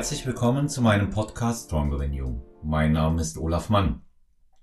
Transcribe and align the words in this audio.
Herzlich 0.00 0.24
willkommen 0.24 0.70
zu 0.70 0.80
meinem 0.80 1.10
Podcast 1.10 1.66
Stronger 1.66 1.98
Than 1.98 2.14
You. 2.14 2.40
Mein 2.62 2.92
Name 2.92 3.20
ist 3.20 3.36
Olaf 3.36 3.68
Mann. 3.68 4.00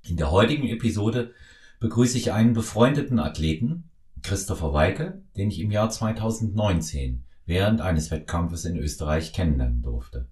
In 0.02 0.18
der 0.18 0.32
heutigen 0.32 0.68
Episode 0.68 1.32
begrüße 1.80 2.18
ich 2.18 2.32
einen 2.32 2.54
befreundeten 2.54 3.20
Athleten, 3.20 3.92
Christopher 4.24 4.74
Weike, 4.74 5.22
den 5.38 5.52
ich 5.52 5.60
im 5.60 5.70
Jahr 5.70 5.92
2019 5.92 7.24
während 7.46 7.82
eines 7.82 8.10
Wettkampfes 8.10 8.66
in 8.66 8.78
Österreich 8.78 9.32
kennenlernen 9.32 9.84
durfte. 9.84 10.28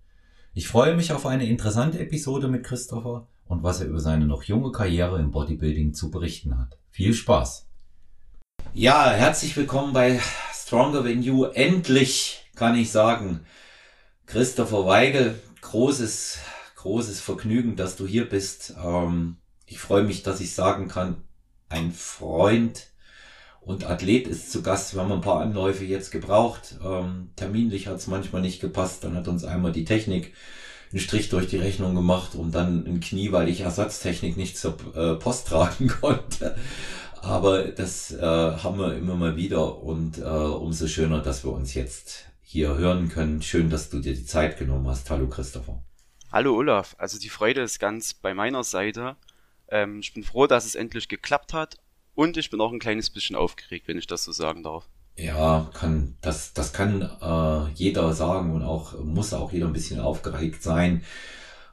Ich 0.56 0.68
freue 0.68 0.96
mich 0.96 1.14
auf 1.14 1.28
eine 1.28 1.46
interessante 1.46 2.00
Episode 2.00 2.48
mit 2.48 2.64
Christopher 2.64 3.28
und 3.46 3.62
was 3.62 3.82
er 3.82 3.86
über 3.86 4.00
seine 4.00 4.26
noch 4.26 4.42
junge 4.42 4.72
Karriere 4.72 5.20
im 5.20 5.30
Bodybuilding 5.30 5.94
zu 5.94 6.10
berichten 6.10 6.58
hat. 6.58 6.80
Viel 6.90 7.14
Spaß! 7.14 7.68
Ja, 8.74 9.12
herzlich 9.12 9.56
willkommen 9.56 9.94
bei 9.94 10.20
Stronger 10.52 11.04
Than 11.04 11.22
You. 11.22 11.44
Endlich 11.44 12.50
kann 12.56 12.76
ich 12.76 12.90
sagen, 12.90 13.42
Christopher 14.26 14.86
Weigel, 14.86 15.40
großes, 15.62 16.40
großes 16.78 17.22
Vergnügen, 17.22 17.76
dass 17.76 17.96
du 17.96 18.08
hier 18.08 18.28
bist. 18.28 18.74
Ähm, 18.84 19.38
ich 19.66 19.80
freue 19.80 20.04
mich, 20.04 20.24
dass 20.24 20.42
ich 20.42 20.54
sagen 20.54 20.88
kann, 20.88 21.18
ein 21.70 21.92
Freund 21.92 22.88
und 23.62 23.86
Athlet 23.86 24.28
ist 24.28 24.52
zu 24.52 24.62
Gast. 24.62 24.94
Wir 24.94 25.02
haben 25.02 25.12
ein 25.12 25.22
paar 25.22 25.42
Anläufe 25.42 25.86
jetzt 25.86 26.12
gebraucht. 26.12 26.76
Ähm, 26.84 27.30
terminlich 27.36 27.88
hat 27.88 27.98
es 27.98 28.08
manchmal 28.08 28.42
nicht 28.42 28.62
gepasst. 28.62 29.04
Dann 29.04 29.16
hat 29.16 29.28
uns 29.28 29.44
einmal 29.44 29.72
die 29.72 29.86
Technik 29.86 30.34
einen 30.92 31.02
Strich 31.02 31.30
durch 31.30 31.48
die 31.48 31.58
Rechnung 31.58 31.96
gemacht 31.96 32.36
und 32.36 32.54
dann 32.54 32.86
ein 32.86 33.00
Knie, 33.00 33.32
weil 33.32 33.50
ich 33.50 33.62
Ersatztechnik 33.62 34.38
nicht 34.38 34.58
zur 34.58 34.76
äh, 34.96 35.16
Post 35.16 35.48
tragen 35.48 35.88
konnte. 36.02 36.56
Aber 37.22 37.64
das 37.64 38.12
äh, 38.12 38.22
haben 38.22 38.80
wir 38.80 38.96
immer 38.96 39.16
mal 39.16 39.36
wieder 39.36 39.82
und 39.82 40.20
äh, 40.20 40.24
umso 40.24 40.88
schöner, 40.88 41.22
dass 41.22 41.44
wir 41.44 41.52
uns 41.52 41.74
jetzt 41.74 42.26
hier 42.56 42.78
hören 42.78 43.10
können. 43.10 43.42
Schön, 43.42 43.70
dass 43.70 43.90
du 43.90 44.00
dir 44.00 44.16
die 44.16 44.26
Zeit 44.26 44.58
genommen 44.58 44.88
hast. 44.88 45.10
Hallo 45.10 45.28
Christopher. 45.28 45.84
Hallo 46.32 46.56
Olaf. 46.56 46.96
Also 46.98 47.20
die 47.20 47.28
Freude 47.28 47.60
ist 47.60 47.80
ganz 47.80 48.14
bei 48.14 48.34
meiner 48.34 48.64
Seite. 48.64 49.18
Ähm, 49.68 50.00
ich 50.00 50.14
bin 50.14 50.24
froh, 50.24 50.48
dass 50.48 50.66
es 50.66 50.74
endlich 50.74 51.10
geklappt 51.10 51.52
hat 51.52 51.76
und 52.14 52.38
ich 52.38 52.50
bin 52.50 52.62
auch 52.62 52.72
ein 52.72 52.80
kleines 52.80 53.10
bisschen 53.10 53.36
aufgeregt, 53.36 53.90
wenn 53.90 53.98
ich 53.98 54.08
das 54.08 54.24
so 54.24 54.32
sagen 54.32 54.64
darf. 54.64 54.88
Ja, 55.18 55.70
kann 55.74 56.16
das 56.22 56.54
das 56.54 56.72
kann 56.72 57.02
äh, 57.02 57.74
jeder 57.74 58.14
sagen 58.14 58.54
und 58.54 58.64
auch 58.64 59.04
muss 59.04 59.34
auch 59.34 59.52
jeder 59.52 59.68
ein 59.68 59.74
bisschen 59.74 60.00
aufgeregt 60.00 60.64
sein, 60.64 61.04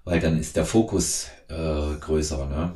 weil 0.02 0.18
dann 0.18 0.36
ist 0.36 0.56
der 0.56 0.66
Fokus 0.66 1.28
äh, 1.46 1.94
größer. 2.00 2.46
Ne? 2.46 2.74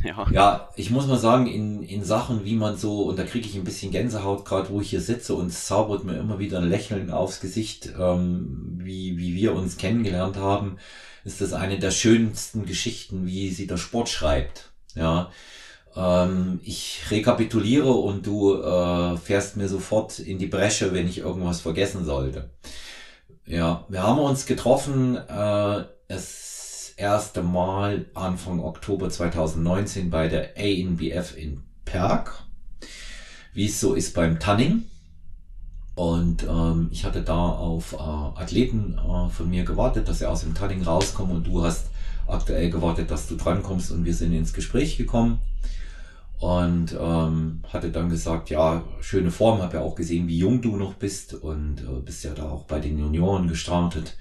Ja. 0.04 0.26
ja, 0.32 0.68
ich 0.76 0.90
muss 0.90 1.06
mal 1.06 1.18
sagen, 1.18 1.46
in, 1.46 1.82
in 1.82 2.04
Sachen, 2.04 2.44
wie 2.44 2.56
man 2.56 2.76
so, 2.76 3.02
und 3.02 3.18
da 3.18 3.24
kriege 3.24 3.46
ich 3.46 3.54
ein 3.54 3.64
bisschen 3.64 3.92
Gänsehaut, 3.92 4.46
gerade 4.46 4.70
wo 4.70 4.80
ich 4.80 4.90
hier 4.90 5.00
sitze 5.00 5.34
und 5.34 5.48
es 5.48 5.66
zaubert 5.66 6.04
mir 6.04 6.18
immer 6.18 6.38
wieder 6.38 6.58
ein 6.58 6.70
Lächeln 6.70 7.10
aufs 7.10 7.40
Gesicht, 7.40 7.92
ähm, 7.98 8.78
wie, 8.82 9.18
wie 9.18 9.34
wir 9.34 9.54
uns 9.54 9.76
kennengelernt 9.76 10.36
haben, 10.36 10.78
ist 11.24 11.40
das 11.40 11.52
eine 11.52 11.78
der 11.78 11.90
schönsten 11.90 12.64
Geschichten, 12.64 13.26
wie 13.26 13.50
sie 13.50 13.66
der 13.66 13.76
Sport 13.76 14.08
schreibt. 14.08 14.70
Ja, 14.94 15.30
ähm, 15.96 16.60
ich 16.62 17.02
rekapituliere 17.10 17.92
und 17.92 18.26
du 18.26 18.54
äh, 18.54 19.16
fährst 19.16 19.56
mir 19.56 19.68
sofort 19.68 20.18
in 20.18 20.38
die 20.38 20.46
Bresche, 20.46 20.94
wenn 20.94 21.08
ich 21.08 21.18
irgendwas 21.18 21.60
vergessen 21.60 22.04
sollte. 22.04 22.50
Ja, 23.46 23.84
wir 23.88 24.02
haben 24.02 24.20
uns 24.20 24.46
getroffen, 24.46 25.16
äh, 25.16 25.84
es 26.08 26.59
erste 27.00 27.42
Mal 27.42 28.04
Anfang 28.14 28.60
Oktober 28.60 29.08
2019 29.08 30.10
bei 30.10 30.28
der 30.28 30.50
ANBF 30.56 31.34
in 31.34 31.62
Perg, 31.86 32.44
wie 33.54 33.66
es 33.66 33.80
so 33.80 33.94
ist 33.94 34.14
beim 34.14 34.38
Tanning. 34.38 34.84
Und 35.94 36.44
ähm, 36.44 36.88
ich 36.92 37.04
hatte 37.04 37.22
da 37.22 37.36
auf 37.36 37.94
äh, 37.94 37.96
Athleten 37.96 38.98
äh, 38.98 39.30
von 39.30 39.48
mir 39.48 39.64
gewartet, 39.64 40.08
dass 40.08 40.18
sie 40.18 40.28
aus 40.28 40.42
dem 40.42 40.54
Tanning 40.54 40.82
rauskommen 40.82 41.36
und 41.36 41.46
du 41.46 41.64
hast 41.64 41.86
aktuell 42.26 42.70
gewartet, 42.70 43.10
dass 43.10 43.26
du 43.26 43.36
drankommst 43.36 43.90
und 43.90 44.04
wir 44.04 44.14
sind 44.14 44.32
ins 44.32 44.52
Gespräch 44.52 44.96
gekommen 44.96 45.38
und 46.38 46.96
ähm, 46.98 47.62
hatte 47.72 47.90
dann 47.90 48.08
gesagt, 48.10 48.50
ja, 48.50 48.84
schöne 49.00 49.30
Form, 49.30 49.62
habe 49.62 49.78
ja 49.78 49.82
auch 49.82 49.94
gesehen, 49.94 50.28
wie 50.28 50.38
jung 50.38 50.62
du 50.62 50.76
noch 50.76 50.94
bist 50.94 51.34
und 51.34 51.80
äh, 51.80 52.00
bist 52.04 52.24
ja 52.24 52.34
da 52.34 52.48
auch 52.48 52.64
bei 52.64 52.78
den 52.78 52.98
Junioren 52.98 53.48
gestartet. 53.48 54.16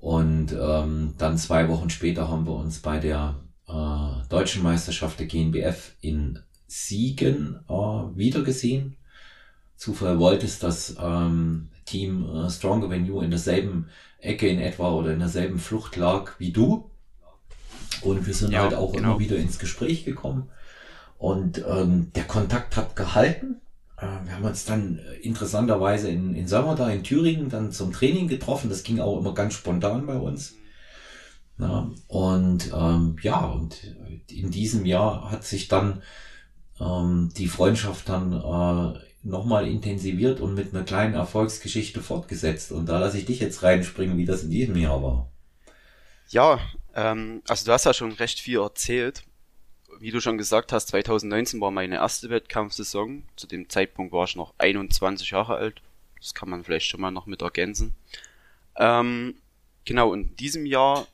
Und 0.00 0.52
ähm, 0.52 1.14
dann 1.18 1.38
zwei 1.38 1.68
Wochen 1.68 1.90
später 1.90 2.28
haben 2.28 2.46
wir 2.46 2.54
uns 2.54 2.78
bei 2.78 2.98
der 2.98 3.36
äh, 3.68 4.28
deutschen 4.28 4.62
Meisterschaft 4.62 5.18
der 5.18 5.26
GNBF 5.26 5.94
in 6.00 6.38
Siegen 6.66 7.60
äh, 7.68 7.72
wiedergesehen. 7.72 8.96
Zufall 9.76 10.18
wollte 10.18 10.46
es, 10.46 10.58
dass 10.58 10.96
ähm, 11.00 11.68
Team 11.84 12.28
äh, 12.34 12.50
Stronger 12.50 12.88
Than 12.88 13.06
You 13.06 13.20
in 13.20 13.30
derselben 13.30 13.88
Ecke 14.20 14.48
in 14.48 14.58
etwa 14.58 14.90
oder 14.92 15.12
in 15.12 15.18
derselben 15.18 15.58
Flucht 15.58 15.96
lag 15.96 16.32
wie 16.38 16.52
du. 16.52 16.90
Und 18.02 18.26
wir 18.26 18.34
sind 18.34 18.52
ja, 18.52 18.62
halt 18.62 18.74
auch 18.74 18.92
genau. 18.92 19.10
immer 19.10 19.18
wieder 19.20 19.36
ins 19.36 19.58
Gespräch 19.58 20.04
gekommen. 20.04 20.48
Und 21.18 21.64
ähm, 21.66 22.12
der 22.14 22.24
Kontakt 22.24 22.76
hat 22.76 22.96
gehalten. 22.96 23.60
Äh, 23.98 24.24
wir 24.24 24.32
haben 24.32 24.44
uns 24.44 24.64
dann 24.64 24.98
äh, 24.98 25.14
interessanterweise 25.16 26.10
in, 26.10 26.34
in 26.34 26.46
Sommer 26.46 26.74
da 26.74 26.90
in 26.90 27.02
Thüringen 27.02 27.48
dann 27.48 27.72
zum 27.72 27.92
Training 27.92 28.28
getroffen. 28.28 28.70
Das 28.70 28.82
ging 28.82 29.00
auch 29.00 29.18
immer 29.18 29.34
ganz 29.34 29.54
spontan 29.54 30.06
bei 30.06 30.16
uns. 30.16 30.56
Ja, 31.58 31.90
und 32.08 32.70
ähm, 32.74 33.16
ja, 33.22 33.46
und 33.46 33.96
in 34.30 34.50
diesem 34.50 34.84
Jahr 34.84 35.30
hat 35.30 35.44
sich 35.44 35.68
dann 35.68 36.02
ähm, 36.78 37.30
die 37.34 37.48
Freundschaft 37.48 38.10
dann 38.10 38.32
äh, 38.32 38.98
nochmal 39.22 39.66
intensiviert 39.66 40.40
und 40.40 40.54
mit 40.54 40.74
einer 40.74 40.84
kleinen 40.84 41.14
Erfolgsgeschichte 41.14 42.02
fortgesetzt. 42.02 42.72
Und 42.72 42.86
da 42.86 42.98
lasse 42.98 43.16
ich 43.16 43.24
dich 43.24 43.40
jetzt 43.40 43.62
reinspringen, 43.62 44.18
wie 44.18 44.26
das 44.26 44.42
in 44.42 44.50
diesem 44.50 44.76
Jahr 44.76 45.02
war. 45.02 45.32
Ja, 46.28 46.60
ähm, 46.94 47.42
also 47.48 47.64
du 47.64 47.72
hast 47.72 47.86
ja 47.86 47.94
schon 47.94 48.12
recht 48.12 48.38
viel 48.38 48.60
erzählt 48.60 49.24
wie 50.00 50.10
du 50.10 50.20
schon 50.20 50.38
gesagt 50.38 50.72
hast, 50.72 50.88
2019 50.88 51.60
war 51.60 51.70
meine 51.70 51.96
erste 51.96 52.30
Wettkampfsaison. 52.30 53.24
Zu 53.36 53.46
dem 53.46 53.68
Zeitpunkt 53.68 54.12
war 54.12 54.24
ich 54.24 54.36
noch 54.36 54.54
21 54.58 55.30
Jahre 55.30 55.56
alt. 55.56 55.82
Das 56.18 56.34
kann 56.34 56.50
man 56.50 56.64
vielleicht 56.64 56.86
schon 56.86 57.00
mal 57.00 57.10
noch 57.10 57.26
mit 57.26 57.42
ergänzen. 57.42 57.94
Ähm, 58.76 59.36
genau, 59.84 60.12
in 60.12 60.36
diesem 60.36 60.66
Jahr 60.66 61.06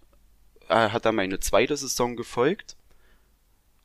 äh, 0.68 0.88
hat 0.88 1.04
dann 1.04 1.16
meine 1.16 1.40
zweite 1.40 1.76
Saison 1.76 2.16
gefolgt. 2.16 2.76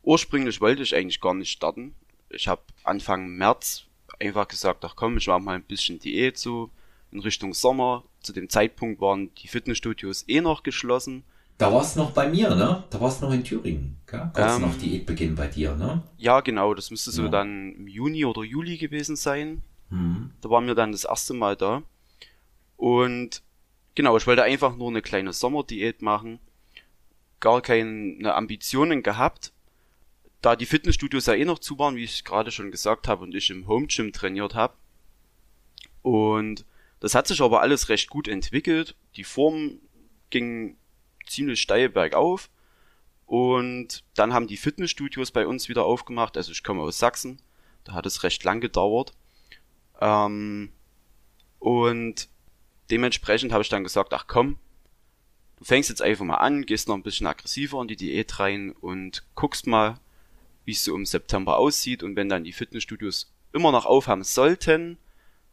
Ursprünglich 0.03 0.61
wollte 0.61 0.83
ich 0.83 0.95
eigentlich 0.95 1.21
gar 1.21 1.33
nicht 1.33 1.51
starten. 1.51 1.95
Ich 2.29 2.47
habe 2.47 2.61
Anfang 2.83 3.27
März 3.29 3.85
einfach 4.19 4.47
gesagt, 4.47 4.83
ach 4.85 4.95
komm, 4.95 5.17
ich 5.17 5.27
mache 5.27 5.41
mal 5.41 5.55
ein 5.55 5.63
bisschen 5.63 5.99
Diät 5.99 6.37
so 6.37 6.69
in 7.11 7.19
Richtung 7.19 7.53
Sommer. 7.53 8.03
Zu 8.21 8.33
dem 8.33 8.49
Zeitpunkt 8.49 9.01
waren 9.01 9.33
die 9.35 9.47
Fitnessstudios 9.47 10.25
eh 10.27 10.41
noch 10.41 10.63
geschlossen. 10.63 11.23
Da 11.57 11.73
warst 11.73 11.95
du 11.95 12.01
noch 12.01 12.11
bei 12.11 12.29
mir, 12.29 12.53
ne? 12.53 12.83
Da 12.89 13.01
warst 13.01 13.21
du 13.21 13.25
noch 13.25 13.33
in 13.33 13.43
Thüringen, 13.43 13.97
gell? 14.05 14.29
Kurz 14.33 14.55
ähm, 14.55 14.61
noch 14.61 14.77
Diätbeginn 14.77 15.35
bei 15.35 15.47
dir, 15.47 15.75
ne? 15.75 16.03
Ja, 16.17 16.41
genau. 16.41 16.75
Das 16.75 16.91
müsste 16.91 17.11
so 17.11 17.23
ja. 17.23 17.29
dann 17.29 17.73
im 17.73 17.87
Juni 17.87 18.25
oder 18.25 18.43
Juli 18.43 18.77
gewesen 18.77 19.15
sein. 19.15 19.63
Mhm. 19.89 20.31
Da 20.41 20.49
waren 20.51 20.67
wir 20.67 20.75
dann 20.75 20.91
das 20.91 21.05
erste 21.05 21.33
Mal 21.33 21.55
da. 21.55 21.81
Und 22.75 23.41
genau, 23.95 24.15
ich 24.17 24.27
wollte 24.27 24.43
einfach 24.43 24.75
nur 24.75 24.89
eine 24.89 25.01
kleine 25.01 25.33
Sommerdiät 25.33 26.03
machen. 26.03 26.39
Gar 27.39 27.61
keine 27.61 28.35
Ambitionen 28.35 29.01
gehabt. 29.01 29.51
Da 30.41 30.55
die 30.55 30.67
Fitnessstudios 30.67 31.25
ja 31.25 31.33
eh 31.33 31.45
noch 31.45 31.59
zu 31.59 31.79
waren, 31.79 31.95
wie 31.95 32.03
ich 32.03 32.23
gerade 32.23 32.51
schon 32.51 32.69
gesagt 32.69 33.07
habe, 33.07 33.23
und 33.23 33.33
ich 33.33 33.49
im 33.49 33.67
Home 33.67 33.87
Gym 33.87 34.13
trainiert 34.13 34.53
habe. 34.53 34.75
Und 36.03 36.65
das 36.99 37.15
hat 37.15 37.25
sich 37.27 37.41
aber 37.41 37.61
alles 37.61 37.89
recht 37.89 38.09
gut 38.09 38.27
entwickelt. 38.27 38.95
Die 39.15 39.23
Form 39.23 39.79
ging 40.29 40.77
ziemlich 41.27 41.61
steil 41.61 41.89
bergauf. 41.89 42.49
Und 43.25 44.03
dann 44.15 44.33
haben 44.33 44.47
die 44.47 44.57
Fitnessstudios 44.57 45.31
bei 45.31 45.45
uns 45.45 45.67
wieder 45.67 45.85
aufgemacht. 45.85 46.37
Also 46.37 46.51
ich 46.51 46.63
komme 46.63 46.81
aus 46.81 46.97
Sachsen. 46.97 47.41
Da 47.83 47.93
hat 47.93 48.05
es 48.05 48.23
recht 48.23 48.43
lang 48.43 48.61
gedauert. 48.61 49.13
Ähm, 49.99 50.71
und 51.59 52.29
dementsprechend 52.89 53.51
habe 53.51 53.63
ich 53.63 53.69
dann 53.69 53.83
gesagt, 53.83 54.13
ach 54.13 54.27
komm, 54.27 54.57
du 55.57 55.65
fängst 55.65 55.89
jetzt 55.89 56.01
einfach 56.01 56.25
mal 56.25 56.35
an, 56.35 56.65
gehst 56.65 56.87
noch 56.87 56.95
ein 56.95 57.03
bisschen 57.03 57.27
aggressiver 57.27 57.81
in 57.81 57.87
die 57.87 57.95
Diät 57.95 58.39
rein 58.39 58.71
und 58.71 59.25
guckst 59.35 59.67
mal, 59.67 59.99
wie 60.65 60.71
es 60.71 60.83
so 60.83 60.95
im 60.95 61.05
September 61.05 61.57
aussieht. 61.57 62.03
Und 62.03 62.15
wenn 62.15 62.29
dann 62.29 62.43
die 62.43 62.53
Fitnessstudios 62.53 63.33
immer 63.53 63.71
noch 63.71 63.85
aufhaben 63.85 64.23
sollten, 64.23 64.97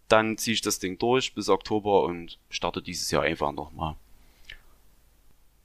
dann 0.09 0.37
ziehe 0.37 0.55
ich 0.55 0.61
das 0.61 0.79
Ding 0.79 0.99
durch 0.99 1.35
bis 1.35 1.49
Oktober 1.49 2.03
und 2.03 2.39
starte 2.51 2.83
dieses 2.83 3.11
Jahr 3.11 3.23
einfach 3.23 3.53
nochmal. 3.53 3.97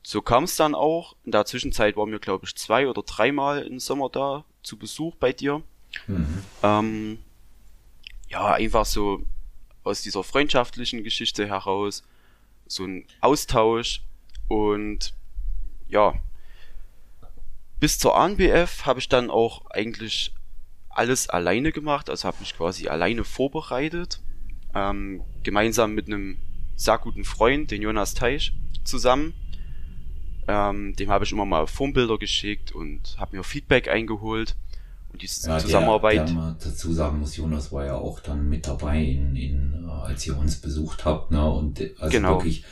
So 0.01 0.21
kam 0.21 0.45
es 0.45 0.55
dann 0.55 0.75
auch. 0.75 1.15
In 1.25 1.31
der 1.31 1.45
Zwischenzeit 1.45 1.97
waren 1.97 2.11
wir, 2.11 2.19
glaube 2.19 2.45
ich, 2.45 2.55
zwei 2.55 2.87
oder 2.87 3.03
dreimal 3.03 3.63
im 3.63 3.79
Sommer 3.79 4.09
da 4.09 4.45
zu 4.63 4.77
Besuch 4.77 5.15
bei 5.15 5.33
dir. 5.33 5.61
Mhm. 6.07 6.43
Ähm, 6.63 7.19
ja, 8.29 8.53
einfach 8.53 8.85
so 8.85 9.23
aus 9.83 10.01
dieser 10.01 10.23
freundschaftlichen 10.23 11.03
Geschichte 11.03 11.47
heraus, 11.47 12.03
so 12.67 12.85
ein 12.85 13.05
Austausch 13.21 14.03
und 14.47 15.13
ja, 15.87 16.13
bis 17.79 17.97
zur 17.97 18.15
ANBF 18.15 18.85
habe 18.85 18.99
ich 18.99 19.09
dann 19.09 19.29
auch 19.29 19.65
eigentlich 19.71 20.33
alles 20.89 21.29
alleine 21.29 21.71
gemacht, 21.71 22.09
also 22.09 22.27
habe 22.27 22.39
mich 22.39 22.55
quasi 22.55 22.87
alleine 22.87 23.23
vorbereitet, 23.23 24.21
ähm, 24.75 25.23
gemeinsam 25.43 25.93
mit 25.93 26.07
einem 26.07 26.37
sehr 26.75 26.97
guten 26.97 27.23
Freund, 27.23 27.71
den 27.71 27.81
Jonas 27.81 28.13
Teich, 28.13 28.53
zusammen. 28.83 29.33
Ähm, 30.49 30.95
dem 30.95 31.11
habe 31.11 31.25
ich 31.25 31.31
immer 31.31 31.45
mal 31.45 31.67
Formbilder 31.67 32.17
geschickt 32.17 32.71
und 32.71 33.15
habe 33.19 33.37
mir 33.37 33.43
Feedback 33.43 33.87
eingeholt. 33.87 34.55
Und 35.13 35.21
diese 35.21 35.47
ja, 35.47 35.59
Zusammenarbeit. 35.59 36.17
Der, 36.17 36.25
der 36.25 36.33
man 36.33 36.55
dazu 36.63 36.91
sagen 36.91 37.19
muss, 37.19 37.37
Jonas 37.37 37.71
war 37.71 37.85
ja 37.85 37.95
auch 37.95 38.19
dann 38.19 38.49
mit 38.49 38.65
dabei, 38.65 38.99
in, 38.99 39.35
in, 39.35 39.85
äh, 39.87 39.91
als 39.91 40.25
ihr 40.25 40.35
uns 40.35 40.55
besucht 40.55 41.05
habt. 41.05 41.29
Ne? 41.29 41.47
Und 41.47 41.79
also 41.99 42.11
genau. 42.11 42.37
wirklich 42.37 42.63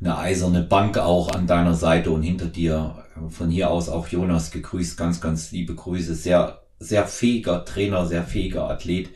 eine 0.00 0.18
eiserne 0.18 0.62
Bank 0.62 0.98
auch 0.98 1.30
an 1.30 1.46
deiner 1.46 1.74
Seite 1.74 2.10
und 2.10 2.22
hinter 2.22 2.46
dir. 2.46 3.04
Von 3.28 3.50
hier 3.50 3.70
aus 3.70 3.88
auch 3.88 4.08
Jonas 4.08 4.50
gegrüßt, 4.50 4.96
ganz, 4.96 5.20
ganz 5.20 5.52
liebe 5.52 5.74
Grüße. 5.74 6.14
Sehr, 6.16 6.62
sehr 6.80 7.06
fähiger 7.06 7.64
Trainer, 7.64 8.06
sehr 8.06 8.24
fähiger 8.24 8.68
Athlet. 8.68 9.10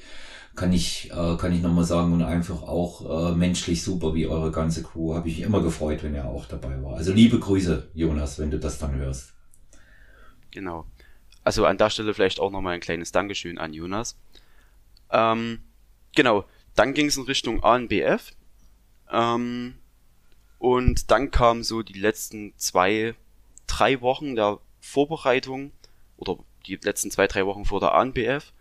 Kann 0.55 0.73
ich, 0.73 1.11
äh, 1.11 1.37
kann 1.37 1.53
ich 1.53 1.62
nochmal 1.62 1.85
sagen 1.85 2.12
und 2.12 2.23
einfach 2.23 2.62
auch 2.62 3.33
äh, 3.33 3.35
menschlich 3.35 3.83
super 3.83 4.15
wie 4.15 4.27
eure 4.27 4.53
ganze 4.53 4.83
Crew. 4.83 5.15
Habe 5.15 5.29
ich 5.29 5.41
immer 5.41 5.62
gefreut, 5.62 6.03
wenn 6.03 6.15
er 6.15 6.29
auch 6.29 6.47
dabei 6.47 6.81
war. 6.83 6.97
Also 6.97 7.12
liebe 7.12 7.39
Grüße, 7.41 7.91
Jonas, 7.95 8.39
wenn 8.39 8.51
du 8.51 8.59
das 8.59 8.79
dann 8.79 8.95
hörst. 8.95 9.35
Genau. 10.53 10.87
Also 11.43 11.67
an 11.67 11.77
der 11.77 11.91
Stelle 11.91 12.15
vielleicht 12.15 12.41
auch 12.41 12.51
nochmal 12.51 12.75
ein 12.75 12.81
kleines 12.81 13.11
Dankeschön 13.11 13.59
an 13.59 13.75
Jonas. 13.75 14.17
Ähm, 15.11 15.61
genau, 16.15 16.45
dann 16.75 16.95
ging 16.95 17.07
es 17.07 17.17
in 17.17 17.25
Richtung 17.25 17.62
ANBF. 17.62 18.33
Ähm, 19.11 19.75
und 20.59 21.11
dann 21.11 21.31
kamen 21.31 21.62
so 21.62 21.83
die 21.83 21.99
letzten 21.99 22.57
zwei, 22.57 23.15
drei 23.67 24.00
Wochen 24.00 24.35
der 24.35 24.61
Vorbereitung 24.81 25.73
oder 26.17 26.39
die 26.67 26.77
letzten 26.77 27.11
zwei, 27.11 27.27
drei 27.27 27.45
Wochen 27.45 27.65
vor 27.65 27.81
der 27.81 27.95
ANBF. 27.95 28.53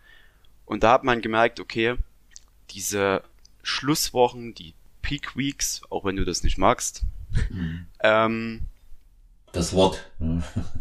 Und 0.66 0.82
da 0.82 0.92
hat 0.92 1.04
man 1.04 1.20
gemerkt, 1.20 1.60
okay, 1.60 1.96
diese 2.70 3.22
Schlusswochen, 3.62 4.54
die 4.54 4.74
Peak 5.02 5.36
Weeks, 5.36 5.82
auch 5.90 6.04
wenn 6.04 6.16
du 6.16 6.24
das 6.24 6.42
nicht 6.42 6.58
magst, 6.58 7.02
mhm. 7.50 7.86
ähm, 8.00 8.60
das 9.52 9.72
Wort. 9.72 10.10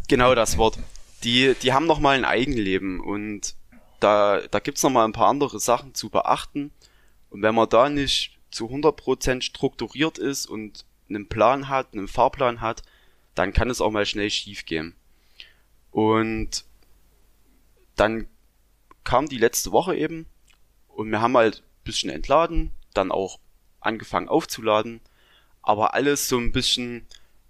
genau 0.08 0.34
das 0.36 0.58
Wort 0.58 0.80
die, 1.24 1.56
die 1.62 1.74
haben 1.74 1.86
nochmal 1.86 2.16
ein 2.16 2.26
Eigenleben 2.26 3.00
und 3.00 3.56
da, 4.00 4.42
da 4.52 4.60
gibt's 4.60 4.84
nochmal 4.84 5.06
ein 5.06 5.14
paar 5.14 5.30
andere 5.30 5.60
Sachen 5.60 5.96
zu 5.96 6.10
beachten. 6.10 6.72
Und 7.30 7.42
wenn 7.42 7.56
man 7.56 7.70
da 7.70 7.90
nicht 7.90 8.38
zu 8.52 8.68
100% 8.68 9.42
strukturiert 9.42 10.18
ist 10.18 10.46
und 10.46 10.86
einen 11.10 11.28
Plan 11.28 11.70
hat, 11.70 11.94
einen 11.94 12.08
Fahrplan 12.08 12.62
hat, 12.62 12.84
dann 13.36 13.54
kann 13.54 13.70
es 13.70 13.82
auch 13.82 13.92
mal 13.92 14.06
schnell 14.06 14.30
schief 14.30 14.66
gehen. 14.66 14.96
Und 15.92 16.66
dann 17.96 18.28
kam 19.04 19.28
die 19.28 19.38
letzte 19.38 19.72
Woche 19.72 19.96
eben 19.96 20.26
und 20.88 21.10
wir 21.12 21.22
haben 21.22 21.36
halt 21.38 21.58
ein 21.58 21.84
bisschen 21.84 22.10
entladen, 22.10 22.72
dann 22.94 23.12
auch 23.12 23.40
angefangen 23.80 24.30
aufzuladen, 24.30 25.02
aber 25.62 25.94
alles 25.94 26.28
so 26.28 26.38
ein 26.38 26.52
bisschen, 26.52 27.06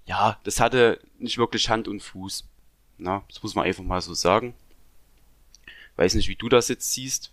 ja, 0.05 0.38
das 0.44 0.59
hatte 0.59 1.00
nicht 1.17 1.38
wirklich 1.38 1.69
Hand 1.69 1.88
und 1.88 2.01
Fuß. 2.01 2.45
Na, 2.97 3.23
das 3.27 3.41
muss 3.44 3.55
man 3.55 3.65
einfach 3.65 3.83
mal 3.83 4.01
so 4.01 4.13
sagen. 4.13 4.53
Weiß 5.95 6.15
nicht, 6.15 6.27
wie 6.27 6.35
du 6.35 6.50
das 6.50 6.67
jetzt 6.67 6.91
siehst. 6.91 7.31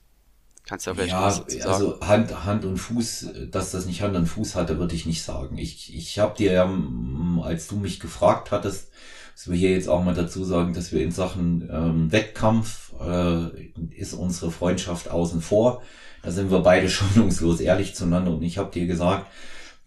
Kannst 0.64 0.86
du 0.86 0.90
ja 0.90 0.94
vielleicht 0.94 1.12
ja, 1.12 1.22
was 1.22 1.40
dazu 1.40 1.58
sagen. 1.58 1.72
Also 1.72 2.00
Hand, 2.00 2.44
Hand 2.44 2.64
und 2.64 2.76
Fuß, 2.76 3.30
dass 3.50 3.70
das 3.70 3.86
nicht 3.86 4.02
Hand 4.02 4.16
und 4.16 4.26
Fuß 4.26 4.54
hatte, 4.54 4.78
würde 4.78 4.94
ich 4.94 5.06
nicht 5.06 5.22
sagen. 5.22 5.58
Ich, 5.58 5.94
ich 5.94 6.18
habe 6.18 6.36
dir 6.36 6.52
ja, 6.52 6.64
als 7.42 7.68
du 7.68 7.76
mich 7.76 8.00
gefragt 8.00 8.50
hattest, 8.50 8.90
dass 9.34 9.48
wir 9.48 9.56
hier 9.56 9.70
jetzt 9.70 9.88
auch 9.88 10.04
mal 10.04 10.14
dazu 10.14 10.44
sagen, 10.44 10.74
dass 10.74 10.92
wir 10.92 11.02
in 11.02 11.12
Sachen 11.12 11.68
ähm, 11.72 12.12
Wettkampf 12.12 12.92
äh, 13.00 13.70
ist 13.96 14.12
unsere 14.12 14.50
Freundschaft 14.50 15.10
außen 15.10 15.40
vor. 15.40 15.82
Da 16.22 16.30
sind 16.30 16.50
wir 16.50 16.60
beide 16.60 16.88
schonungslos 16.90 17.60
ehrlich 17.60 17.94
zueinander 17.94 18.32
und 18.32 18.42
ich 18.42 18.58
habe 18.58 18.70
dir 18.70 18.86
gesagt, 18.86 19.26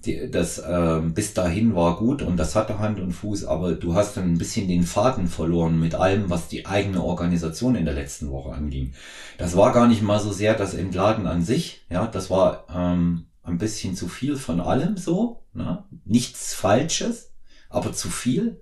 die, 0.06 0.30
das 0.30 0.58
äh, 0.58 1.02
bis 1.04 1.34
dahin 1.34 1.76
war 1.76 1.98
gut 1.98 2.22
und 2.22 2.38
das 2.38 2.56
hatte 2.56 2.80
Hand 2.80 3.00
und 3.00 3.14
Fuß, 3.14 3.46
aber 3.46 3.74
du 3.74 3.96
hast 3.96 4.18
dann 4.18 4.34
ein 4.34 4.38
bisschen 4.38 4.68
den 4.68 4.84
Faden 4.84 5.28
verloren 5.28 5.80
mit 5.80 5.96
allem, 5.96 6.30
was 6.30 6.48
die 6.48 6.66
eigene 6.66 7.04
Organisation 7.04 7.76
in 7.76 7.86
der 7.86 7.94
letzten 7.94 8.30
Woche 8.30 8.54
anging. 8.54 8.94
Das 9.38 9.56
war 9.56 9.72
gar 9.72 9.88
nicht 9.88 10.02
mal 10.02 10.20
so 10.20 10.32
sehr 10.32 10.56
das 10.56 10.74
Entladen 10.74 11.28
an 11.28 11.42
sich, 11.42 11.86
ja, 11.90 12.08
das 12.08 12.30
war 12.30 12.66
ähm, 12.74 13.28
ein 13.44 13.58
bisschen 13.58 13.96
zu 13.96 14.08
viel 14.08 14.36
von 14.36 14.60
allem 14.60 14.98
so, 14.98 15.44
ne? 15.54 15.84
nichts 16.06 16.54
Falsches, 16.54 17.33
aber 17.74 17.94
zu 17.94 18.10
viel 18.10 18.62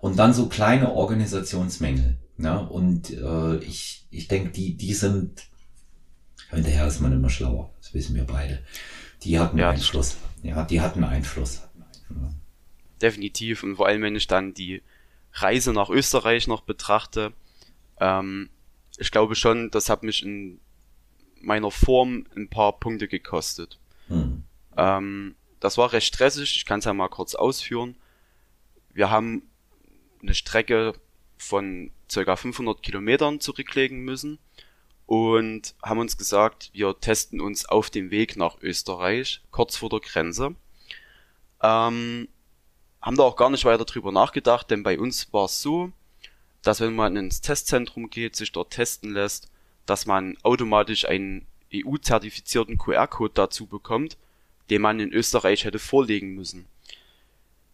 und 0.00 0.18
dann 0.18 0.32
so 0.32 0.48
kleine 0.48 0.92
Organisationsmängel. 0.92 2.18
Ne? 2.36 2.68
Und 2.68 3.10
äh, 3.10 3.56
ich, 3.58 4.06
ich 4.10 4.28
denke, 4.28 4.50
die, 4.50 4.76
die 4.76 4.94
sind, 4.94 5.42
hinterher 6.50 6.86
ist 6.86 7.00
man 7.00 7.12
immer 7.12 7.30
schlauer, 7.30 7.72
das 7.80 7.92
wissen 7.94 8.14
wir 8.14 8.24
beide. 8.24 8.62
Die 9.22 9.38
hatten 9.38 9.58
ja, 9.58 9.70
Einfluss. 9.70 10.16
Ja, 10.42 10.64
die 10.64 10.80
hatten 10.80 11.04
Einfluss. 11.04 11.62
Definitiv. 13.02 13.62
Und 13.62 13.76
vor 13.76 13.86
allem, 13.86 14.02
wenn 14.02 14.16
ich 14.16 14.26
dann 14.26 14.54
die 14.54 14.82
Reise 15.32 15.72
nach 15.72 15.90
Österreich 15.90 16.46
noch 16.46 16.62
betrachte, 16.62 17.32
ähm, 17.98 18.48
ich 18.98 19.10
glaube 19.10 19.34
schon, 19.34 19.70
das 19.70 19.88
hat 19.88 20.02
mich 20.02 20.22
in 20.22 20.60
meiner 21.40 21.70
Form 21.70 22.26
ein 22.36 22.48
paar 22.48 22.78
Punkte 22.78 23.08
gekostet. 23.08 23.78
Hm. 24.08 24.44
Ähm, 24.76 25.34
das 25.60 25.76
war 25.76 25.92
recht 25.92 26.06
stressig, 26.06 26.56
ich 26.56 26.64
kann 26.64 26.80
es 26.80 26.86
ja 26.86 26.94
mal 26.94 27.08
kurz 27.08 27.34
ausführen. 27.34 27.96
Wir 28.92 29.10
haben 29.10 29.42
eine 30.22 30.34
Strecke 30.34 30.94
von 31.38 31.90
circa 32.10 32.36
500 32.36 32.82
Kilometern 32.82 33.40
zurücklegen 33.40 34.00
müssen 34.00 34.38
und 35.06 35.74
haben 35.82 36.00
uns 36.00 36.18
gesagt, 36.18 36.70
wir 36.72 36.98
testen 37.00 37.40
uns 37.40 37.66
auf 37.66 37.90
dem 37.90 38.10
Weg 38.10 38.36
nach 38.36 38.60
Österreich, 38.60 39.40
kurz 39.50 39.76
vor 39.76 39.88
der 39.88 40.00
Grenze. 40.00 40.54
Ähm, 41.62 42.28
haben 43.00 43.16
da 43.16 43.22
auch 43.22 43.36
gar 43.36 43.50
nicht 43.50 43.64
weiter 43.64 43.84
drüber 43.84 44.12
nachgedacht, 44.12 44.70
denn 44.70 44.82
bei 44.82 44.98
uns 44.98 45.32
war 45.32 45.46
es 45.46 45.62
so, 45.62 45.92
dass 46.62 46.80
wenn 46.80 46.94
man 46.94 47.16
ins 47.16 47.40
Testzentrum 47.40 48.10
geht, 48.10 48.36
sich 48.36 48.52
dort 48.52 48.72
testen 48.72 49.12
lässt, 49.12 49.50
dass 49.86 50.06
man 50.06 50.36
automatisch 50.42 51.06
einen 51.06 51.46
EU-zertifizierten 51.72 52.76
QR-Code 52.76 53.32
dazu 53.34 53.66
bekommt, 53.66 54.16
den 54.68 54.82
man 54.82 55.00
in 55.00 55.12
Österreich 55.12 55.64
hätte 55.64 55.78
vorlegen 55.78 56.34
müssen. 56.34 56.66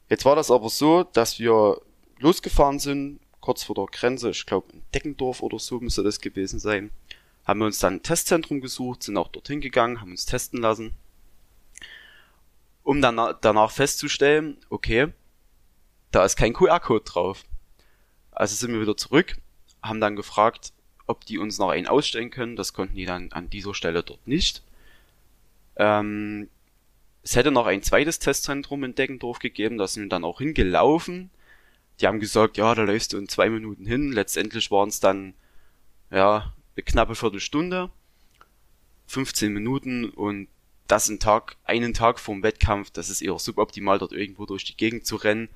Jetzt 0.09 0.25
war 0.25 0.37
das 0.37 0.51
aber 0.51 0.69
so, 0.69 1.05
dass 1.05 1.39
wir 1.39 1.81
losgefahren 2.19 2.79
sind, 2.79 3.21
kurz 3.41 3.65
vor 3.65 3.75
der 3.75 3.87
Grenze, 3.87 4.31
ich 4.31 4.47
glaube 4.47 4.73
in 4.73 4.83
Deckendorf 4.95 5.43
oder 5.43 5.59
so 5.59 5.81
müsste 5.81 6.03
das 6.03 6.21
gewesen 6.21 6.59
sein, 6.59 6.91
haben 7.45 7.61
wir 7.61 7.67
uns 7.67 7.79
dann 7.79 7.95
ein 7.95 8.03
Testzentrum 8.03 8.61
gesucht, 8.61 9.03
sind 9.03 9.17
auch 9.17 9.29
dorthin 9.29 9.61
gegangen, 9.61 10.01
haben 10.01 10.11
uns 10.11 10.27
testen 10.27 10.61
lassen, 10.61 10.95
um 12.83 13.01
dann 13.01 13.17
danach 13.41 13.71
festzustellen, 13.71 14.59
okay, 14.71 15.13
da 16.13 16.25
ist 16.25 16.37
kein 16.37 16.53
QR-Code 16.53 17.05
drauf. 17.05 17.45
Also 18.31 18.55
sind 18.55 18.73
wir 18.73 18.81
wieder 18.81 18.97
zurück, 18.97 19.37
haben 19.83 20.01
dann 20.01 20.17
gefragt, 20.17 20.73
ob 21.07 21.25
die 21.25 21.39
uns 21.39 21.59
noch 21.59 21.71
einen 21.71 21.87
ausstellen 21.87 22.31
können. 22.31 22.57
Das 22.57 22.73
konnten 22.73 22.97
die 22.97 23.07
dann 23.07 23.33
an 23.33 23.51
dieser 23.51 23.75
Stelle 23.75 24.03
dort 24.03 24.27
nicht. 24.27 24.63
Ähm, 25.77 26.49
es 27.27 27.35
hätte 27.35 27.51
noch 27.51 27.67
ein 27.67 27.83
zweites 27.83 28.21
Testzentrum 28.21 28.85
in 28.85 28.95
Deggendorf 28.95 29.41
gegeben, 29.41 29.79
da 29.79 29.89
sind 29.89 30.05
wir 30.05 30.09
dann 30.11 30.23
auch 30.23 30.39
hingelaufen. 30.39 31.31
Die 31.99 32.07
haben 32.07 32.21
gesagt, 32.21 32.57
ja, 32.57 32.73
da 32.73 32.83
läufst 32.85 33.13
du 33.13 33.19
in 33.19 33.29
zwei 33.29 33.51
Minuten 33.51 33.85
hin. 33.85 34.13
Letztendlich 34.13 34.71
waren 34.71 34.91
es 34.91 35.01
dann, 35.01 35.35
ja, 36.13 36.55
eine 36.77 36.85
knappe 36.85 37.17
Viertelstunde, 37.17 37.91
15 39.09 39.53
Minuten 39.53 40.09
und 40.09 40.47
das 40.87 41.09
ein 41.09 41.19
Tag, 41.19 41.57
einen 41.65 41.95
Tag 41.95 42.21
vorm 42.21 42.45
Wettkampf, 42.45 42.91
das 42.91 43.11
ist 43.11 43.23
eher 43.23 43.41
suboptimal, 43.41 43.99
dort 43.99 44.13
irgendwo 44.13 44.47
durch 44.47 44.63
die 44.63 44.77
Gegend 44.77 45.05
zu 45.05 45.17
rennen 45.17 45.49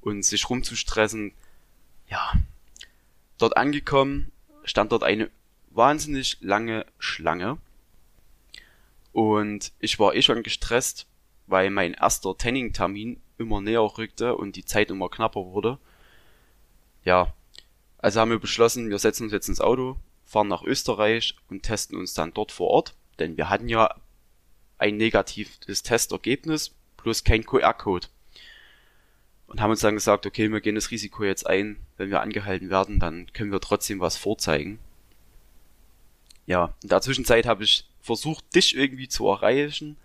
und 0.00 0.24
sich 0.24 0.50
rumzustressen. 0.50 1.34
Ja, 2.08 2.32
dort 3.38 3.56
angekommen, 3.56 4.32
stand 4.64 4.90
dort 4.90 5.04
eine 5.04 5.30
wahnsinnig 5.70 6.38
lange 6.40 6.84
Schlange 6.98 7.58
und 9.12 9.70
ich 9.78 10.00
war 10.00 10.16
eh 10.16 10.22
schon 10.22 10.42
gestresst, 10.42 11.06
weil 11.46 11.70
mein 11.70 11.94
erster 11.94 12.36
Tanning-Termin 12.36 13.20
immer 13.38 13.60
näher 13.60 13.82
rückte 13.98 14.36
und 14.36 14.56
die 14.56 14.64
Zeit 14.64 14.90
immer 14.90 15.08
knapper 15.08 15.46
wurde. 15.46 15.78
Ja, 17.04 17.34
also 17.98 18.20
haben 18.20 18.30
wir 18.30 18.38
beschlossen, 18.38 18.90
wir 18.90 18.98
setzen 18.98 19.24
uns 19.24 19.32
jetzt 19.32 19.48
ins 19.48 19.60
Auto, 19.60 19.96
fahren 20.24 20.48
nach 20.48 20.62
Österreich 20.62 21.36
und 21.48 21.62
testen 21.62 21.98
uns 21.98 22.14
dann 22.14 22.32
dort 22.32 22.52
vor 22.52 22.68
Ort, 22.68 22.94
denn 23.18 23.36
wir 23.36 23.48
hatten 23.48 23.68
ja 23.68 23.94
ein 24.78 24.96
negatives 24.96 25.82
Testergebnis 25.82 26.74
plus 26.96 27.24
kein 27.24 27.44
QR-Code. 27.44 28.08
Und 29.46 29.60
haben 29.60 29.70
uns 29.70 29.80
dann 29.80 29.94
gesagt, 29.94 30.24
okay, 30.24 30.50
wir 30.50 30.60
gehen 30.60 30.74
das 30.74 30.90
Risiko 30.90 31.24
jetzt 31.24 31.46
ein, 31.46 31.78
wenn 31.98 32.10
wir 32.10 32.22
angehalten 32.22 32.70
werden, 32.70 32.98
dann 32.98 33.30
können 33.32 33.52
wir 33.52 33.60
trotzdem 33.60 34.00
was 34.00 34.16
vorzeigen. 34.16 34.78
Ja, 36.46 36.74
in 36.82 36.88
der 36.88 37.02
Zwischenzeit 37.02 37.46
habe 37.46 37.62
ich 37.64 37.86
versucht, 38.00 38.54
dich 38.54 38.74
irgendwie 38.76 39.08
zu 39.08 39.28
erreichen, 39.28 39.96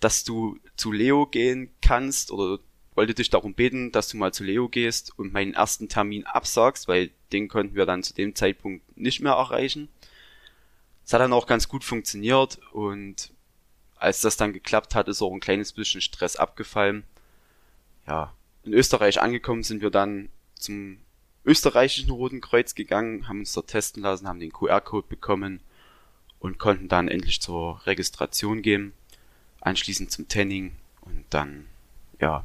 dass 0.00 0.24
du 0.24 0.58
zu 0.76 0.92
Leo 0.92 1.26
gehen 1.26 1.70
kannst 1.80 2.30
oder 2.30 2.58
wollte 2.94 3.14
dich 3.14 3.30
darum 3.30 3.54
beten, 3.54 3.92
dass 3.92 4.08
du 4.08 4.16
mal 4.16 4.32
zu 4.32 4.44
Leo 4.44 4.68
gehst 4.68 5.16
und 5.18 5.32
meinen 5.32 5.54
ersten 5.54 5.88
Termin 5.88 6.24
absagst, 6.24 6.88
weil 6.88 7.10
den 7.32 7.48
konnten 7.48 7.76
wir 7.76 7.86
dann 7.86 8.02
zu 8.02 8.14
dem 8.14 8.34
Zeitpunkt 8.34 8.96
nicht 8.96 9.20
mehr 9.20 9.32
erreichen. 9.32 9.88
Es 11.04 11.12
hat 11.12 11.20
dann 11.20 11.32
auch 11.32 11.46
ganz 11.46 11.68
gut 11.68 11.84
funktioniert 11.84 12.58
und 12.72 13.32
als 13.96 14.20
das 14.20 14.36
dann 14.36 14.52
geklappt 14.52 14.94
hat, 14.94 15.08
ist 15.08 15.22
auch 15.22 15.32
ein 15.32 15.40
kleines 15.40 15.72
bisschen 15.72 16.00
Stress 16.00 16.36
abgefallen. 16.36 17.04
Ja, 18.06 18.34
in 18.64 18.72
Österreich 18.72 19.20
angekommen 19.20 19.62
sind 19.62 19.80
wir 19.80 19.90
dann 19.90 20.28
zum 20.54 20.98
österreichischen 21.44 22.10
Roten 22.10 22.40
Kreuz 22.40 22.74
gegangen, 22.74 23.28
haben 23.28 23.40
uns 23.40 23.52
dort 23.52 23.68
testen 23.68 24.02
lassen, 24.02 24.28
haben 24.28 24.40
den 24.40 24.52
QR-Code 24.52 25.06
bekommen 25.08 25.60
und 26.38 26.58
konnten 26.58 26.88
dann 26.88 27.08
endlich 27.08 27.40
zur 27.40 27.84
Registration 27.86 28.62
gehen, 28.62 28.92
anschließend 29.60 30.10
zum 30.10 30.28
Tanning 30.28 30.76
und 31.02 31.24
dann, 31.30 31.66
ja. 32.20 32.44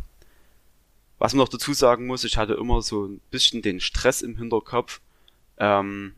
Was 1.20 1.34
man 1.34 1.40
noch 1.40 1.50
dazu 1.50 1.74
sagen 1.74 2.06
muss, 2.06 2.24
ich 2.24 2.38
hatte 2.38 2.54
immer 2.54 2.82
so 2.82 3.06
ein 3.06 3.22
bisschen 3.32 3.62
den 3.62 3.80
Stress 3.80 4.22
im 4.22 4.38
Hinterkopf, 4.38 5.00
ähm, 5.58 6.16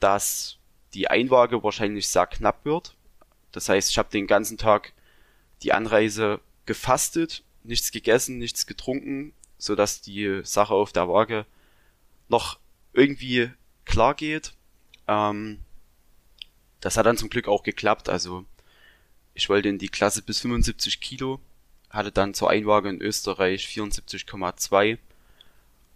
dass 0.00 0.56
die 0.94 1.08
Einwaage 1.08 1.62
wahrscheinlich 1.62 2.08
sehr 2.08 2.26
knapp 2.26 2.64
wird. 2.64 2.96
Das 3.52 3.68
heißt, 3.68 3.90
ich 3.90 3.98
habe 3.98 4.10
den 4.10 4.26
ganzen 4.26 4.58
Tag 4.58 4.92
die 5.62 5.72
Anreise 5.72 6.40
gefastet, 6.66 7.44
nichts 7.62 7.92
gegessen, 7.92 8.38
nichts 8.38 8.66
getrunken, 8.66 9.34
so 9.58 9.74
dass 9.74 10.00
die 10.00 10.40
Sache 10.44 10.74
auf 10.74 10.92
der 10.92 11.08
Waage 11.08 11.46
noch 12.28 12.58
irgendwie 12.92 13.50
klar 13.84 14.14
geht. 14.14 14.54
Ähm, 15.06 15.60
das 16.80 16.96
hat 16.96 17.06
dann 17.06 17.16
zum 17.16 17.28
Glück 17.28 17.48
auch 17.48 17.62
geklappt. 17.62 18.08
Also 18.08 18.44
ich 19.34 19.48
wollte 19.48 19.68
in 19.68 19.78
die 19.78 19.88
Klasse 19.88 20.22
bis 20.22 20.40
75 20.40 21.00
Kilo, 21.00 21.40
hatte 21.88 22.12
dann 22.12 22.34
zur 22.34 22.50
Einwaage 22.50 22.88
in 22.88 23.00
Österreich 23.00 23.66
74,2 23.66 24.98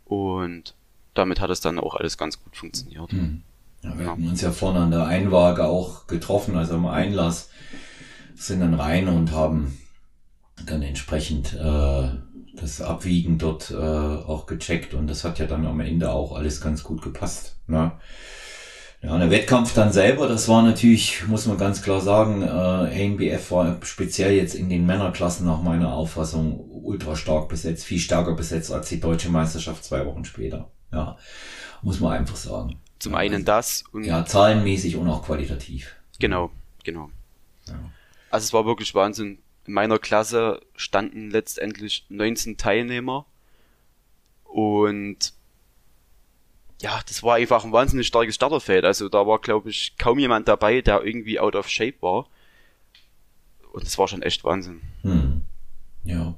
und 0.05 0.75
damit 1.15 1.41
hat 1.41 1.51
es 1.51 1.61
dann 1.61 1.79
auch 1.79 1.95
alles 1.95 2.19
ganz 2.19 2.43
gut 2.43 2.57
funktioniert. 2.57 3.13
Hm. 3.13 3.43
Ja, 3.83 3.99
wir 3.99 4.05
ja. 4.05 4.11
haben 4.11 4.29
uns 4.29 4.41
ja 4.41 4.51
vorne 4.51 4.81
an 4.81 4.91
der 4.91 5.07
Einwaage 5.07 5.65
auch 5.67 6.07
getroffen, 6.07 6.57
also 6.57 6.75
am 6.75 6.87
Einlass 6.87 7.51
sind 8.35 8.61
dann 8.61 8.75
rein 8.75 9.09
und 9.09 9.33
haben 9.33 9.79
dann 10.67 10.83
entsprechend 10.83 11.55
äh, 11.55 12.09
das 12.57 12.81
Abwiegen 12.81 13.39
dort 13.39 13.71
äh, 13.71 13.77
auch 13.77 14.47
gecheckt 14.47 14.95
und 14.95 15.07
das 15.07 15.25
hat 15.25 15.39
ja 15.39 15.47
dann 15.47 15.67
am 15.67 15.81
Ende 15.81 16.11
auch 16.11 16.33
alles 16.33 16.61
ganz 16.61 16.83
gut 16.83 17.03
gepasst. 17.03 17.57
Ne? 17.67 17.93
Ja, 19.05 19.19
der 19.19 19.31
Wettkampf 19.31 19.75
dann 19.75 19.93
selber, 19.93 20.29
das 20.29 20.49
war 20.49 20.63
natürlich, 20.63 21.27
muss 21.27 21.45
man 21.45 21.59
ganz 21.59 21.83
klar 21.83 22.01
sagen, 22.01 22.41
äh, 22.41 22.47
ANBF 22.47 23.51
war 23.51 23.77
speziell 23.83 24.33
jetzt 24.33 24.55
in 24.55 24.71
den 24.71 24.87
Männerklassen 24.87 25.45
nach 25.47 25.61
meiner 25.61 25.93
Auffassung 25.93 26.59
ultra 26.71 27.15
stark 27.15 27.51
besetzt, 27.51 27.85
viel 27.85 27.99
stärker 27.99 28.35
besetzt 28.35 28.73
als 28.73 28.89
die 28.89 29.01
deutsche 29.01 29.29
Meisterschaft 29.29 29.85
zwei 29.85 30.07
Wochen 30.07 30.25
später. 30.25 30.71
Ja, 30.91 31.19
muss 31.83 32.01
man 32.01 32.13
einfach 32.13 32.37
sagen. 32.37 32.79
Zum 32.99 33.15
einen 33.15 33.45
das 33.45 33.85
und 33.93 34.05
ja, 34.05 34.25
zahlenmäßig 34.25 34.97
und 34.97 35.07
auch 35.09 35.23
qualitativ. 35.23 35.97
Genau, 36.19 36.51
genau. 36.83 37.11
Ja. 37.67 37.75
Also 38.31 38.45
es 38.45 38.53
war 38.55 38.65
wirklich 38.65 38.95
Wahnsinn. 38.95 39.39
In 39.67 39.75
meiner 39.75 39.99
Klasse 39.99 40.63
standen 40.77 41.31
letztendlich 41.31 42.07
19 42.09 42.57
Teilnehmer 42.57 43.27
und 44.45 45.35
ja, 46.85 47.01
das 47.09 47.23
war 47.23 47.37
einfach 47.37 47.65
ein 47.65 47.73
wahnsinnig 47.73 48.07
starkes 48.07 48.35
Starterfeld. 48.35 48.85
Also 48.85 49.09
da 49.09 49.27
war, 49.27 49.39
glaube 49.39 49.71
ich, 49.71 49.97
kaum 49.99 50.19
jemand 50.19 50.49
dabei, 50.49 50.83
der 50.83 51.03
irgendwie 51.03 51.41
out 51.41 51.57
of 51.57 51.69
shape 51.69 51.97
war. 52.03 52.27
Und 53.73 53.87
das 53.87 53.97
war 53.97 54.07
schon 54.07 54.21
echt 54.21 54.45
Wahnsinn. 54.45 54.83
Hm. 55.01 55.41
Ja. 56.05 56.35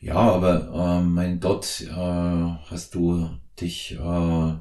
Ja, 0.00 0.16
aber 0.16 0.98
äh, 0.98 1.00
mein 1.00 1.38
dort 1.38 1.80
äh, 1.80 1.90
hast 1.92 2.96
du 2.96 3.30
dich 3.60 3.92
äh, 3.92 4.54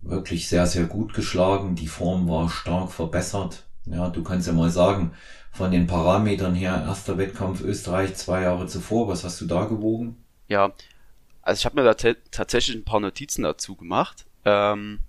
wirklich 0.00 0.48
sehr, 0.48 0.66
sehr 0.66 0.84
gut 0.84 1.12
geschlagen. 1.12 1.74
Die 1.74 1.86
Form 1.86 2.26
war 2.26 2.48
stark 2.48 2.92
verbessert. 2.92 3.64
Ja, 3.84 4.08
du 4.08 4.22
kannst 4.22 4.46
ja 4.46 4.54
mal 4.54 4.70
sagen, 4.70 5.12
von 5.52 5.70
den 5.70 5.86
Parametern 5.86 6.54
her, 6.54 6.82
erster 6.86 7.18
Wettkampf 7.18 7.60
Österreich 7.60 8.14
zwei 8.14 8.40
Jahre 8.40 8.66
zuvor, 8.66 9.06
was 9.08 9.22
hast 9.22 9.42
du 9.42 9.46
da 9.46 9.66
gewogen? 9.66 10.16
Ja, 10.48 10.72
also 11.44 11.60
ich 11.60 11.66
habe 11.66 11.80
mir 11.80 11.84
da 11.84 11.94
tatsächlich 12.30 12.74
ein 12.74 12.84
paar 12.84 13.00
Notizen 13.00 13.42
dazu 13.42 13.76
gemacht. 13.76 14.24
Ähm, 14.44 15.00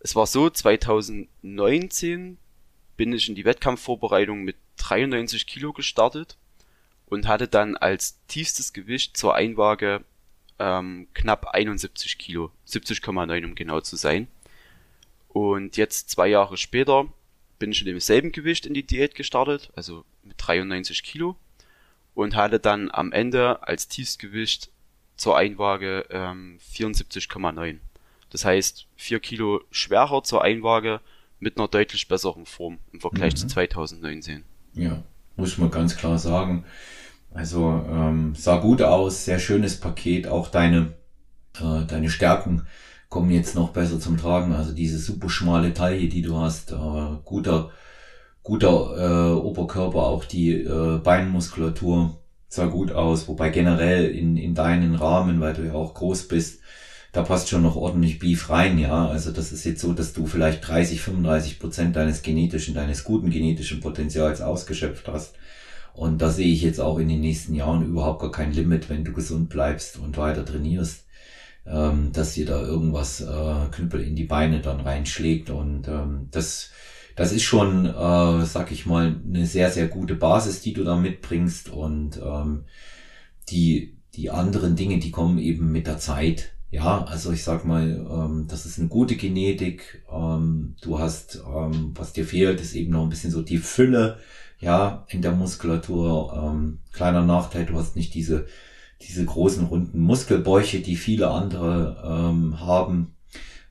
es 0.00 0.16
war 0.16 0.26
so, 0.26 0.50
2019 0.50 2.38
bin 2.96 3.12
ich 3.12 3.28
in 3.28 3.34
die 3.34 3.44
Wettkampfvorbereitung 3.44 4.42
mit 4.42 4.56
93 4.78 5.46
Kilo 5.46 5.72
gestartet 5.72 6.36
und 7.06 7.28
hatte 7.28 7.46
dann 7.46 7.76
als 7.76 8.18
tiefstes 8.26 8.72
Gewicht 8.72 9.16
zur 9.16 9.34
Einwaage 9.34 10.04
ähm, 10.58 11.06
knapp 11.14 11.48
71 11.48 12.18
Kilo, 12.18 12.50
70,9 12.66 13.44
um 13.44 13.54
genau 13.54 13.80
zu 13.80 13.96
sein. 13.96 14.26
Und 15.28 15.76
jetzt 15.76 16.10
zwei 16.10 16.28
Jahre 16.28 16.56
später 16.56 17.06
bin 17.58 17.70
ich 17.70 17.80
in 17.80 17.86
demselben 17.86 18.32
Gewicht 18.32 18.66
in 18.66 18.74
die 18.74 18.82
Diät 18.82 19.14
gestartet, 19.14 19.70
also 19.76 20.04
mit 20.24 20.36
93 20.38 21.02
Kilo 21.02 21.36
und 22.14 22.34
hatte 22.34 22.58
dann 22.58 22.90
am 22.90 23.12
Ende 23.12 23.62
als 23.62 23.88
Tiefstgewicht 23.88 24.70
zur 25.16 25.36
Einwaage 25.36 26.06
ähm, 26.10 26.58
74,9. 26.72 27.78
Das 28.30 28.44
heißt, 28.44 28.86
4 28.96 29.20
Kilo 29.20 29.60
schwerer 29.70 30.22
zur 30.22 30.42
Einwaage 30.42 31.00
mit 31.38 31.58
einer 31.58 31.68
deutlich 31.68 32.08
besseren 32.08 32.46
Form 32.46 32.78
im 32.92 33.00
Vergleich 33.00 33.34
mhm. 33.34 33.38
zu 33.38 33.46
2019. 33.48 34.44
Ja, 34.74 35.02
muss 35.36 35.58
man 35.58 35.70
ganz 35.70 35.96
klar 35.96 36.18
sagen. 36.18 36.64
Also 37.32 37.84
ähm, 37.88 38.34
sah 38.34 38.58
gut 38.58 38.82
aus, 38.82 39.24
sehr 39.24 39.38
schönes 39.38 39.78
Paket. 39.78 40.26
Auch 40.26 40.48
deine, 40.48 40.94
äh, 41.60 41.84
deine 41.86 42.08
Stärken 42.08 42.66
kommen 43.08 43.30
jetzt 43.30 43.54
noch 43.54 43.70
besser 43.70 44.00
zum 44.00 44.16
Tragen. 44.16 44.52
Also 44.52 44.72
diese 44.72 44.98
super 44.98 45.28
schmale 45.28 45.74
Taille, 45.74 46.08
die 46.08 46.22
du 46.22 46.38
hast, 46.38 46.72
äh, 46.72 47.16
guter, 47.24 47.70
guter 48.42 48.96
äh, 48.98 49.32
Oberkörper, 49.34 50.02
auch 50.02 50.24
die 50.24 50.52
äh, 50.52 50.98
Beinmuskulatur 50.98 52.18
sah 52.48 52.66
gut 52.66 52.92
aus, 52.92 53.28
wobei 53.28 53.50
generell 53.50 54.06
in, 54.10 54.36
in 54.36 54.54
deinen 54.54 54.94
Rahmen, 54.94 55.40
weil 55.40 55.54
du 55.54 55.66
ja 55.66 55.74
auch 55.74 55.94
groß 55.94 56.28
bist, 56.28 56.60
da 57.12 57.22
passt 57.22 57.48
schon 57.48 57.62
noch 57.62 57.76
ordentlich 57.76 58.18
Beef 58.18 58.50
rein, 58.50 58.78
ja. 58.78 59.08
Also 59.08 59.32
das 59.32 59.50
ist 59.50 59.64
jetzt 59.64 59.80
so, 59.80 59.94
dass 59.94 60.12
du 60.12 60.26
vielleicht 60.26 60.66
30, 60.68 61.00
35 61.00 61.58
Prozent 61.58 61.96
deines 61.96 62.22
genetischen, 62.22 62.74
deines 62.74 63.04
guten 63.04 63.30
genetischen 63.30 63.80
Potenzials 63.80 64.42
ausgeschöpft 64.42 65.08
hast. 65.08 65.34
Und 65.94 66.20
da 66.20 66.30
sehe 66.30 66.52
ich 66.52 66.60
jetzt 66.60 66.78
auch 66.78 66.98
in 66.98 67.08
den 67.08 67.20
nächsten 67.20 67.54
Jahren 67.54 67.86
überhaupt 67.86 68.20
gar 68.20 68.30
kein 68.30 68.52
Limit, 68.52 68.90
wenn 68.90 69.04
du 69.04 69.12
gesund 69.12 69.48
bleibst 69.48 69.98
und 69.98 70.18
weiter 70.18 70.44
trainierst, 70.44 71.06
ähm, 71.66 72.12
dass 72.12 72.34
dir 72.34 72.44
da 72.44 72.60
irgendwas 72.60 73.22
äh, 73.22 73.70
Knüppel 73.72 74.02
in 74.02 74.14
die 74.14 74.24
Beine 74.24 74.60
dann 74.60 74.80
reinschlägt. 74.80 75.48
Und 75.48 75.88
ähm, 75.88 76.28
das 76.32 76.70
das 77.16 77.32
ist 77.32 77.42
schon, 77.42 77.86
äh, 77.86 78.44
sag 78.44 78.70
ich 78.70 78.84
mal, 78.84 79.16
eine 79.26 79.46
sehr, 79.46 79.70
sehr 79.70 79.88
gute 79.88 80.14
Basis, 80.14 80.60
die 80.60 80.74
du 80.74 80.84
da 80.84 80.96
mitbringst 80.96 81.70
und 81.70 82.20
ähm, 82.22 82.64
die, 83.48 83.96
die 84.14 84.30
anderen 84.30 84.76
Dinge, 84.76 84.98
die 84.98 85.10
kommen 85.10 85.38
eben 85.38 85.72
mit 85.72 85.86
der 85.86 85.98
Zeit. 85.98 86.52
Ja, 86.70 87.04
also 87.04 87.32
ich 87.32 87.42
sag 87.42 87.64
mal, 87.64 88.06
ähm, 88.10 88.46
das 88.48 88.66
ist 88.66 88.78
eine 88.78 88.88
gute 88.88 89.16
Genetik. 89.16 90.04
Ähm, 90.12 90.76
du 90.82 90.98
hast, 90.98 91.36
ähm, 91.36 91.92
was 91.94 92.12
dir 92.12 92.26
fehlt, 92.26 92.60
ist 92.60 92.74
eben 92.74 92.92
noch 92.92 93.04
ein 93.04 93.08
bisschen 93.08 93.30
so 93.30 93.40
die 93.40 93.58
Fülle, 93.58 94.18
ja, 94.60 95.06
in 95.08 95.22
der 95.22 95.32
Muskulatur. 95.32 96.34
Ähm, 96.36 96.80
kleiner 96.92 97.22
Nachteil, 97.22 97.64
du 97.64 97.78
hast 97.78 97.96
nicht 97.96 98.12
diese, 98.12 98.46
diese 99.00 99.24
großen 99.24 99.64
runden 99.64 100.00
Muskelbäuche, 100.00 100.80
die 100.80 100.96
viele 100.96 101.30
andere 101.30 102.02
ähm, 102.04 102.60
haben 102.60 103.15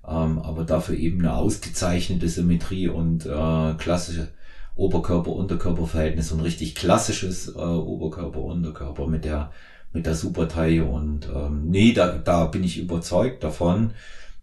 ähm, 0.08 0.40
aber 0.40 0.64
dafür 0.64 0.96
eben 0.96 1.20
eine 1.20 1.36
ausgezeichnete 1.36 2.28
Symmetrie 2.30 2.88
und 2.88 3.26
äh, 3.26 3.74
klassische 3.78 4.30
Oberkörper-Unterkörper-Verhältnis 4.76 6.32
und 6.32 6.42
richtig 6.42 6.76
klassisches 6.76 7.50
äh, 7.50 7.60
Oberkörper-Unterkörper 7.60 9.08
mit 9.08 9.26
der 9.26 9.52
mit 9.94 10.06
der 10.06 10.16
Supertaille 10.16 10.84
und 10.84 11.30
ähm, 11.34 11.70
nee, 11.70 11.94
da, 11.94 12.18
da 12.18 12.46
bin 12.48 12.66
ich 12.66 12.78
überzeugt 12.78 13.46
davon, 13.46 13.92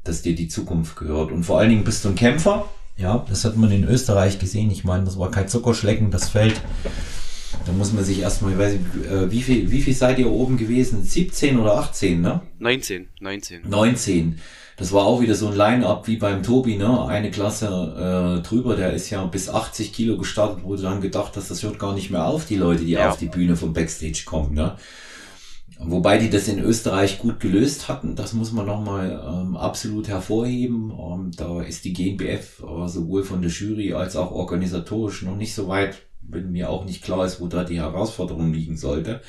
dass 0.03 0.23
dir 0.23 0.35
die 0.35 0.49
Zukunft 0.49 0.97
gehört 0.97 1.31
und 1.31 1.45
vor 1.45 1.61
allen 1.61 1.69
Dingen 1.69 1.85
bist 1.85 2.05
du 2.05 2.09
ein 2.09 2.15
Kämpfer. 2.15 2.65
Ja, 2.97 3.25
das 3.29 3.45
hat 3.45 3.57
man 3.57 3.71
in 3.71 3.85
Österreich 3.85 4.39
gesehen. 4.39 4.71
Ich 4.71 4.83
meine, 4.83 5.05
das 5.05 5.19
war 5.19 5.31
kein 5.31 5.49
Zuckerschlecken, 5.49 6.11
das 6.11 6.31
Feld. 6.31 6.61
Da 7.67 7.73
muss 7.73 7.93
man 7.93 8.03
sich 8.03 8.21
erstmal, 8.21 8.53
ich 8.53 8.59
weiß 8.59 8.73
nicht, 8.73 9.07
äh, 9.11 9.31
wie 9.31 9.43
viel, 9.43 9.71
wie 9.71 9.83
viel 9.83 9.95
seid 9.95 10.19
ihr 10.19 10.31
oben 10.31 10.57
gewesen? 10.57 11.03
17 11.03 11.59
oder 11.59 11.77
18, 11.77 12.21
ne? 12.21 12.41
19, 12.59 13.09
19. 13.21 13.69
19 13.69 14.39
das 14.83 14.93
war 14.93 15.05
auch 15.05 15.21
wieder 15.21 15.37
so 15.37 15.47
ein 15.47 15.57
Line-Up 15.57 16.09
wie 16.09 16.17
beim 16.17 16.43
Tobi, 16.43 16.77
ne? 16.77 17.07
Eine 17.07 17.31
Klasse 17.31 18.41
äh, 18.41 18.43
drüber, 18.43 18.75
der 18.75 18.93
ist 18.93 19.11
ja 19.11 19.25
bis 19.25 19.49
80 19.49 19.93
Kilo 19.93 20.19
gestartet, 20.19 20.65
wo 20.65 20.75
du 20.75 20.83
dann 20.83 21.01
gedacht 21.01 21.37
hast, 21.37 21.53
das 21.53 21.63
hört 21.63 21.79
gar 21.79 21.95
nicht 21.95 22.11
mehr 22.11 22.27
auf, 22.27 22.47
die 22.47 22.57
Leute, 22.57 22.85
die 22.85 22.91
ja. 22.91 23.09
auf 23.09 23.17
die 23.17 23.29
Bühne 23.29 23.55
vom 23.55 23.73
Backstage 23.73 24.25
kommen, 24.27 24.55
ne? 24.55 24.75
Wobei 25.79 26.19
die 26.19 26.31
das 26.31 26.49
in 26.49 26.59
Österreich 26.59 27.21
gut 27.21 27.39
gelöst 27.39 27.87
hatten, 27.87 28.17
das 28.17 28.33
muss 28.33 28.51
man 28.51 28.67
nochmal 28.67 29.23
ähm, 29.25 29.57
absolut 29.57 30.09
hervorheben. 30.09 30.91
Ähm, 30.91 31.31
da 31.37 31.63
ist 31.63 31.85
die 31.85 31.93
GmbF 31.93 32.65
äh, 32.65 32.89
sowohl 32.89 33.23
von 33.23 33.41
der 33.41 33.53
Jury 33.53 33.93
als 33.93 34.17
auch 34.17 34.33
organisatorisch 34.33 35.23
noch 35.23 35.37
nicht 35.37 35.55
so 35.55 35.69
weit, 35.69 35.95
wenn 36.23 36.51
mir 36.51 36.71
auch 36.71 36.85
nicht 36.85 37.05
klar 37.05 37.25
ist, 37.25 37.41
wo 37.41 37.47
da 37.47 37.63
die 37.63 37.79
Herausforderung 37.79 38.53
liegen 38.53 38.77
sollte. 38.77 39.21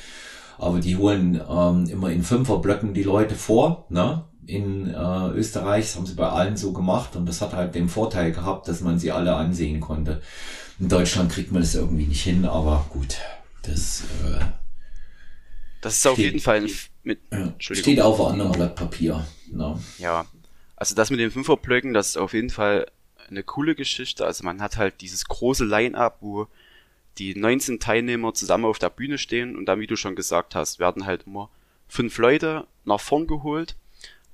Aber 0.58 0.80
die 0.80 0.96
holen 0.96 1.40
ähm, 1.48 1.86
immer 1.88 2.10
in 2.10 2.24
Fünferblöcken 2.24 2.92
die 2.92 3.04
Leute 3.04 3.36
vor, 3.36 3.86
ne? 3.88 4.24
In 4.46 4.88
äh, 4.88 5.28
Österreich. 5.30 5.86
Das 5.86 5.96
haben 5.96 6.06
sie 6.06 6.14
bei 6.14 6.28
allen 6.28 6.56
so 6.56 6.72
gemacht 6.72 7.16
und 7.16 7.26
das 7.26 7.40
hat 7.40 7.52
halt 7.52 7.74
den 7.74 7.88
Vorteil 7.88 8.32
gehabt, 8.32 8.68
dass 8.68 8.80
man 8.80 8.98
sie 8.98 9.12
alle 9.12 9.34
ansehen 9.34 9.80
konnte. 9.80 10.22
In 10.78 10.88
Deutschland 10.88 11.32
kriegt 11.32 11.52
man 11.52 11.62
das 11.62 11.74
irgendwie 11.74 12.06
nicht 12.06 12.22
hin, 12.22 12.44
aber 12.44 12.86
gut, 12.90 13.18
das. 13.62 14.02
Äh, 14.24 14.44
das 15.80 15.98
ist 15.98 16.06
auf 16.06 16.18
jeden 16.18 16.40
Fall 16.40 16.66
mit. 17.02 17.20
steht 17.58 18.00
auf 18.00 18.18
einem 18.20 18.30
anderen 18.30 18.52
Blatt 18.52 18.74
Papier. 18.74 19.26
No. 19.50 19.78
Ja, 19.98 20.24
also 20.76 20.94
das 20.94 21.10
mit 21.10 21.20
den 21.20 21.30
Fünferblöcken, 21.30 21.92
das 21.92 22.08
ist 22.08 22.16
auf 22.16 22.32
jeden 22.32 22.50
Fall 22.50 22.86
eine 23.28 23.42
coole 23.42 23.74
Geschichte. 23.74 24.24
Also 24.24 24.44
man 24.44 24.60
hat 24.60 24.76
halt 24.76 25.00
dieses 25.00 25.26
große 25.26 25.64
Line-up, 25.64 26.18
wo 26.20 26.46
die 27.18 27.34
19 27.34 27.80
Teilnehmer 27.80 28.34
zusammen 28.34 28.64
auf 28.64 28.78
der 28.78 28.90
Bühne 28.90 29.18
stehen 29.18 29.56
und 29.56 29.66
dann, 29.66 29.80
wie 29.80 29.86
du 29.86 29.96
schon 29.96 30.16
gesagt 30.16 30.54
hast, 30.54 30.78
werden 30.78 31.06
halt 31.06 31.24
immer 31.26 31.50
fünf 31.86 32.18
Leute 32.18 32.66
nach 32.84 33.00
vorn 33.00 33.26
geholt. 33.26 33.76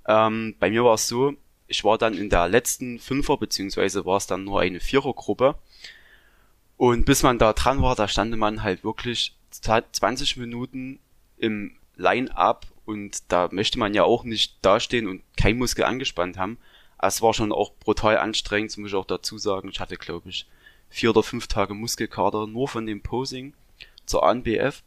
Ähm, 0.07 0.57
bei 0.59 0.71
mir 0.71 0.85
war 0.85 0.95
es 0.95 1.09
so, 1.09 1.35
ich 1.67 1.85
war 1.85 1.99
dann 1.99 2.15
in 2.15 2.31
der 2.31 2.49
letzten 2.49 2.99
Fünfer, 2.99 3.37
beziehungsweise 3.37 4.05
war 4.05 4.17
es 4.17 4.27
dann 4.27 4.45
nur 4.45 4.61
eine 4.61 4.81
Vierergruppe. 4.81 5.57
Und 6.77 7.05
bis 7.05 7.23
man 7.23 7.39
da 7.39 7.53
dran 7.53 7.83
war, 7.83 7.95
da 7.95 8.09
stand 8.09 8.37
man 8.37 8.63
halt 8.63 8.85
wirklich 8.85 9.35
20 9.51 10.37
Minuten 10.37 10.99
im 11.37 11.77
Line-Up 11.97 12.67
und 12.87 13.31
da 13.31 13.49
möchte 13.53 13.79
man 13.79 13.95
ja 13.95 14.05
auch 14.05 14.25
nicht 14.25 14.57
dastehen 14.63 15.07
und 15.07 15.23
kein 15.37 15.59
Muskel 15.59 15.85
angespannt 15.85 16.39
haben. 16.39 16.59
Es 16.99 17.23
war 17.23 17.35
schon 17.35 17.53
auch 17.53 17.73
brutal 17.75 18.19
anstrengend, 18.19 18.77
muss 18.79 18.91
ich 18.91 18.97
auch 18.97 19.07
dazu 19.07 19.39
sagen. 19.39 19.69
Ich 19.71 19.81
hatte, 19.81 19.97
glaube 19.97 20.29
ich, 20.29 20.47
vier 20.89 21.11
oder 21.11 21.23
fünf 21.23 21.47
Tage 21.47 21.75
Muskelkater 21.75 22.47
nur 22.47 22.69
von 22.69 22.87
dem 22.87 23.01
Posing 23.01 23.55
zur 24.07 24.25
ANBF. 24.25 24.83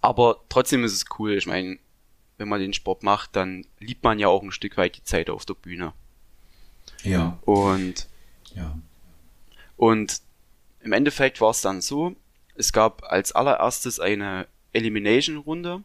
Aber 0.00 0.40
trotzdem 0.48 0.84
ist 0.84 0.92
es 0.92 1.04
cool. 1.18 1.32
Ich 1.32 1.46
meine, 1.46 1.78
wenn 2.38 2.48
man 2.48 2.60
den 2.60 2.72
Sport 2.72 3.02
macht, 3.02 3.34
dann 3.36 3.66
liebt 3.78 4.04
man 4.04 4.18
ja 4.18 4.28
auch 4.28 4.42
ein 4.42 4.52
Stück 4.52 4.76
weit 4.76 4.96
die 4.96 5.04
Zeit 5.04 5.30
auf 5.30 5.44
der 5.46 5.54
Bühne. 5.54 5.92
Ja. 7.02 7.38
Und 7.42 8.08
ja. 8.54 8.78
Und 9.76 10.22
im 10.80 10.92
Endeffekt 10.92 11.40
war 11.40 11.50
es 11.50 11.60
dann 11.60 11.80
so, 11.80 12.16
es 12.54 12.72
gab 12.72 13.02
als 13.04 13.32
allererstes 13.32 14.00
eine 14.00 14.46
Elimination-Runde 14.72 15.82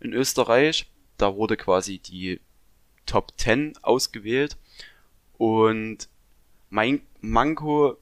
in 0.00 0.12
Österreich. 0.12 0.86
Da 1.16 1.34
wurde 1.36 1.56
quasi 1.56 1.98
die 1.98 2.40
Top 3.06 3.32
10 3.36 3.78
ausgewählt. 3.82 4.56
Und 5.38 6.08
mein 6.70 7.02
Manko, 7.20 7.96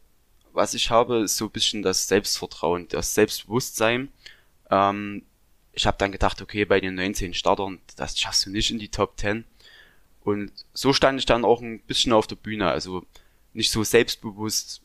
was 0.52 0.74
ich 0.74 0.90
habe, 0.90 1.18
ist 1.18 1.36
so 1.36 1.46
ein 1.46 1.50
bisschen 1.50 1.82
das 1.82 2.08
Selbstvertrauen, 2.08 2.88
das 2.88 3.14
Selbstbewusstsein. 3.14 4.12
Ähm, 4.70 5.24
ich 5.72 5.86
habe 5.86 5.96
dann 5.98 6.12
gedacht, 6.12 6.42
okay, 6.42 6.64
bei 6.64 6.80
den 6.80 6.94
19 6.94 7.34
Startern, 7.34 7.80
das 7.96 8.18
schaffst 8.18 8.46
du 8.46 8.50
nicht 8.50 8.70
in 8.70 8.78
die 8.78 8.90
Top 8.90 9.18
10. 9.18 9.44
Und 10.22 10.52
so 10.72 10.92
stand 10.92 11.18
ich 11.18 11.26
dann 11.26 11.44
auch 11.44 11.60
ein 11.60 11.80
bisschen 11.80 12.12
auf 12.12 12.26
der 12.26 12.36
Bühne, 12.36 12.70
also 12.70 13.04
nicht 13.54 13.70
so 13.70 13.82
selbstbewusst, 13.82 14.82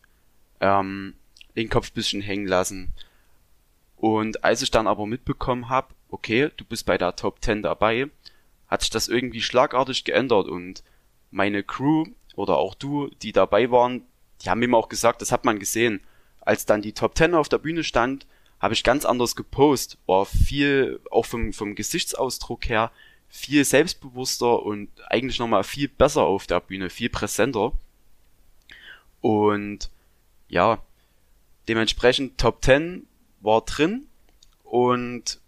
ähm, 0.59 1.13
den 1.55 1.69
Kopf 1.69 1.91
bisschen 1.91 2.21
hängen 2.21 2.47
lassen. 2.47 2.93
Und 3.97 4.43
als 4.43 4.61
ich 4.61 4.71
dann 4.71 4.87
aber 4.87 5.05
mitbekommen 5.05 5.69
habe, 5.69 5.93
okay, 6.09 6.51
du 6.55 6.63
bist 6.63 6.85
bei 6.85 6.97
der 6.97 7.15
Top 7.15 7.43
10 7.43 7.63
dabei, 7.63 8.09
hat 8.67 8.81
sich 8.81 8.89
das 8.89 9.07
irgendwie 9.07 9.41
schlagartig 9.41 10.03
geändert 10.03 10.47
und 10.47 10.83
meine 11.31 11.63
Crew 11.63 12.05
oder 12.35 12.57
auch 12.57 12.75
du, 12.75 13.09
die 13.21 13.31
dabei 13.31 13.71
waren, 13.71 14.03
die 14.41 14.49
haben 14.49 14.59
mir 14.59 14.77
auch 14.77 14.89
gesagt, 14.89 15.21
das 15.21 15.31
hat 15.31 15.45
man 15.45 15.59
gesehen. 15.59 16.01
Als 16.41 16.65
dann 16.65 16.81
die 16.81 16.93
Top 16.93 17.17
10 17.17 17.33
auf 17.33 17.49
der 17.49 17.57
Bühne 17.57 17.83
stand, 17.83 18.25
habe 18.59 18.73
ich 18.73 18.83
ganz 18.83 19.05
anders 19.05 19.35
gepostet, 19.35 19.99
war 20.05 20.25
viel, 20.25 20.99
auch 21.11 21.25
vom, 21.25 21.53
vom 21.53 21.75
Gesichtsausdruck 21.75 22.67
her, 22.69 22.91
viel 23.29 23.63
selbstbewusster 23.65 24.63
und 24.63 24.89
eigentlich 25.09 25.39
nochmal 25.39 25.63
viel 25.63 25.87
besser 25.87 26.23
auf 26.23 26.47
der 26.47 26.61
Bühne, 26.61 26.89
viel 26.89 27.09
präsenter. 27.09 27.73
Und 29.21 29.89
ja, 30.47 30.81
dementsprechend 31.67 32.37
Top 32.39 32.63
10 32.63 33.05
war 33.41 33.61
drin 33.61 34.07
und 34.63 35.39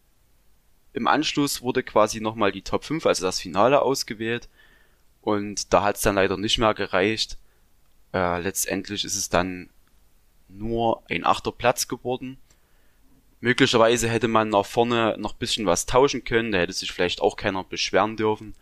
im 0.93 1.07
Anschluss 1.07 1.61
wurde 1.61 1.83
quasi 1.83 2.19
nochmal 2.19 2.51
die 2.51 2.61
Top 2.61 2.83
5, 2.83 3.05
also 3.05 3.25
das 3.25 3.39
Finale 3.39 3.81
ausgewählt. 3.81 4.49
Und 5.21 5.73
da 5.73 5.83
hat 5.83 5.97
es 5.97 6.01
dann 6.01 6.15
leider 6.15 6.37
nicht 6.37 6.57
mehr 6.57 6.73
gereicht. 6.73 7.37
Äh, 8.13 8.41
letztendlich 8.41 9.03
ist 9.03 9.15
es 9.15 9.29
dann 9.29 9.69
nur 10.47 11.03
ein 11.09 11.25
achter 11.25 11.51
Platz 11.51 11.87
geworden. 11.87 12.37
Möglicherweise 13.41 14.09
hätte 14.09 14.27
man 14.27 14.49
nach 14.49 14.65
vorne 14.65 15.15
noch 15.17 15.33
bisschen 15.33 15.65
was 15.65 15.85
tauschen 15.85 16.23
können, 16.23 16.51
da 16.51 16.57
hätte 16.57 16.73
sich 16.73 16.91
vielleicht 16.91 17.21
auch 17.21 17.37
keiner 17.37 17.63
beschweren 17.63 18.17
dürfen. 18.17 18.53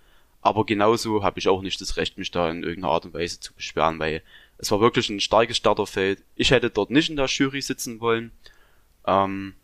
Aber 0.41 0.65
genauso 0.65 1.23
habe 1.23 1.39
ich 1.39 1.47
auch 1.47 1.61
nicht 1.61 1.81
das 1.81 1.97
Recht, 1.97 2.17
mich 2.17 2.29
da 2.31 2.49
in 2.49 2.63
irgendeiner 2.63 2.93
Art 2.93 3.05
und 3.05 3.13
Weise 3.13 3.39
zu 3.39 3.53
beschweren, 3.53 3.97
weil 3.99 4.21
es 4.59 4.71
war 4.71 4.79
wirklich 4.79 5.09
ein 5.09 5.19
starkes 5.19 5.57
Starterfeld. 5.57 6.23
Ich 6.35 6.51
hätte 6.51 6.69
dort 6.69 6.91
nicht 6.91 7.09
in 7.09 7.15
der 7.15 7.25
Jury 7.25 7.61
sitzen 7.61 7.99
wollen. 7.99 8.31
Ähm, 9.05 9.55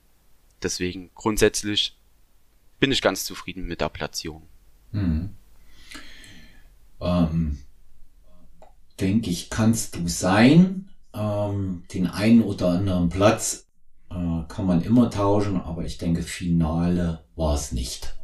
deswegen 0.61 1.11
grundsätzlich 1.13 1.95
bin 2.79 2.91
ich 2.91 3.01
ganz 3.01 3.23
zufrieden 3.23 3.65
mit 3.65 3.81
der 3.81 3.89
Platzierung. 3.89 4.47
Hm. 4.91 5.29
Ähm, 6.99 7.59
denke 8.99 9.29
ich, 9.29 9.49
kannst 9.49 9.95
du 9.95 10.07
sein. 10.07 10.89
Ähm, 11.13 11.83
den 11.93 12.07
einen 12.07 12.41
oder 12.41 12.69
anderen 12.69 13.09
Platz 13.09 13.62
äh, 14.15 14.53
kann 14.53 14.65
man 14.65 14.81
immer 14.81 15.09
tauschen, 15.09 15.59
aber 15.59 15.83
ich 15.83 15.97
denke, 15.97 16.23
Finale 16.23 17.23
war 17.35 17.55
es 17.55 17.71
nicht. 17.71 18.15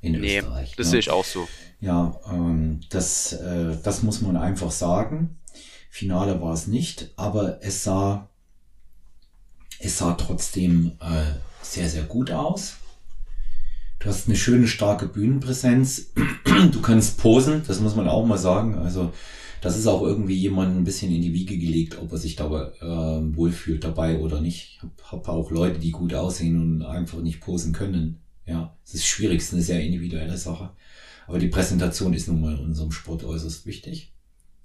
In 0.00 0.12
nee, 0.12 0.38
Österreich. 0.38 0.74
Das 0.76 0.86
ne? 0.86 0.90
sehe 0.90 1.00
ich 1.00 1.10
auch 1.10 1.24
so. 1.24 1.48
Ja, 1.80 2.18
ähm, 2.30 2.80
das, 2.90 3.32
äh, 3.32 3.76
das 3.82 4.02
muss 4.02 4.20
man 4.20 4.36
einfach 4.36 4.70
sagen. 4.70 5.38
Finale 5.90 6.40
war 6.40 6.52
es 6.54 6.66
nicht, 6.66 7.10
aber 7.16 7.62
es 7.62 7.84
sah, 7.84 8.28
es 9.78 9.98
sah 9.98 10.12
trotzdem 10.14 10.92
äh, 11.00 11.34
sehr, 11.62 11.88
sehr 11.88 12.04
gut 12.04 12.30
aus. 12.30 12.76
Du 13.98 14.08
hast 14.08 14.28
eine 14.28 14.36
schöne, 14.36 14.66
starke 14.66 15.06
Bühnenpräsenz. 15.06 16.12
Du 16.72 16.82
kannst 16.82 17.16
posen, 17.16 17.62
das 17.66 17.80
muss 17.80 17.94
man 17.96 18.06
auch 18.06 18.26
mal 18.26 18.36
sagen. 18.36 18.76
Also 18.76 19.12
das 19.60 19.76
ist 19.76 19.86
auch 19.86 20.02
irgendwie 20.02 20.36
jemand 20.36 20.76
ein 20.76 20.84
bisschen 20.84 21.12
in 21.14 21.22
die 21.22 21.34
Wiege 21.34 21.58
gelegt, 21.58 21.98
ob 21.98 22.12
er 22.12 22.18
sich 22.18 22.36
da 22.36 22.46
äh, 22.46 23.36
wohlfühlt 23.36 23.84
dabei 23.84 24.18
oder 24.18 24.40
nicht. 24.40 24.76
Ich 24.76 24.82
habe 24.82 24.92
hab 25.10 25.28
auch 25.28 25.50
Leute, 25.50 25.78
die 25.78 25.90
gut 25.90 26.14
aussehen 26.14 26.60
und 26.60 26.82
einfach 26.82 27.20
nicht 27.20 27.40
posen 27.40 27.72
können. 27.72 28.20
Ja, 28.46 28.76
es 28.84 28.94
ist 28.94 29.06
schwierig, 29.06 29.40
es 29.40 29.48
ist 29.48 29.54
eine 29.54 29.62
sehr 29.62 29.82
individuelle 29.82 30.36
Sache. 30.36 30.70
Aber 31.26 31.38
die 31.38 31.48
Präsentation 31.48 32.14
ist 32.14 32.26
nun 32.26 32.40
mal 32.40 32.54
in 32.54 32.64
unserem 32.64 32.90
Sport 32.90 33.22
äußerst 33.22 33.66
wichtig. 33.66 34.12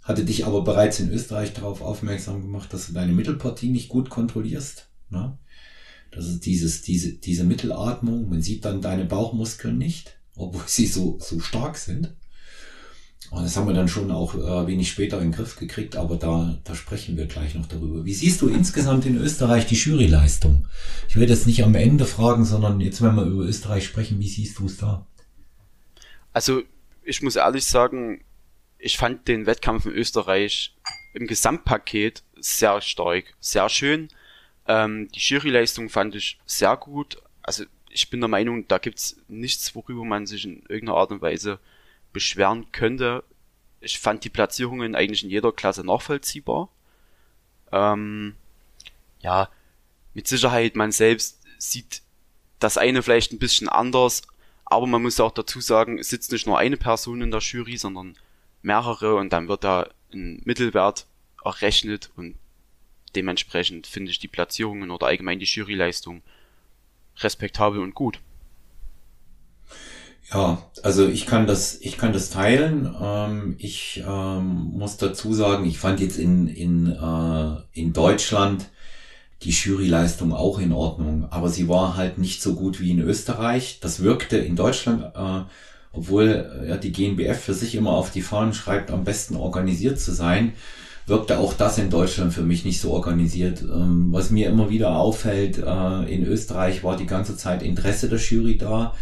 Hatte 0.02 0.24
dich 0.24 0.46
aber 0.46 0.64
bereits 0.64 1.00
in 1.00 1.12
Österreich 1.12 1.54
darauf 1.54 1.82
aufmerksam 1.82 2.42
gemacht, 2.42 2.72
dass 2.74 2.88
du 2.88 2.94
deine 2.94 3.12
Mittelpartie 3.12 3.70
nicht 3.70 3.90
gut 3.90 4.10
kontrollierst. 4.10 4.90
Ne? 5.10 5.38
Das 6.12 6.28
ist 6.28 6.46
dieses, 6.46 6.82
diese, 6.82 7.14
diese 7.14 7.44
Mittelatmung. 7.44 8.30
Man 8.30 8.42
sieht 8.42 8.66
dann 8.66 8.82
deine 8.82 9.06
Bauchmuskeln 9.06 9.78
nicht, 9.78 10.18
obwohl 10.36 10.64
sie 10.68 10.88
so, 10.88 11.20
so 11.20 11.40
stark 11.40 11.78
sind. 11.78 12.16
Und 13.32 13.44
das 13.44 13.58
haben 13.58 13.68
wir 13.68 13.74
dann 13.74 13.88
schon 13.88 14.12
auch 14.12 14.36
äh, 14.36 14.68
wenig 14.68 14.90
später 14.90 15.18
in 15.18 15.32
den 15.32 15.32
Griff 15.32 15.58
gekriegt, 15.58 15.96
aber 15.96 16.16
da, 16.16 16.58
da 16.64 16.76
sprechen 16.76 17.18
wir 17.18 17.26
gleich 17.26 17.56
noch 17.56 17.66
darüber. 17.66 18.06
Wie 18.06 18.14
siehst 18.14 18.42
du 18.42 18.48
insgesamt 18.48 19.06
in 19.06 19.18
Österreich 19.18 19.66
die 19.66 19.76
Juryleistung? 19.76 20.68
Ich 21.10 21.16
werde 21.16 21.34
jetzt 21.34 21.48
nicht 21.48 21.64
am 21.64 21.76
Ende 21.76 22.06
fragen, 22.06 22.46
sondern 22.46 22.80
jetzt, 22.80 23.02
wenn 23.02 23.16
wir 23.16 23.24
über 23.24 23.44
Österreich 23.44 23.86
sprechen, 23.86 24.20
wie 24.20 24.28
siehst 24.28 24.60
du 24.60 24.68
es 24.68 24.78
da? 24.78 25.06
Also, 26.34 26.62
ich 27.04 27.22
muss 27.22 27.36
ehrlich 27.36 27.66
sagen, 27.66 28.22
ich 28.78 28.98
fand 28.98 29.28
den 29.28 29.46
Wettkampf 29.46 29.86
in 29.86 29.94
Österreich 29.94 30.76
im 31.14 31.28
Gesamtpaket 31.28 32.24
sehr 32.40 32.82
stark, 32.82 33.34
sehr 33.40 33.70
schön. 33.70 34.10
Ähm, 34.68 35.10
die 35.14 35.20
Juryleistung 35.20 35.90
fand 35.90 36.16
ich 36.16 36.40
sehr 36.46 36.76
gut. 36.78 37.18
Also, 37.42 37.64
ich 37.90 38.10
bin 38.10 38.20
der 38.20 38.28
Meinung, 38.28 38.68
da 38.68 38.78
gibt's 38.78 39.18
nichts, 39.28 39.74
worüber 39.74 40.04
man 40.04 40.26
sich 40.26 40.46
in 40.46 40.64
irgendeiner 40.68 40.98
Art 40.98 41.12
und 41.12 41.22
Weise 41.22 41.60
beschweren 42.16 42.72
könnte. 42.72 43.24
Ich 43.82 44.00
fand 44.00 44.24
die 44.24 44.30
Platzierungen 44.30 44.96
eigentlich 44.96 45.24
in 45.24 45.30
jeder 45.30 45.52
Klasse 45.52 45.86
nachvollziehbar. 45.86 46.70
Ähm, 47.72 48.36
ja, 49.20 49.50
mit 50.14 50.28
Sicherheit, 50.28 50.76
man 50.76 50.94
selbst 50.94 51.44
sieht 51.60 52.02
das 52.60 52.78
eine 52.78 53.04
vielleicht 53.04 53.34
ein 53.34 53.40
bisschen 53.40 53.68
anders, 53.68 54.22
aber 54.64 54.88
man 54.88 55.02
muss 55.04 55.20
auch 55.20 55.32
dazu 55.32 55.60
sagen, 55.60 56.00
es 56.00 56.10
sitzt 56.10 56.32
nicht 56.32 56.48
nur 56.48 56.58
eine 56.58 56.78
Person 56.78 57.22
in 57.22 57.32
der 57.32 57.42
Jury, 57.42 57.76
sondern 57.76 58.16
mehrere 58.62 59.16
und 59.16 59.34
dann 59.34 59.50
wird 59.50 59.66
da 59.66 59.90
ein 60.14 60.42
Mittelwert 60.46 61.06
errechnet 61.44 62.12
und 62.16 62.38
dementsprechend 63.16 63.88
finde 63.88 64.12
ich 64.12 64.20
die 64.20 64.30
Platzierungen 64.30 64.90
oder 64.90 65.08
allgemein 65.08 65.40
die 65.40 65.46
Juryleistung 65.46 66.24
respektabel 67.18 67.82
und 67.82 67.94
gut. 67.94 68.20
Ja, 70.34 70.58
also 70.82 71.08
ich 71.08 71.26
kann 71.26 71.46
das, 71.46 71.78
ich 71.82 71.98
kann 71.98 72.14
das 72.14 72.30
teilen. 72.30 72.94
Ähm, 73.00 73.56
ich 73.60 74.04
ähm, 74.08 74.72
muss 74.74 74.98
dazu 74.98 75.34
sagen, 75.34 75.66
ich 75.66 75.78
fand 75.78 76.00
jetzt 76.00 76.18
in, 76.18 76.48
in, 76.48 76.92
äh, 76.92 77.80
in 77.80 77.94
Deutschland 77.94 78.66
die 79.44 79.52
Juryleistung 79.52 80.34
auch 80.34 80.60
in 80.60 80.72
Ordnung, 80.72 81.28
aber 81.30 81.50
sie 81.50 81.68
war 81.70 81.96
halt 81.96 82.18
nicht 82.18 82.42
so 82.42 82.56
gut 82.56 82.80
wie 82.80 82.92
in 82.92 83.00
Österreich. 83.00 83.80
Das 83.82 84.02
wirkte 84.02 84.38
in 84.38 84.56
Deutschland 84.56 85.04
äh, 85.16 85.44
obwohl 85.96 86.66
ja, 86.68 86.78
die 86.78 86.92
GNBF 86.92 87.40
für 87.40 87.54
sich 87.54 87.76
immer 87.76 87.92
auf 87.92 88.12
die 88.12 88.22
Fahnen 88.22 88.54
schreibt, 88.54 88.92
am 88.92 89.04
besten 89.04 89.36
organisiert 89.36 90.00
zu 90.00 90.12
sein, 90.12 90.54
wirkte 91.08 91.40
auch 91.40 91.54
das 91.54 91.78
in 91.78 91.90
Deutschland 91.90 92.34
für 92.34 92.42
mich 92.42 92.66
nicht 92.66 92.82
so 92.82 92.92
organisiert. 92.92 93.62
Ähm, 93.62 94.08
was 94.12 94.32
mir 94.32 94.50
immer 94.50 94.70
wieder 94.70 94.98
auffällt, 94.98 95.58
äh, 95.60 96.14
in 96.14 96.26
Österreich 96.26 96.84
war 96.84 96.98
die 96.98 97.06
ganze 97.06 97.38
Zeit 97.38 97.62
Interesse 97.62 98.10
der 98.10 98.20
Jury 98.20 98.58
da, 98.58 98.94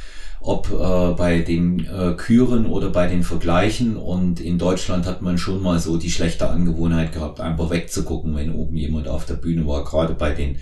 ob 0.44 0.70
äh, 0.72 1.14
bei 1.16 1.40
den 1.40 1.88
äh, 1.88 2.14
Küren 2.18 2.66
oder 2.66 2.90
bei 2.90 3.08
den 3.08 3.24
Vergleichen. 3.24 3.96
Und 3.96 4.40
in 4.40 4.58
Deutschland 4.58 5.06
hat 5.06 5.22
man 5.22 5.38
schon 5.38 5.64
mal 5.64 5.80
so 5.80 5.98
die 5.98 6.12
schlechte 6.12 6.50
Angewohnheit 6.50 7.14
gehabt, 7.14 7.40
einfach 7.40 7.70
wegzugucken, 7.70 8.36
wenn 8.36 8.54
oben 8.54 8.76
jemand 8.76 9.08
auf 9.08 9.26
der 9.26 9.36
Bühne 9.36 9.66
war, 9.66 9.84
gerade 9.84 10.14
bei 10.14 10.32
den 10.32 10.58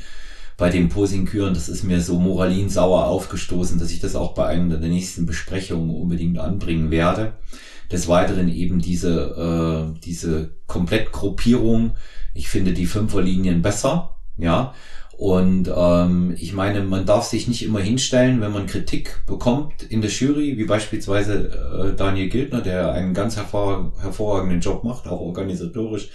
bei 0.57 0.69
den 0.69 0.89
Posingküren, 0.89 1.55
das 1.55 1.69
ist 1.69 1.83
mir 1.83 2.01
so 2.01 2.19
moralinsauer 2.19 3.07
aufgestoßen, 3.07 3.79
dass 3.79 3.89
ich 3.89 3.99
das 3.99 4.15
auch 4.15 4.35
bei 4.35 4.45
einer 4.45 4.77
der 4.77 4.89
nächsten 4.89 5.25
Besprechungen 5.25 5.89
unbedingt 5.89 6.37
anbringen 6.37 6.91
werde. 6.91 7.33
Des 7.91 8.07
Weiteren 8.07 8.47
eben 8.47 8.79
diese, 8.79 9.95
äh, 9.95 9.99
diese 10.01 10.51
Komplettgruppierung. 10.67 11.95
Ich 12.35 12.47
finde 12.47 12.73
die 12.73 12.85
Fünferlinien 12.85 13.63
besser, 13.63 14.17
ja. 14.37 14.75
Und 15.21 15.71
ähm, 15.71 16.35
ich 16.39 16.51
meine, 16.53 16.81
man 16.81 17.05
darf 17.05 17.25
sich 17.25 17.47
nicht 17.47 17.63
immer 17.63 17.79
hinstellen, 17.79 18.41
wenn 18.41 18.51
man 18.51 18.65
Kritik 18.65 19.21
bekommt 19.27 19.83
in 19.83 20.01
der 20.01 20.09
Jury, 20.09 20.57
wie 20.57 20.65
beispielsweise 20.65 21.91
äh, 21.93 21.95
Daniel 21.95 22.27
Gildner, 22.27 22.61
der 22.61 22.93
einen 22.93 23.13
ganz 23.13 23.35
hervor 23.35 23.93
hervorragenden 24.01 24.61
Job 24.61 24.83
macht, 24.83 25.05
auch 25.05 25.19
organisatorisch, 25.19 26.09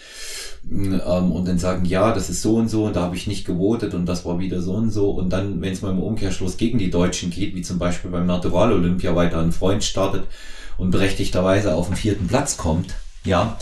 ähm, 0.69 1.31
und 1.31 1.47
dann 1.47 1.57
sagen, 1.57 1.85
ja, 1.85 2.13
das 2.13 2.31
ist 2.31 2.43
so 2.43 2.57
und 2.57 2.69
so, 2.69 2.87
und 2.87 2.97
da 2.97 3.03
habe 3.03 3.15
ich 3.15 3.29
nicht 3.29 3.47
gewotet 3.47 3.95
und 3.95 4.07
das 4.07 4.25
war 4.25 4.41
wieder 4.41 4.61
so 4.61 4.73
und 4.73 4.91
so. 4.91 5.11
Und 5.11 5.31
dann, 5.31 5.61
wenn 5.61 5.73
es 5.73 5.83
mal 5.83 5.93
im 5.93 6.03
Umkehrschluss 6.03 6.57
gegen 6.57 6.79
die 6.79 6.91
Deutschen 6.91 7.31
geht, 7.31 7.55
wie 7.55 7.63
zum 7.63 7.79
Beispiel 7.79 8.11
beim 8.11 8.27
Natural 8.27 8.73
Olympia 8.73 9.15
weiter 9.15 9.39
ein 9.39 9.53
Freund 9.53 9.85
startet 9.85 10.25
und 10.79 10.91
berechtigterweise 10.91 11.77
auf 11.77 11.87
den 11.87 11.97
vierten 11.97 12.27
Platz 12.27 12.57
kommt, 12.57 12.97
ja, 13.23 13.57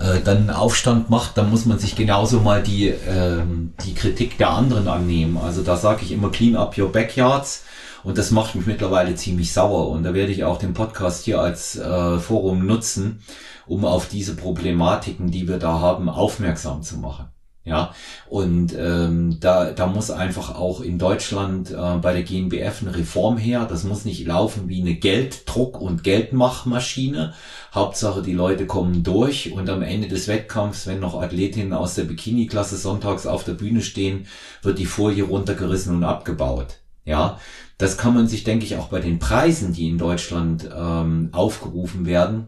äh, 0.00 0.20
dann 0.22 0.50
Aufstand 0.50 1.10
macht, 1.10 1.38
dann 1.38 1.50
muss 1.50 1.66
man 1.66 1.78
sich 1.78 1.96
genauso 1.96 2.40
mal 2.40 2.62
die, 2.62 2.88
ähm, 2.88 3.74
die 3.84 3.94
Kritik 3.94 4.38
der 4.38 4.50
anderen 4.50 4.88
annehmen. 4.88 5.38
Also 5.38 5.62
da 5.62 5.76
sage 5.76 6.02
ich 6.02 6.12
immer 6.12 6.30
clean 6.30 6.56
up 6.56 6.76
your 6.78 6.92
backyards. 6.92 7.64
Und 8.04 8.18
das 8.18 8.30
macht 8.30 8.54
mich 8.54 8.66
mittlerweile 8.66 9.16
ziemlich 9.16 9.52
sauer. 9.52 9.88
Und 9.88 10.04
da 10.04 10.14
werde 10.14 10.30
ich 10.30 10.44
auch 10.44 10.58
den 10.58 10.74
Podcast 10.74 11.24
hier 11.24 11.40
als 11.40 11.76
äh, 11.76 12.18
Forum 12.18 12.64
nutzen, 12.64 13.20
um 13.66 13.84
auf 13.84 14.08
diese 14.08 14.36
Problematiken, 14.36 15.32
die 15.32 15.48
wir 15.48 15.58
da 15.58 15.80
haben, 15.80 16.08
aufmerksam 16.08 16.82
zu 16.82 16.98
machen. 16.98 17.26
Ja, 17.66 17.92
und 18.28 18.76
ähm, 18.78 19.38
da, 19.40 19.72
da 19.72 19.88
muss 19.88 20.12
einfach 20.12 20.54
auch 20.54 20.80
in 20.80 21.00
Deutschland 21.00 21.72
äh, 21.72 21.96
bei 22.00 22.12
der 22.12 22.22
GNBF 22.22 22.82
eine 22.82 22.96
Reform 22.96 23.38
her. 23.38 23.66
Das 23.68 23.82
muss 23.82 24.04
nicht 24.04 24.24
laufen 24.24 24.68
wie 24.68 24.80
eine 24.80 24.94
Gelddruck- 24.94 25.80
und 25.80 26.04
Geldmachmaschine. 26.04 27.34
Hauptsache, 27.74 28.22
die 28.22 28.34
Leute 28.34 28.66
kommen 28.66 29.02
durch 29.02 29.52
und 29.52 29.68
am 29.68 29.82
Ende 29.82 30.06
des 30.06 30.28
Wettkampfs, 30.28 30.86
wenn 30.86 31.00
noch 31.00 31.20
Athletinnen 31.20 31.72
aus 31.72 31.96
der 31.96 32.04
Bikini-Klasse 32.04 32.76
sonntags 32.76 33.26
auf 33.26 33.42
der 33.42 33.54
Bühne 33.54 33.82
stehen, 33.82 34.28
wird 34.62 34.78
die 34.78 34.86
Folie 34.86 35.24
runtergerissen 35.24 35.96
und 35.96 36.04
abgebaut. 36.04 36.78
Ja, 37.04 37.40
das 37.78 37.98
kann 37.98 38.14
man 38.14 38.28
sich, 38.28 38.44
denke 38.44 38.64
ich, 38.64 38.76
auch 38.76 38.88
bei 38.88 39.00
den 39.00 39.18
Preisen, 39.18 39.72
die 39.72 39.88
in 39.88 39.98
Deutschland 39.98 40.70
ähm, 40.72 41.30
aufgerufen 41.32 42.06
werden, 42.06 42.46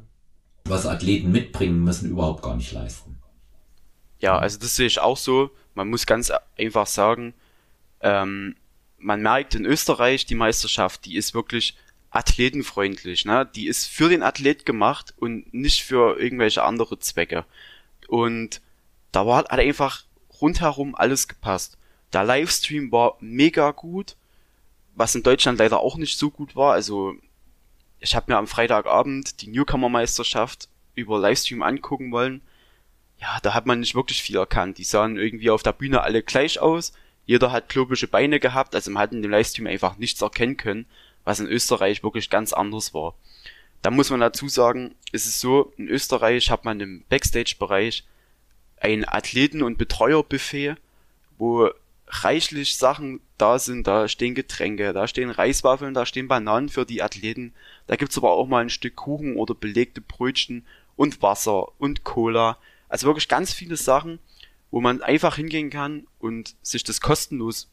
was 0.64 0.86
Athleten 0.86 1.32
mitbringen 1.32 1.82
müssen, 1.82 2.08
überhaupt 2.08 2.42
gar 2.44 2.54
nicht 2.54 2.70
leisten. 2.70 3.07
Ja, 4.20 4.38
also 4.38 4.58
das 4.58 4.76
sehe 4.76 4.86
ich 4.86 4.98
auch 4.98 5.16
so. 5.16 5.50
Man 5.74 5.88
muss 5.88 6.06
ganz 6.06 6.32
einfach 6.58 6.86
sagen, 6.86 7.34
ähm, 8.00 8.56
man 8.98 9.22
merkt 9.22 9.54
in 9.54 9.64
Österreich, 9.64 10.26
die 10.26 10.34
Meisterschaft, 10.34 11.04
die 11.04 11.16
ist 11.16 11.34
wirklich 11.34 11.76
athletenfreundlich. 12.10 13.24
Ne? 13.24 13.48
Die 13.54 13.66
ist 13.66 13.86
für 13.86 14.08
den 14.08 14.22
Athlet 14.22 14.66
gemacht 14.66 15.14
und 15.18 15.52
nicht 15.54 15.84
für 15.84 16.18
irgendwelche 16.18 16.64
andere 16.64 16.98
Zwecke. 16.98 17.44
Und 18.08 18.60
da 19.12 19.26
war, 19.26 19.38
hat 19.38 19.50
einfach 19.50 20.04
rundherum 20.40 20.94
alles 20.94 21.28
gepasst. 21.28 21.78
Der 22.12 22.24
Livestream 22.24 22.90
war 22.90 23.16
mega 23.20 23.70
gut, 23.70 24.16
was 24.94 25.14
in 25.14 25.22
Deutschland 25.22 25.58
leider 25.58 25.80
auch 25.80 25.96
nicht 25.96 26.18
so 26.18 26.30
gut 26.30 26.56
war. 26.56 26.72
Also 26.72 27.14
ich 28.00 28.16
habe 28.16 28.32
mir 28.32 28.38
am 28.38 28.46
Freitagabend 28.46 29.42
die 29.42 29.48
Newcomer-Meisterschaft 29.48 30.68
über 30.94 31.18
Livestream 31.18 31.62
angucken 31.62 32.10
wollen 32.10 32.42
ja, 33.20 33.38
da 33.42 33.54
hat 33.54 33.66
man 33.66 33.80
nicht 33.80 33.94
wirklich 33.94 34.22
viel 34.22 34.36
erkannt. 34.36 34.78
Die 34.78 34.84
sahen 34.84 35.16
irgendwie 35.16 35.50
auf 35.50 35.62
der 35.62 35.72
Bühne 35.72 36.02
alle 36.02 36.22
gleich 36.22 36.60
aus. 36.60 36.92
Jeder 37.26 37.52
hat 37.52 37.68
klobische 37.68 38.08
Beine 38.08 38.40
gehabt, 38.40 38.74
also 38.74 38.90
man 38.90 39.02
hat 39.02 39.12
in 39.12 39.20
dem 39.20 39.30
Livestream 39.30 39.66
einfach 39.66 39.98
nichts 39.98 40.22
erkennen 40.22 40.56
können, 40.56 40.86
was 41.24 41.40
in 41.40 41.46
Österreich 41.46 42.02
wirklich 42.02 42.30
ganz 42.30 42.54
anders 42.54 42.94
war. 42.94 43.14
Da 43.82 43.90
muss 43.90 44.10
man 44.10 44.20
dazu 44.20 44.48
sagen, 44.48 44.94
ist 45.12 45.26
es 45.26 45.40
so, 45.40 45.72
in 45.76 45.88
Österreich 45.88 46.50
hat 46.50 46.64
man 46.64 46.80
im 46.80 47.04
Backstage-Bereich 47.10 48.04
ein 48.80 49.06
Athleten- 49.06 49.62
und 49.62 49.78
Betreuerbuffet, 49.78 50.76
wo 51.36 51.70
reichlich 52.06 52.76
Sachen 52.76 53.20
da 53.36 53.58
sind, 53.58 53.86
da 53.86 54.08
stehen 54.08 54.34
Getränke, 54.34 54.92
da 54.92 55.06
stehen 55.06 55.30
Reiswaffeln, 55.30 55.94
da 55.94 56.06
stehen 56.06 56.28
Bananen 56.28 56.68
für 56.68 56.86
die 56.86 57.02
Athleten, 57.02 57.52
da 57.86 57.96
gibt's 57.96 58.16
aber 58.16 58.32
auch 58.32 58.46
mal 58.46 58.62
ein 58.62 58.70
Stück 58.70 58.96
Kuchen 58.96 59.36
oder 59.36 59.54
belegte 59.54 60.00
Brötchen 60.00 60.64
und 60.96 61.22
Wasser 61.22 61.68
und 61.78 62.04
Cola. 62.04 62.58
Also 62.88 63.06
wirklich 63.06 63.28
ganz 63.28 63.52
viele 63.52 63.76
Sachen, 63.76 64.18
wo 64.70 64.80
man 64.80 65.02
einfach 65.02 65.36
hingehen 65.36 65.70
kann 65.70 66.06
und 66.18 66.56
sich 66.62 66.84
das 66.84 67.00
kostenlos 67.00 67.70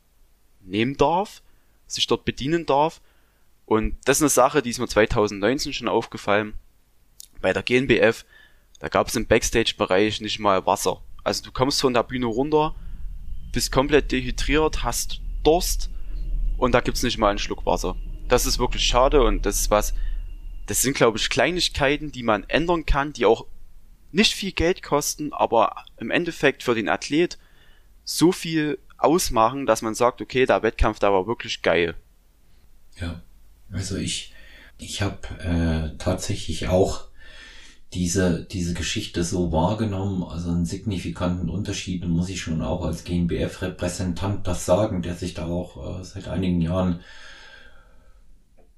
nehmen 0.62 0.98
darf, 0.98 1.42
sich 1.88 2.08
dort 2.08 2.26
bedienen 2.26 2.66
darf. 2.66 3.02
Und 3.66 3.98
das 4.06 4.18
ist 4.18 4.24
eine 4.24 4.30
Sache, 4.30 4.62
die 4.62 4.70
ist 4.70 4.80
mir 4.80 4.88
2019 4.88 5.74
schon 5.74 5.88
aufgefallen. 5.88 6.54
Bei 7.42 7.54
der 7.54 7.64
GNBF, 7.64 8.26
da 8.80 8.88
gab 8.88 9.08
es 9.08 9.16
im 9.16 9.28
Backstage-Bereich 9.28 10.22
nicht 10.22 10.40
mal 10.40 10.66
Wasser. 10.66 11.02
Also 11.24 11.44
du 11.44 11.52
kommst 11.52 11.82
von 11.82 11.94
der 11.94 12.04
Bühne 12.04 12.28
runter, 12.28 12.76
bist 13.52 13.72
komplett 13.72 14.12
dehydriert, 14.12 14.84
hast 14.84 15.22
Durst 15.44 15.90
und 16.58 16.74
da 16.74 16.82
gibt's 16.82 17.04
nicht 17.04 17.18
mal 17.18 17.30
einen 17.30 17.40
Schluck 17.40 17.66
Wasser. 17.66 17.96
Das 18.28 18.46
ist 18.46 18.60
wirklich 18.60 18.84
schade 18.84 19.24
und 19.24 19.46
das 19.46 19.62
ist 19.62 19.72
was, 19.72 19.94
das 20.68 20.82
sind 20.82 20.96
glaube 20.96 21.18
ich 21.18 21.30
Kleinigkeiten, 21.30 22.12
die 22.12 22.24
man 22.24 22.44
ändern 22.48 22.86
kann, 22.86 23.14
die 23.14 23.26
auch 23.26 23.46
nicht 24.16 24.34
viel 24.34 24.54
Geld 24.54 24.82
kosten, 24.82 25.34
aber 25.34 25.84
im 25.98 26.10
Endeffekt 26.10 26.64
für 26.64 26.74
den 26.74 26.88
Athlet 26.88 27.38
so 28.06 28.32
viel 28.32 28.80
ausmachen, 28.98 29.66
dass 29.66 29.82
man 29.82 29.94
sagt, 29.94 30.22
okay, 30.22 30.46
der 30.46 30.64
Wettkampf 30.64 31.00
da 31.00 31.12
war 31.12 31.28
wirklich 31.28 31.62
geil. 31.62 31.96
Ja, 33.00 33.22
also 33.72 33.98
ich, 33.98 34.34
ich 34.78 35.02
habe 35.02 35.28
äh, 35.40 35.98
tatsächlich 35.98 36.70
auch 36.70 37.10
diese, 37.94 38.46
diese 38.46 38.74
Geschichte 38.74 39.24
so 39.24 39.52
wahrgenommen, 39.52 40.24
also 40.24 40.50
einen 40.50 40.66
signifikanten 40.66 41.50
Unterschied, 41.50 42.06
muss 42.08 42.30
ich 42.30 42.42
schon 42.42 42.62
auch 42.62 42.86
als 42.86 43.04
GmbF-Repräsentant 43.04 44.48
das 44.48 44.66
sagen, 44.66 45.02
der 45.02 45.16
sich 45.16 45.34
da 45.34 45.46
auch 45.46 46.00
äh, 46.00 46.04
seit 46.04 46.30
einigen 46.30 46.62
Jahren 46.62 47.02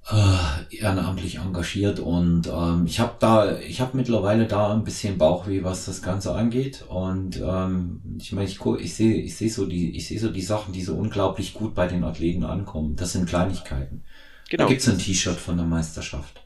äh, 0.10 0.76
ehrenamtlich 0.76 1.38
engagiert 1.38 2.00
und 2.00 2.48
ähm, 2.48 2.86
ich 2.86 3.00
habe 3.00 3.16
da, 3.20 3.58
ich 3.58 3.82
habe 3.82 3.98
mittlerweile 3.98 4.48
da 4.48 4.74
ein 4.74 4.86
bisschen 4.86 5.18
Bauchweh, 5.18 5.64
was 5.64 5.86
das 5.86 6.02
Ganze 6.02 6.34
angeht 6.34 6.86
und 6.88 7.42
ähm, 7.42 8.02
ich 8.18 8.32
meine, 8.32 8.48
ich, 8.48 8.60
ich 8.66 8.96
sehe, 8.96 9.16
ich 9.16 9.36
sehe 9.36 9.50
so 9.50 9.66
die, 9.66 9.98
ich 9.98 10.08
sehe 10.08 10.20
so 10.20 10.30
die 10.30 10.42
Sachen, 10.42 10.74
die 10.74 10.82
so 10.82 10.96
unglaublich 10.96 11.54
gut 11.54 11.76
bei 11.76 11.88
den 11.88 12.06
Athleten 12.06 12.46
ankommen. 12.46 12.96
Das 12.96 13.12
sind 13.12 13.28
Kleinigkeiten. 13.28 14.04
Genau. 14.50 14.64
Da 14.64 14.70
gibt's 14.70 14.88
ein 14.88 14.98
T-Shirt 14.98 15.38
von 15.38 15.58
der 15.58 15.66
Meisterschaft, 15.66 16.42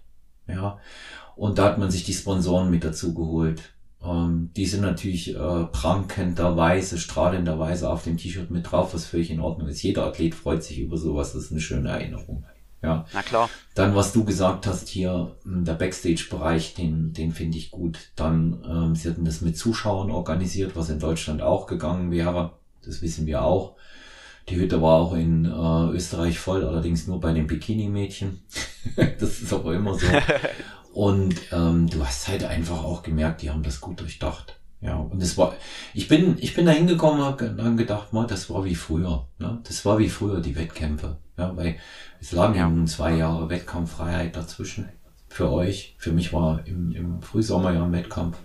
ja, 0.47 0.79
und 1.35 1.59
da 1.59 1.65
hat 1.65 1.77
man 1.77 1.91
sich 1.91 2.03
die 2.03 2.13
Sponsoren 2.13 2.71
mit 2.71 2.83
dazu 2.83 3.13
geholt. 3.13 3.61
Ähm, 4.03 4.49
die 4.55 4.65
sind 4.65 4.81
natürlich 4.81 5.35
äh, 5.35 5.65
prankenderweise, 5.65 6.97
strahlenderweise 6.97 7.87
auf 7.91 8.03
dem 8.05 8.17
T-Shirt 8.17 8.49
mit 8.49 8.71
drauf, 8.71 8.95
was 8.95 9.05
völlig 9.05 9.29
in 9.29 9.39
Ordnung 9.39 9.67
ist. 9.67 9.83
Jeder 9.83 10.07
Athlet 10.07 10.33
freut 10.33 10.63
sich 10.63 10.79
über 10.79 10.97
sowas, 10.97 11.33
das 11.33 11.43
ist 11.43 11.51
eine 11.51 11.61
schöne 11.61 11.89
Erinnerung. 11.89 12.43
Ja. 12.81 13.05
Na 13.13 13.21
klar. 13.21 13.49
Dann, 13.75 13.95
was 13.95 14.11
du 14.11 14.23
gesagt 14.23 14.65
hast 14.65 14.89
hier, 14.89 15.35
hm, 15.43 15.65
der 15.65 15.73
Backstage-Bereich, 15.73 16.73
den, 16.73 17.13
den 17.13 17.31
finde 17.31 17.57
ich 17.57 17.71
gut. 17.71 18.11
Dann, 18.15 18.63
ähm, 18.67 18.95
sie 18.95 19.09
hatten 19.09 19.25
das 19.25 19.41
mit 19.41 19.57
Zuschauern 19.57 20.11
organisiert, 20.11 20.75
was 20.75 20.89
in 20.89 20.99
Deutschland 20.99 21.41
auch 21.41 21.67
gegangen 21.67 22.11
wäre. 22.11 22.53
Das 22.83 23.01
wissen 23.01 23.27
wir 23.27 23.43
auch. 23.43 23.75
Die 24.49 24.55
Hütte 24.55 24.81
war 24.81 24.99
auch 24.99 25.13
in 25.13 25.45
äh, 25.45 25.95
Österreich 25.95 26.39
voll, 26.39 26.65
allerdings 26.65 27.07
nur 27.07 27.19
bei 27.19 27.31
den 27.31 27.47
Bikini-Mädchen. 27.47 28.41
das 29.19 29.41
ist 29.41 29.53
aber 29.53 29.75
immer 29.75 29.93
so. 29.93 30.07
Und 30.93 31.35
ähm, 31.51 31.87
du 31.87 32.05
hast 32.05 32.27
halt 32.27 32.43
einfach 32.43 32.83
auch 32.83 33.03
gemerkt, 33.03 33.43
die 33.43 33.49
haben 33.49 33.63
das 33.63 33.79
gut 33.79 34.01
durchdacht. 34.01 34.57
Ja, 34.81 34.95
und 34.95 35.21
es 35.21 35.37
war, 35.37 35.53
ich 35.93 36.07
bin, 36.07 36.37
ich 36.39 36.55
bin 36.55 36.65
da 36.65 36.71
hingekommen, 36.71 37.21
habe 37.21 37.51
dann 37.51 37.77
gedacht, 37.77 38.13
mal, 38.13 38.25
das 38.25 38.49
war 38.49 38.65
wie 38.65 38.73
früher. 38.73 39.27
Ne? 39.37 39.59
Das 39.63 39.85
war 39.85 39.99
wie 39.99 40.09
früher 40.09 40.41
die 40.41 40.55
Wettkämpfe. 40.55 41.17
Ja, 41.41 41.57
weil 41.57 41.77
es 42.19 42.31
lagen 42.31 42.55
ja 42.55 42.69
nun 42.69 42.85
zwei 42.85 43.15
Jahre 43.15 43.49
Wettkampffreiheit 43.49 44.35
dazwischen. 44.35 44.89
Für 45.27 45.51
euch. 45.51 45.95
Für 45.97 46.11
mich 46.11 46.33
war 46.33 46.67
im, 46.67 46.91
im 46.91 47.21
Frühsommer 47.21 47.73
ja 47.73 47.83
ein 47.83 47.91
Wettkampf. 47.91 48.37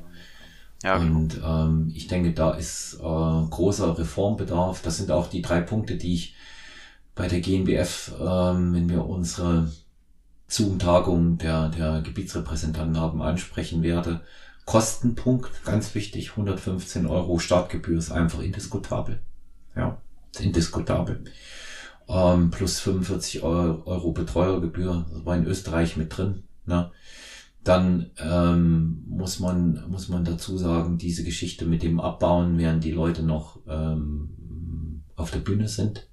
Ja, 0.83 0.99
genau. 0.99 1.19
und 1.19 1.41
ähm, 1.45 1.93
ich 1.95 2.07
denke, 2.07 2.33
da 2.33 2.53
ist 2.53 2.95
äh, 2.95 3.01
großer 3.01 3.99
Reformbedarf. 3.99 4.83
Das 4.83 4.97
sind 4.97 5.11
auch 5.11 5.29
die 5.29 5.43
drei 5.43 5.61
Punkte, 5.61 5.97
die 5.97 6.15
ich 6.15 6.37
bei 7.15 7.29
der 7.29 7.41
GNBF, 7.41 8.13
ähm, 8.21 8.73
wenn 8.73 8.89
wir 8.89 9.05
unsere 9.05 9.71
Zoom-Tagung 10.49 11.39
der, 11.39 11.69
der 11.71 12.03
Gebietsrepräsentanten 12.03 13.01
haben 13.01 13.21
ansprechen 13.21 13.83
werde. 13.83 14.21
Kostenpunkt, 14.65 15.65
ganz 15.65 15.95
wichtig, 15.95 16.31
115 16.31 17.07
Euro 17.07 17.39
Startgebühr 17.39 17.99
ist 17.99 18.13
einfach 18.13 18.41
indiskutabel. 18.41 19.21
Ja, 19.75 20.01
indiskutabel. 20.39 21.25
Ähm, 22.09 22.51
plus 22.51 22.79
45 22.81 23.43
Euro 23.43 24.13
Betreuergebühr, 24.13 25.07
das 25.11 25.25
war 25.25 25.37
in 25.37 25.47
Österreich 25.47 25.97
mit 25.97 26.17
drin. 26.17 26.45
Ne? 26.65 26.91
Dann 27.65 28.11
ähm, 28.19 29.05
muss 29.09 29.41
man 29.41 29.85
muss 29.89 30.09
man 30.09 30.25
dazu 30.25 30.57
sagen, 30.57 30.99
diese 30.99 31.25
Geschichte 31.25 31.67
mit 31.67 31.83
dem 31.83 31.99
Abbauen, 31.99 32.59
während 32.59 32.85
die 32.85 32.93
Leute 32.93 33.25
noch 33.25 33.59
ähm, 33.69 35.03
auf 35.17 35.33
der 35.33 35.41
Bühne 35.41 35.69
sind. 35.69 36.07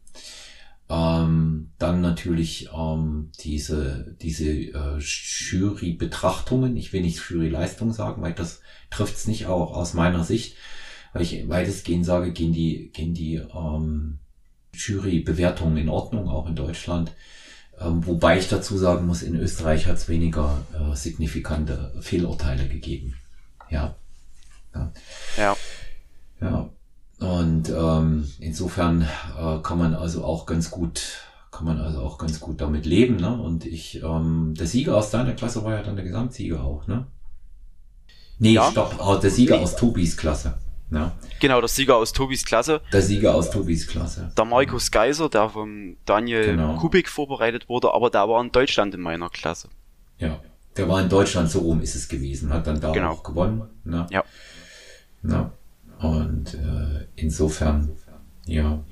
Ähm, 0.90 1.72
dann 1.78 2.02
natürlich 2.02 2.70
ähm, 2.76 3.32
diese, 3.40 4.16
diese 4.22 4.50
äh, 4.52 5.00
Jury-Betrachtungen. 5.00 6.76
Ich 6.76 6.92
will 6.92 7.02
nicht 7.02 7.22
Jury-Leistung 7.30 7.94
sagen, 7.94 8.22
weil 8.22 8.34
das 8.34 8.62
trifft 8.90 9.16
es 9.16 9.28
nicht 9.28 9.46
auch 9.46 9.76
aus 9.76 9.94
meiner 9.94 10.24
Sicht. 10.24 10.56
Weil 11.14 11.22
ich 11.22 11.48
weitestgehend 11.48 12.06
sage, 12.06 12.32
gehen 12.32 12.54
die, 12.54 12.90
gehen 12.92 13.14
die 13.14 13.36
ähm, 13.36 14.20
Jury-Bewertungen 14.74 15.78
in 15.78 15.90
Ordnung, 15.90 16.28
auch 16.30 16.48
in 16.48 16.56
Deutschland. 16.56 17.12
Ähm, 17.80 18.06
wobei 18.06 18.38
ich 18.38 18.50
dazu 18.50 18.78
sagen 18.78 19.06
muss, 19.06 19.24
in 19.24 19.36
Österreich 19.36 19.88
hat 19.88 19.98
es 19.98 20.10
weniger 20.10 20.66
äh, 20.74 20.96
signifikante 20.96 21.94
Fehlurteile 22.02 22.68
gegeben. 22.68 23.16
Ja. 23.70 23.96
Ja. 24.76 24.92
ja. 25.38 25.56
ja. 26.42 26.70
Und 27.20 27.70
ähm, 27.70 28.30
insofern 28.40 29.02
äh, 29.02 29.58
kann 29.64 29.78
man 29.78 29.96
also 29.96 30.24
auch 30.24 30.46
ganz 30.46 30.72
gut, 30.72 31.02
kann 31.52 31.66
man 31.66 31.80
also 31.80 32.02
auch 32.02 32.18
ganz 32.18 32.40
gut 32.40 32.60
damit 32.60 32.86
leben. 32.86 33.16
Ne? 33.16 33.34
Und 33.42 33.66
ich, 33.66 34.04
ähm, 34.04 34.54
der 34.58 34.68
Sieger 34.68 34.98
aus 34.98 35.10
deiner 35.10 35.34
Klasse 35.34 35.64
war 35.64 35.74
ja 35.74 35.84
dann 35.84 35.96
der 35.96 36.06
Gesamtsieger 36.06 36.64
auch, 36.64 36.88
ne? 36.88 37.08
Nee, 38.40 38.54
ja. 38.54 38.70
stopp, 38.70 39.22
der 39.22 39.30
Sieger 39.30 39.60
aus 39.60 39.76
Tobis 39.76 40.18
Klasse. 40.18 40.58
Ja. 40.94 41.12
Genau, 41.40 41.60
der 41.60 41.68
Sieger 41.68 41.98
aus 41.98 42.14
Tobis 42.14 42.46
Klasse. 42.46 42.82
Der 42.92 43.02
Sieger 43.02 43.34
aus 43.34 43.50
Tobis 43.50 43.88
Klasse. 43.88 44.32
Der 44.38 44.46
Markus 44.46 44.92
Geiser, 44.92 45.28
der 45.28 45.50
vom 45.50 45.98
Daniel 46.06 46.46
genau. 46.46 46.78
Kubik 46.78 47.10
vorbereitet 47.10 47.68
wurde, 47.68 47.94
aber 47.94 48.10
der 48.10 48.30
war 48.30 48.42
in 48.42 48.52
Deutschland 48.52 48.94
in 48.94 49.02
meiner 49.02 49.30
Klasse. 49.30 49.70
Ja, 50.20 50.40
der 50.78 50.88
war 50.88 51.02
in 51.02 51.10
Deutschland, 51.10 51.50
so 51.50 51.60
rum 51.60 51.82
ist 51.82 51.96
es 51.96 52.08
gewesen, 52.08 52.54
hat 52.54 52.68
dann 52.68 52.80
da 52.80 52.92
genau. 52.92 53.12
auch 53.12 53.24
gewonnen. 53.24 53.64
Ne? 53.84 54.06
Ja. 54.12 54.24
ja. 55.24 55.52
Und 56.00 56.54
äh, 56.54 57.08
insofern, 57.16 57.90
ja, 58.46 58.84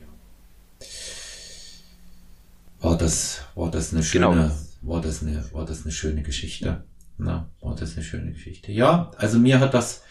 war 2.79 2.97
das, 2.97 3.41
war 3.53 3.69
das 3.69 3.93
eine 3.93 4.01
schöne, 4.01 4.27
genau. 4.27 4.51
war 4.81 5.01
das 5.01 5.21
eine, 5.21 5.43
war 5.53 5.65
das 5.65 5.83
eine 5.83 5.91
schöne 5.91 6.23
Geschichte. 6.23 6.83
Na, 7.17 7.49
war 7.61 7.75
das 7.75 7.93
eine 7.95 8.03
schöne 8.03 8.31
Geschichte. 8.31 8.71
Ja, 8.71 9.11
also 9.17 9.37
mir 9.37 9.59
hat 9.59 9.75
das, 9.75 10.01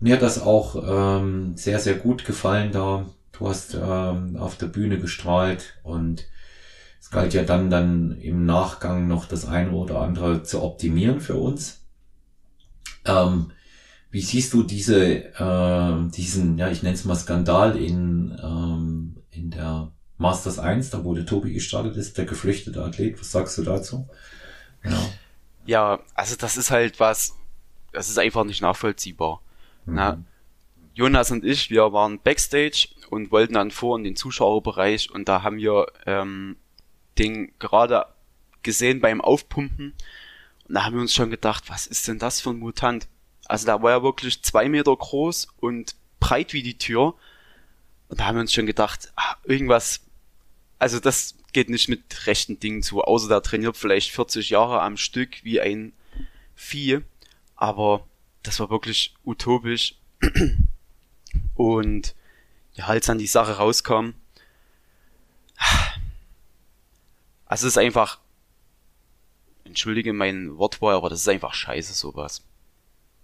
mir 0.00 0.14
hat 0.14 0.22
das 0.22 0.40
auch 0.40 0.76
ähm, 1.20 1.56
sehr, 1.56 1.78
sehr 1.78 1.94
gut 1.94 2.24
gefallen 2.24 2.72
da. 2.72 3.06
Du 3.32 3.48
hast 3.48 3.74
ähm, 3.74 4.36
auf 4.36 4.56
der 4.56 4.66
Bühne 4.66 4.98
gestrahlt 4.98 5.74
und 5.82 6.26
es 7.00 7.10
galt 7.10 7.34
ja 7.34 7.42
dann, 7.42 7.70
dann 7.70 8.18
im 8.20 8.44
Nachgang 8.44 9.08
noch 9.08 9.26
das 9.26 9.46
eine 9.46 9.70
oder 9.72 10.00
andere 10.00 10.42
zu 10.42 10.62
optimieren 10.62 11.20
für 11.20 11.36
uns. 11.36 11.84
Ähm, 13.04 13.52
wie 14.10 14.20
siehst 14.20 14.52
du 14.54 14.62
diese, 14.62 15.24
äh, 15.34 16.08
diesen, 16.10 16.58
ja, 16.58 16.68
ich 16.68 16.82
nenne 16.82 16.94
es 16.94 17.04
mal 17.04 17.14
Skandal 17.14 17.76
in, 17.76 18.38
ähm, 18.42 19.16
in 19.30 19.50
der 19.50 19.92
Masters 20.16 20.58
1, 20.58 20.90
da 20.90 21.04
wo 21.04 21.14
der 21.14 21.26
Tobi 21.26 21.52
gestartet 21.52 21.96
ist, 21.96 22.18
der 22.18 22.24
geflüchtete 22.24 22.82
Athlet. 22.82 23.20
Was 23.20 23.30
sagst 23.30 23.56
du 23.58 23.62
dazu? 23.62 24.08
Ja, 24.84 24.98
ja 25.66 26.00
also 26.14 26.36
das 26.36 26.56
ist 26.56 26.70
halt 26.70 26.98
was, 26.98 27.36
das 27.92 28.08
ist 28.08 28.18
einfach 28.18 28.44
nicht 28.44 28.62
nachvollziehbar. 28.62 29.40
Mhm. 29.88 29.94
Na, 29.94 30.24
Jonas 30.94 31.30
und 31.30 31.44
ich, 31.44 31.70
wir 31.70 31.92
waren 31.92 32.20
Backstage 32.20 32.88
und 33.10 33.30
wollten 33.30 33.54
dann 33.54 33.70
vor 33.70 33.96
in 33.96 34.04
den 34.04 34.16
Zuschauerbereich 34.16 35.10
und 35.10 35.28
da 35.28 35.42
haben 35.42 35.58
wir 35.58 35.86
ähm, 36.06 36.56
den 37.18 37.52
gerade 37.58 38.06
gesehen 38.62 39.00
beim 39.00 39.20
Aufpumpen 39.20 39.94
und 40.68 40.74
da 40.74 40.84
haben 40.84 40.94
wir 40.94 41.00
uns 41.00 41.14
schon 41.14 41.30
gedacht, 41.30 41.64
was 41.68 41.86
ist 41.86 42.06
denn 42.08 42.18
das 42.18 42.40
für 42.40 42.50
ein 42.50 42.58
Mutant? 42.58 43.08
Also 43.46 43.66
da 43.66 43.82
war 43.82 43.90
er 43.90 44.02
wirklich 44.02 44.42
zwei 44.42 44.68
Meter 44.68 44.94
groß 44.94 45.48
und 45.60 45.96
breit 46.20 46.52
wie 46.52 46.62
die 46.62 46.76
Tür. 46.76 47.14
Und 48.08 48.20
da 48.20 48.26
haben 48.26 48.36
wir 48.36 48.42
uns 48.42 48.52
schon 48.52 48.66
gedacht, 48.66 49.10
ah, 49.16 49.36
irgendwas, 49.44 50.02
also 50.78 51.00
das 51.00 51.36
geht 51.52 51.70
nicht 51.70 51.88
mit 51.88 52.26
rechten 52.26 52.60
Dingen 52.60 52.82
zu, 52.82 53.02
außer 53.02 53.28
der 53.28 53.42
trainiert 53.42 53.76
vielleicht 53.76 54.10
40 54.10 54.50
Jahre 54.50 54.82
am 54.82 54.98
Stück 54.98 55.42
wie 55.42 55.60
ein 55.60 55.94
Vieh. 56.54 57.00
Aber 57.56 58.06
das 58.48 58.60
war 58.60 58.70
wirklich 58.70 59.14
utopisch. 59.26 59.96
Und 61.54 62.14
ja, 62.72 62.86
als 62.86 63.04
dann 63.04 63.18
die 63.18 63.26
Sache 63.26 63.58
rauskam, 63.58 64.14
also 67.44 67.66
es 67.66 67.74
ist 67.74 67.78
einfach, 67.78 68.20
entschuldige 69.64 70.14
mein 70.14 70.56
Wortwahl, 70.56 70.94
aber 70.94 71.10
das 71.10 71.20
ist 71.20 71.28
einfach 71.28 71.52
scheiße 71.52 71.92
sowas. 71.92 72.42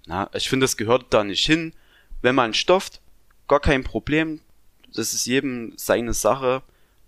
Na, 0.04 0.28
ich 0.34 0.50
finde, 0.50 0.66
es 0.66 0.76
gehört 0.76 1.06
da 1.14 1.24
nicht 1.24 1.46
hin. 1.46 1.72
Wenn 2.20 2.34
man 2.34 2.52
stofft, 2.52 3.00
gar 3.48 3.60
kein 3.60 3.82
Problem. 3.82 4.42
Das 4.92 5.14
ist 5.14 5.24
jedem 5.24 5.72
seine 5.76 6.12
Sache. 6.12 6.62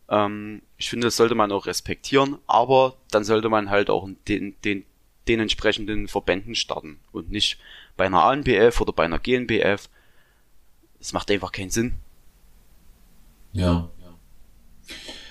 Ähm, 0.08 0.62
ich 0.78 0.88
finde, 0.88 1.08
das 1.08 1.16
sollte 1.16 1.34
man 1.34 1.52
auch 1.52 1.66
respektieren, 1.66 2.38
aber 2.46 2.96
dann 3.10 3.24
sollte 3.24 3.50
man 3.50 3.68
halt 3.68 3.90
auch 3.90 4.08
den, 4.26 4.58
den, 4.62 4.86
den 5.28 5.40
entsprechenden 5.40 6.08
Verbänden 6.08 6.54
starten 6.54 6.98
und 7.12 7.30
nicht 7.30 7.58
bei 7.96 8.06
einer 8.06 8.22
ANBF 8.24 8.80
oder 8.80 8.92
bei 8.92 9.04
einer 9.04 9.18
GNBF. 9.18 9.88
Das 10.98 11.12
macht 11.12 11.30
einfach 11.30 11.52
keinen 11.52 11.70
Sinn. 11.70 11.94
Ja. 13.52 13.90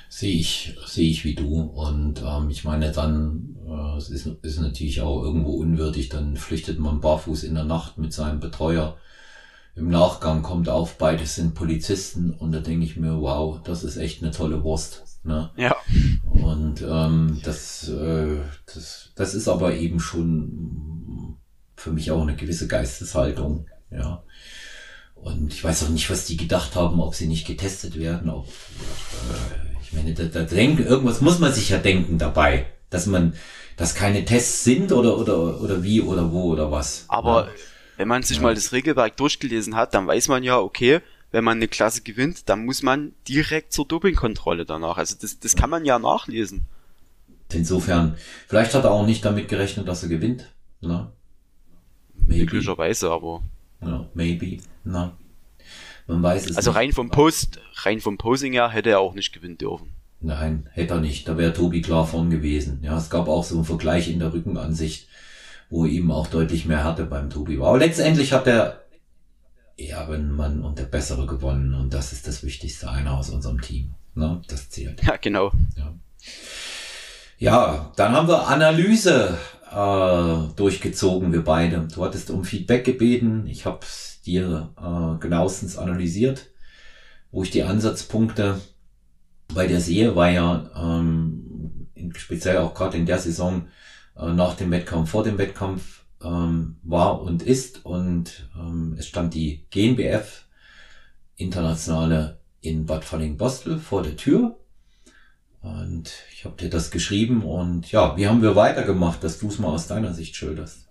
Sehe 0.09 0.35
ich, 0.35 0.75
sehe 0.85 1.09
ich 1.09 1.25
wie 1.25 1.35
du. 1.35 1.61
Und 1.61 2.21
ähm, 2.25 2.49
ich 2.49 2.63
meine, 2.63 2.91
dann 2.91 3.57
äh, 3.67 3.97
es 3.97 4.09
ist, 4.09 4.27
ist 4.41 4.59
natürlich 4.59 5.01
auch 5.01 5.23
irgendwo 5.23 5.51
unwürdig, 5.55 6.09
dann 6.09 6.37
flüchtet 6.37 6.79
man 6.79 7.01
barfuß 7.01 7.43
in 7.43 7.55
der 7.55 7.65
Nacht 7.65 7.97
mit 7.97 8.13
seinem 8.13 8.39
Betreuer. 8.39 8.97
Im 9.75 9.89
Nachgang 9.89 10.41
kommt 10.41 10.69
auf, 10.69 10.97
beide 10.97 11.25
sind 11.25 11.53
Polizisten 11.53 12.31
und 12.31 12.53
da 12.53 12.59
denke 12.59 12.85
ich 12.85 12.95
mir, 12.95 13.19
wow, 13.19 13.61
das 13.61 13.83
ist 13.83 13.97
echt 13.97 14.23
eine 14.23 14.31
tolle 14.31 14.63
Wurst. 14.63 15.03
Ne? 15.23 15.51
Ja. 15.57 15.75
Und 16.31 16.81
ähm, 16.81 17.41
das, 17.43 17.89
äh, 17.89 18.37
das, 18.73 19.11
das 19.15 19.35
ist 19.35 19.49
aber 19.49 19.75
eben 19.75 19.99
schon 19.99 21.37
für 21.75 21.91
mich 21.91 22.11
auch 22.11 22.21
eine 22.21 22.35
gewisse 22.35 22.67
Geisteshaltung. 22.67 23.67
Ja. 23.91 24.23
Und 25.15 25.53
ich 25.53 25.63
weiß 25.63 25.83
auch 25.83 25.89
nicht, 25.89 26.09
was 26.09 26.25
die 26.25 26.37
gedacht 26.37 26.75
haben, 26.75 27.01
ob 27.01 27.15
sie 27.15 27.27
nicht 27.27 27.45
getestet 27.45 27.99
werden, 27.99 28.29
ob 28.29 28.47
äh, 28.47 29.75
ich 29.81 29.91
meine, 29.91 30.13
da, 30.13 30.23
da 30.23 30.43
denkt, 30.43 30.79
irgendwas 30.79 31.19
muss 31.19 31.39
man 31.39 31.51
sich 31.51 31.69
ja 31.69 31.79
denken 31.79 32.17
dabei, 32.17 32.65
dass 32.89 33.07
man, 33.07 33.33
dass 33.75 33.93
keine 33.93 34.23
Tests 34.23 34.63
sind 34.63 34.91
oder, 34.91 35.17
oder, 35.17 35.61
oder 35.61 35.83
wie 35.83 36.01
oder 36.01 36.31
wo 36.31 36.43
oder 36.53 36.71
was. 36.71 37.05
Aber 37.07 37.47
ja. 37.47 37.51
Wenn 37.97 38.07
man 38.07 38.23
sich 38.23 38.37
ja. 38.37 38.43
mal 38.43 38.55
das 38.55 38.71
Regelwerk 38.71 39.17
durchgelesen 39.17 39.75
hat, 39.75 39.93
dann 39.93 40.07
weiß 40.07 40.27
man 40.27 40.43
ja, 40.43 40.59
okay, 40.59 41.01
wenn 41.31 41.43
man 41.43 41.57
eine 41.57 41.67
Klasse 41.67 42.01
gewinnt, 42.01 42.49
dann 42.49 42.65
muss 42.65 42.81
man 42.81 43.13
direkt 43.27 43.73
zur 43.73 43.87
Dopingkontrolle 43.87 44.65
danach. 44.65 44.97
Also 44.97 45.15
das, 45.19 45.39
das 45.39 45.55
kann 45.55 45.69
man 45.69 45.83
ja 45.85 45.99
nachlesen. 45.99 46.63
Insofern, 47.51 48.15
vielleicht 48.47 48.73
hat 48.73 48.85
er 48.85 48.91
auch 48.91 49.05
nicht 49.05 49.23
damit 49.25 49.47
gerechnet, 49.47 49.87
dass 49.87 50.03
er 50.03 50.09
gewinnt. 50.09 50.51
Ne? 50.81 51.11
Möglicherweise, 52.15 53.11
aber. 53.11 53.43
Ja, 53.81 54.07
maybe. 54.13 54.57
Na. 54.83 55.15
Man 56.07 56.21
weiß 56.21 56.49
es 56.49 56.57
Also 56.57 56.71
nicht. 56.71 56.77
rein 56.77 56.91
vom 56.93 57.09
Post, 57.09 57.59
rein 57.83 57.99
vom 57.99 58.17
Posing 58.17 58.53
her 58.53 58.69
hätte 58.69 58.91
er 58.91 58.99
auch 58.99 59.13
nicht 59.13 59.33
gewinnen 59.33 59.57
dürfen. 59.57 59.91
Nein, 60.21 60.69
hätte 60.71 60.93
er 60.95 61.01
nicht. 61.01 61.27
Da 61.27 61.37
wäre 61.37 61.53
Tobi 61.53 61.81
klar 61.81 62.07
vorn 62.07 62.29
gewesen. 62.29 62.79
Ja, 62.81 62.97
es 62.97 63.09
gab 63.09 63.27
auch 63.27 63.43
so 63.43 63.55
einen 63.55 63.65
Vergleich 63.65 64.09
in 64.09 64.19
der 64.19 64.33
Rückenansicht, 64.33 65.07
wo 65.69 65.85
ihm 65.85 66.11
auch 66.11 66.27
deutlich 66.27 66.65
mehr 66.65 66.83
Härte 66.83 67.05
beim 67.05 67.29
Tobi 67.29 67.59
war. 67.59 67.69
Aber 67.69 67.79
letztendlich 67.79 68.33
hat 68.33 68.45
der 68.45 68.81
Ehrenmann 69.77 70.63
und 70.63 70.79
der 70.79 70.85
Bessere 70.85 71.25
gewonnen 71.25 71.73
und 71.73 71.93
das 71.93 72.13
ist 72.13 72.27
das 72.27 72.43
Wichtigste, 72.43 72.89
einer 72.89 73.17
aus 73.17 73.29
unserem 73.29 73.61
Team. 73.61 73.95
Ne? 74.13 74.41
Das 74.47 74.69
zählt. 74.69 75.03
Ja, 75.03 75.17
genau. 75.17 75.51
Ja, 75.75 75.93
ja 77.37 77.91
dann 77.95 78.13
haben 78.13 78.27
wir 78.27 78.47
Analyse 78.47 79.37
äh, 79.71 80.55
durchgezogen, 80.55 81.33
wir 81.33 81.43
beide. 81.43 81.87
Du 81.93 82.05
hattest 82.05 82.29
um 82.29 82.45
Feedback 82.45 82.85
gebeten. 82.85 83.47
Ich 83.47 83.65
habe 83.65 83.85
dir 84.25 84.69
äh, 84.77 85.19
genauestens 85.19 85.77
analysiert, 85.77 86.47
wo 87.31 87.43
ich 87.43 87.51
die 87.51 87.63
Ansatzpunkte 87.63 88.61
bei 89.53 89.67
der 89.67 89.79
sehe, 89.79 90.15
war 90.15 90.29
ja 90.29 90.69
ähm, 90.75 91.87
speziell 92.15 92.57
auch 92.57 92.73
gerade 92.73 92.97
in 92.97 93.05
der 93.05 93.19
Saison 93.19 93.67
äh, 94.17 94.31
nach 94.33 94.55
dem 94.55 94.71
Wettkampf, 94.71 95.09
vor 95.11 95.23
dem 95.23 95.37
Wettkampf 95.37 96.05
ähm, 96.23 96.77
war 96.83 97.21
und 97.21 97.43
ist 97.43 97.85
und 97.85 98.49
ähm, 98.55 98.95
es 98.97 99.07
stand 99.07 99.33
die 99.33 99.65
GNBF 99.69 100.45
internationale 101.35 102.39
in 102.61 102.85
Bad 102.85 103.03
Falling-Bostel 103.05 103.79
vor 103.79 104.01
der 104.01 104.15
Tür. 104.15 104.57
Und 105.61 106.13
ich 106.31 106.45
habe 106.45 106.55
dir 106.57 106.69
das 106.69 106.91
geschrieben 106.91 107.43
und 107.43 107.91
ja, 107.91 108.15
wie 108.17 108.27
haben 108.27 108.41
wir 108.41 108.55
weitergemacht, 108.55 109.23
dass 109.23 109.39
du 109.39 109.47
es 109.47 109.59
mal 109.59 109.69
aus 109.69 109.87
deiner 109.87 110.13
Sicht 110.13 110.35
schilderst? 110.35 110.87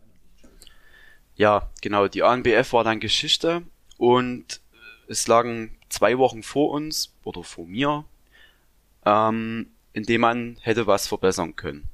Ja, 1.37 1.71
genau, 1.81 2.09
die 2.09 2.23
ANBF 2.23 2.73
war 2.73 2.85
dann 2.85 3.01
Geschichte 3.01 3.63
und 3.99 4.61
es 5.09 5.27
lagen 5.27 5.77
zwei 5.89 6.19
Wochen 6.19 6.43
vor 6.43 6.71
uns 6.71 7.15
oder 7.23 7.45
vor 7.45 7.67
mir, 7.67 8.05
ähm, 9.05 9.69
in 9.93 10.05
dem 10.05 10.21
man 10.21 10.57
hätte 10.61 10.87
was 10.87 11.07
verbessern 11.07 11.57
können. 11.57 11.89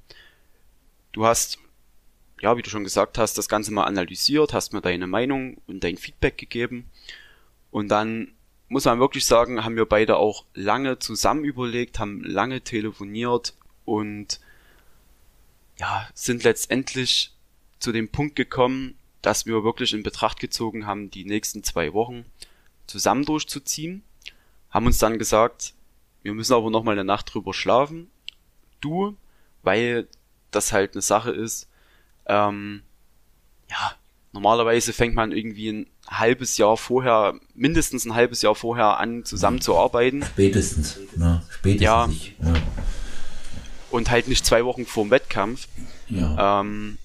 Du 1.12 1.26
hast, 1.26 1.58
ja, 2.40 2.56
wie 2.56 2.62
du 2.62 2.70
schon 2.70 2.84
gesagt 2.84 3.18
hast, 3.18 3.36
das 3.38 3.48
Ganze 3.48 3.72
mal 3.72 3.84
analysiert, 3.84 4.52
hast 4.52 4.72
mir 4.72 4.80
deine 4.80 5.06
Meinung 5.06 5.58
und 5.66 5.84
dein 5.84 5.96
Feedback 5.96 6.38
gegeben 6.38 6.90
und 7.70 7.88
dann 7.88 8.32
muss 8.68 8.84
man 8.84 9.00
wirklich 9.00 9.26
sagen, 9.26 9.64
haben 9.64 9.76
wir 9.76 9.86
beide 9.86 10.16
auch 10.16 10.44
lange 10.54 11.00
zusammen 11.00 11.44
überlegt, 11.44 11.98
haben 11.98 12.22
lange 12.22 12.60
telefoniert 12.60 13.54
und 13.84 14.40
ja, 15.76 16.08
sind 16.14 16.44
letztendlich 16.44 17.32
zu 17.80 17.90
dem 17.90 18.10
Punkt 18.10 18.36
gekommen, 18.36 18.94
dass 19.22 19.44
wir 19.44 19.64
wirklich 19.64 19.92
in 19.92 20.04
Betracht 20.04 20.38
gezogen 20.38 20.86
haben, 20.86 21.10
die 21.10 21.24
nächsten 21.24 21.64
zwei 21.64 21.92
Wochen 21.92 22.24
zusammen 22.86 23.24
durchzuziehen. 23.24 24.02
Haben 24.70 24.86
uns 24.86 24.98
dann 24.98 25.18
gesagt, 25.18 25.74
wir 26.22 26.32
müssen 26.32 26.52
aber 26.52 26.70
noch 26.70 26.84
mal 26.84 26.92
eine 26.92 27.04
Nacht 27.04 27.34
drüber 27.34 27.52
schlafen. 27.52 28.10
Du, 28.80 29.16
weil 29.62 30.06
das 30.50 30.72
halt 30.72 30.94
eine 30.94 31.02
Sache 31.02 31.30
ist, 31.30 31.68
ähm, 32.26 32.82
ja, 33.68 33.92
normalerweise 34.32 34.92
fängt 34.92 35.14
man 35.14 35.32
irgendwie 35.32 35.70
ein 35.70 35.86
halbes 36.08 36.56
Jahr 36.58 36.76
vorher, 36.76 37.34
mindestens 37.54 38.04
ein 38.04 38.14
halbes 38.14 38.42
Jahr 38.42 38.54
vorher 38.54 38.98
an, 38.98 39.24
zusammenzuarbeiten. 39.24 40.24
Spätestens, 40.24 40.98
ne? 41.16 41.42
Spätestens. 41.50 41.82
Ja. 41.82 42.08
ja. 42.42 42.54
Und 43.90 44.10
halt 44.10 44.28
nicht 44.28 44.46
zwei 44.46 44.64
Wochen 44.64 44.86
vor 44.86 45.04
dem 45.04 45.10
Wettkampf. 45.10 45.68
Ja. 46.08 46.60
Ähm, 46.60 46.98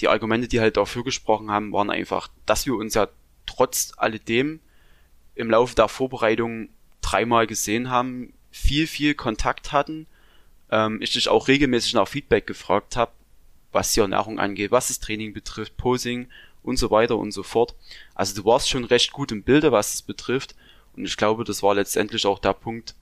die 0.00 0.08
Argumente, 0.08 0.48
die 0.48 0.60
halt 0.60 0.76
dafür 0.76 1.04
gesprochen 1.04 1.50
haben, 1.50 1.72
waren 1.72 1.90
einfach, 1.90 2.28
dass 2.46 2.66
wir 2.66 2.74
uns 2.74 2.94
ja 2.94 3.08
trotz 3.46 3.92
alledem 3.96 4.60
im 5.34 5.50
Laufe 5.50 5.74
der 5.74 5.88
Vorbereitung 5.88 6.68
dreimal 7.00 7.46
gesehen 7.46 7.90
haben, 7.90 8.32
viel, 8.50 8.86
viel 8.86 9.14
Kontakt 9.14 9.72
hatten, 9.72 10.06
ähm, 10.70 11.00
ich 11.00 11.12
dich 11.12 11.28
auch 11.28 11.48
regelmäßig 11.48 11.94
nach 11.94 12.08
Feedback 12.08 12.46
gefragt 12.46 12.96
habe, 12.96 13.12
was 13.72 13.92
die 13.92 14.00
Ernährung 14.00 14.38
angeht, 14.38 14.70
was 14.70 14.88
das 14.88 15.00
Training 15.00 15.32
betrifft, 15.32 15.76
Posing 15.76 16.28
und 16.62 16.76
so 16.78 16.90
weiter 16.90 17.16
und 17.16 17.32
so 17.32 17.42
fort. 17.42 17.74
Also 18.14 18.34
du 18.34 18.44
warst 18.44 18.68
schon 18.68 18.84
recht 18.84 19.12
gut 19.12 19.32
im 19.32 19.42
Bilde, 19.42 19.72
was 19.72 19.94
es 19.94 20.02
betrifft. 20.02 20.54
Und 20.96 21.04
ich 21.04 21.16
glaube, 21.16 21.44
das 21.44 21.62
war 21.62 21.74
letztendlich 21.74 22.26
auch 22.26 22.38
der 22.38 22.54
Punkt, 22.54 22.94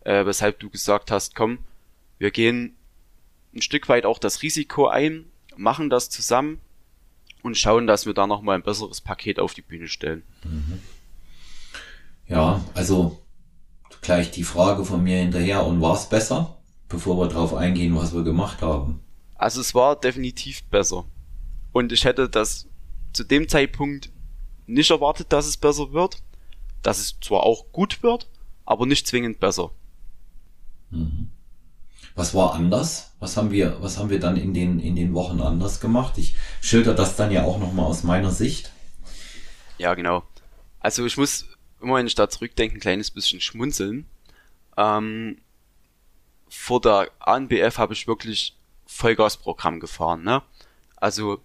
äh, 0.00 0.26
weshalb 0.26 0.58
du 0.58 0.70
gesagt 0.70 1.10
hast, 1.10 1.34
komm, 1.34 1.58
wir 2.18 2.30
gehen 2.30 2.76
ein 3.54 3.62
Stück 3.62 3.88
weit 3.88 4.06
auch 4.06 4.18
das 4.18 4.42
Risiko 4.42 4.88
ein, 4.88 5.26
machen 5.56 5.90
das 5.90 6.10
zusammen 6.10 6.60
und 7.42 7.56
schauen, 7.56 7.86
dass 7.86 8.06
wir 8.06 8.14
da 8.14 8.26
nochmal 8.26 8.56
ein 8.56 8.62
besseres 8.62 9.00
Paket 9.00 9.38
auf 9.38 9.54
die 9.54 9.62
Bühne 9.62 9.88
stellen. 9.88 10.22
Mhm. 10.44 10.80
Ja, 12.26 12.64
also 12.74 13.22
gleich 14.00 14.30
die 14.30 14.44
Frage 14.44 14.84
von 14.84 15.02
mir 15.02 15.18
hinterher, 15.18 15.64
und 15.64 15.80
war 15.80 15.94
es 15.94 16.08
besser, 16.08 16.56
bevor 16.94 17.18
wir 17.18 17.28
darauf 17.28 17.54
eingehen, 17.54 17.96
was 17.96 18.14
wir 18.14 18.22
gemacht 18.22 18.62
haben? 18.62 19.00
Also 19.34 19.60
es 19.60 19.74
war 19.74 19.96
definitiv 19.96 20.62
besser. 20.64 21.04
Und 21.72 21.92
ich 21.92 22.04
hätte 22.04 22.28
das 22.28 22.66
zu 23.12 23.24
dem 23.24 23.48
Zeitpunkt 23.48 24.10
nicht 24.66 24.90
erwartet, 24.90 25.32
dass 25.32 25.46
es 25.46 25.56
besser 25.56 25.92
wird. 25.92 26.22
Dass 26.82 26.98
es 26.98 27.18
zwar 27.20 27.42
auch 27.42 27.72
gut 27.72 28.02
wird, 28.02 28.28
aber 28.64 28.86
nicht 28.86 29.06
zwingend 29.06 29.40
besser. 29.40 29.70
Mhm. 30.90 31.30
Was 32.14 32.34
war 32.34 32.54
anders? 32.54 33.12
Was 33.18 33.36
haben 33.36 33.50
wir, 33.50 33.78
was 33.80 33.98
haben 33.98 34.10
wir 34.10 34.20
dann 34.20 34.36
in 34.36 34.54
den, 34.54 34.78
in 34.78 34.94
den 34.94 35.14
Wochen 35.14 35.40
anders 35.40 35.80
gemacht? 35.80 36.16
Ich 36.18 36.36
schilder 36.60 36.94
das 36.94 37.16
dann 37.16 37.32
ja 37.32 37.44
auch 37.44 37.58
nochmal 37.58 37.86
aus 37.86 38.04
meiner 38.04 38.30
Sicht. 38.30 38.70
Ja, 39.78 39.94
genau. 39.94 40.22
Also 40.78 41.04
ich 41.06 41.16
muss 41.16 41.46
immer, 41.80 41.96
wenn 41.96 42.06
ich 42.06 42.14
da 42.14 42.28
zurückdenke, 42.28 42.76
ein 42.76 42.80
kleines 42.80 43.10
bisschen 43.10 43.40
schmunzeln. 43.40 44.06
Ähm, 44.76 45.38
vor 46.54 46.80
der 46.80 47.10
ANBF 47.18 47.78
habe 47.78 47.92
ich 47.92 48.06
wirklich 48.06 48.56
Vollgasprogramm 48.86 49.80
gefahren, 49.80 50.22
ne? 50.22 50.42
Also 50.96 51.40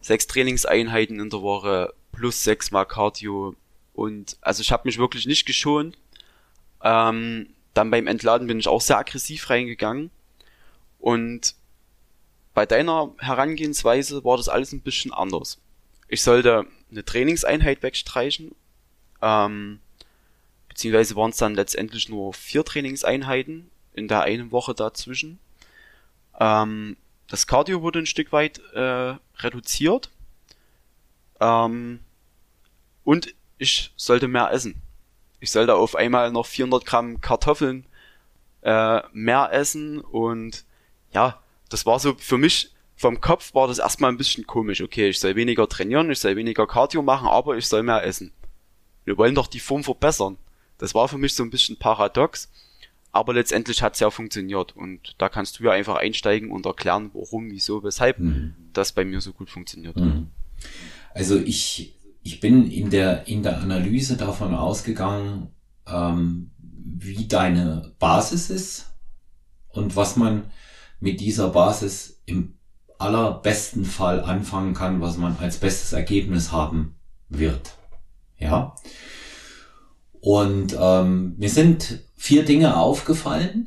sechs 0.00 0.26
Trainingseinheiten 0.26 1.18
in 1.18 1.30
der 1.30 1.42
Woche 1.42 1.92
plus 2.12 2.44
sechsmal 2.44 2.86
Cardio 2.86 3.54
und 3.94 4.36
also 4.40 4.60
ich 4.60 4.72
habe 4.72 4.86
mich 4.86 4.98
wirklich 4.98 5.26
nicht 5.26 5.46
geschont. 5.46 5.98
Ähm, 6.82 7.50
dann 7.74 7.90
beim 7.90 8.06
Entladen 8.06 8.46
bin 8.46 8.60
ich 8.60 8.68
auch 8.68 8.80
sehr 8.80 8.98
aggressiv 8.98 9.50
reingegangen 9.50 10.10
und 10.98 11.54
bei 12.54 12.66
deiner 12.66 13.12
Herangehensweise 13.18 14.24
war 14.24 14.36
das 14.36 14.48
alles 14.48 14.72
ein 14.72 14.82
bisschen 14.82 15.12
anders. 15.12 15.58
Ich 16.08 16.22
sollte 16.22 16.66
eine 16.90 17.04
Trainingseinheit 17.04 17.82
wegstreichen, 17.82 18.54
ähm, 19.22 19.80
beziehungsweise 20.68 21.16
waren 21.16 21.30
es 21.30 21.38
dann 21.38 21.54
letztendlich 21.54 22.08
nur 22.08 22.32
vier 22.34 22.64
Trainingseinheiten 22.64 23.70
in 24.00 24.08
der 24.08 24.22
einen 24.22 24.50
Woche 24.50 24.74
dazwischen. 24.74 25.38
Ähm, 26.38 26.96
das 27.28 27.46
Cardio 27.46 27.82
wurde 27.82 28.00
ein 28.00 28.06
Stück 28.06 28.32
weit 28.32 28.58
äh, 28.74 29.14
reduziert. 29.38 30.10
Ähm, 31.38 32.00
und 33.04 33.34
ich 33.58 33.92
sollte 33.96 34.26
mehr 34.26 34.50
essen. 34.50 34.82
Ich 35.38 35.50
sollte 35.52 35.74
auf 35.74 35.94
einmal 35.94 36.32
noch 36.32 36.46
400 36.46 36.84
Gramm 36.84 37.20
Kartoffeln 37.20 37.86
äh, 38.62 39.00
mehr 39.12 39.50
essen 39.52 40.00
und 40.00 40.64
ja, 41.12 41.40
das 41.68 41.86
war 41.86 41.98
so 41.98 42.14
für 42.14 42.36
mich 42.36 42.72
vom 42.96 43.20
Kopf 43.22 43.54
war 43.54 43.66
das 43.66 43.78
erstmal 43.78 44.10
ein 44.12 44.18
bisschen 44.18 44.46
komisch. 44.46 44.82
Okay, 44.82 45.08
ich 45.08 45.20
soll 45.20 45.34
weniger 45.34 45.66
trainieren, 45.66 46.10
ich 46.10 46.18
soll 46.18 46.36
weniger 46.36 46.66
Cardio 46.66 47.00
machen, 47.00 47.28
aber 47.28 47.56
ich 47.56 47.66
soll 47.66 47.82
mehr 47.82 48.04
essen. 48.04 48.32
Wir 49.04 49.16
wollen 49.16 49.34
doch 49.34 49.46
die 49.46 49.60
Form 49.60 49.82
verbessern. 49.82 50.36
Das 50.76 50.94
war 50.94 51.08
für 51.08 51.16
mich 51.16 51.34
so 51.34 51.42
ein 51.42 51.50
bisschen 51.50 51.78
paradox. 51.78 52.50
Aber 53.12 53.34
letztendlich 53.34 53.82
hat 53.82 53.94
es 53.94 54.00
ja 54.00 54.10
funktioniert 54.10 54.76
und 54.76 55.14
da 55.18 55.28
kannst 55.28 55.58
du 55.58 55.64
ja 55.64 55.72
einfach 55.72 55.96
einsteigen 55.96 56.50
und 56.50 56.66
erklären, 56.66 57.10
warum, 57.12 57.50
wieso, 57.50 57.82
weshalb 57.82 58.20
mhm. 58.20 58.54
das 58.72 58.92
bei 58.92 59.04
mir 59.04 59.20
so 59.20 59.32
gut 59.32 59.50
funktioniert. 59.50 59.96
Mhm. 59.96 60.28
Also 61.12 61.36
ich, 61.38 61.98
ich 62.22 62.40
bin 62.40 62.70
in 62.70 62.90
der, 62.90 63.26
in 63.26 63.42
der 63.42 63.60
Analyse 63.60 64.16
davon 64.16 64.54
ausgegangen, 64.54 65.48
ähm, 65.86 66.52
wie 66.58 67.26
deine 67.26 67.94
Basis 67.98 68.50
ist 68.50 68.94
und 69.70 69.96
was 69.96 70.16
man 70.16 70.50
mit 71.00 71.20
dieser 71.20 71.48
Basis 71.48 72.22
im 72.26 72.54
allerbesten 72.98 73.84
Fall 73.84 74.20
anfangen 74.20 74.74
kann, 74.74 75.00
was 75.00 75.16
man 75.16 75.36
als 75.38 75.56
bestes 75.56 75.92
Ergebnis 75.92 76.52
haben 76.52 76.96
wird. 77.28 77.72
Ja. 78.38 78.74
Und 80.20 80.76
ähm, 80.78 81.36
mir 81.38 81.48
sind 81.48 82.00
vier 82.20 82.44
Dinge 82.44 82.76
aufgefallen, 82.76 83.66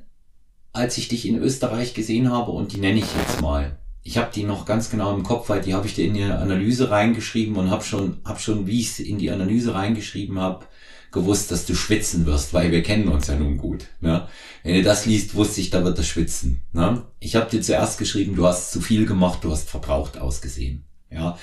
als 0.73 0.99
ich 0.99 1.07
dich 1.07 1.27
in 1.27 1.39
Österreich 1.39 1.95
gesehen 1.95 2.31
habe 2.31 2.51
und 2.51 2.71
die 2.71 2.79
nenne 2.79 2.99
ich 2.99 3.07
jetzt 3.17 3.41
mal. 3.41 3.79
Ich 4.03 4.19
habe 4.19 4.31
die 4.31 4.43
noch 4.43 4.67
ganz 4.67 4.91
genau 4.91 5.15
im 5.15 5.23
Kopf, 5.23 5.49
weil 5.49 5.61
die 5.61 5.73
habe 5.73 5.87
ich 5.87 5.95
dir 5.95 6.05
in 6.05 6.13
die 6.13 6.23
Analyse 6.23 6.91
reingeschrieben 6.91 7.55
und 7.55 7.71
habe 7.71 7.83
schon, 7.83 8.17
hab 8.23 8.39
schon, 8.39 8.67
wie 8.67 8.79
ich 8.79 8.91
es 8.91 8.99
in 8.99 9.17
die 9.17 9.31
Analyse 9.31 9.73
reingeschrieben 9.73 10.37
habe, 10.37 10.67
gewusst, 11.11 11.49
dass 11.49 11.65
du 11.65 11.73
schwitzen 11.73 12.27
wirst, 12.27 12.53
weil 12.53 12.71
wir 12.71 12.83
kennen 12.83 13.07
uns 13.07 13.25
ja 13.25 13.35
nun 13.35 13.57
gut. 13.57 13.87
Ne? 14.01 14.27
Wenn 14.61 14.75
du 14.75 14.83
das 14.83 15.07
liest, 15.07 15.33
wusste 15.33 15.59
ich, 15.59 15.71
da 15.71 15.83
wird 15.83 15.97
er 15.97 16.03
schwitzen. 16.03 16.61
Ne? 16.73 17.01
Ich 17.19 17.35
habe 17.35 17.49
dir 17.49 17.61
zuerst 17.61 17.97
geschrieben, 17.97 18.35
du 18.35 18.45
hast 18.45 18.71
zu 18.71 18.81
viel 18.81 19.07
gemacht, 19.07 19.39
du 19.41 19.51
hast 19.51 19.67
verbraucht 19.67 20.19
ausgesehen. 20.19 20.83
Ja, 21.09 21.39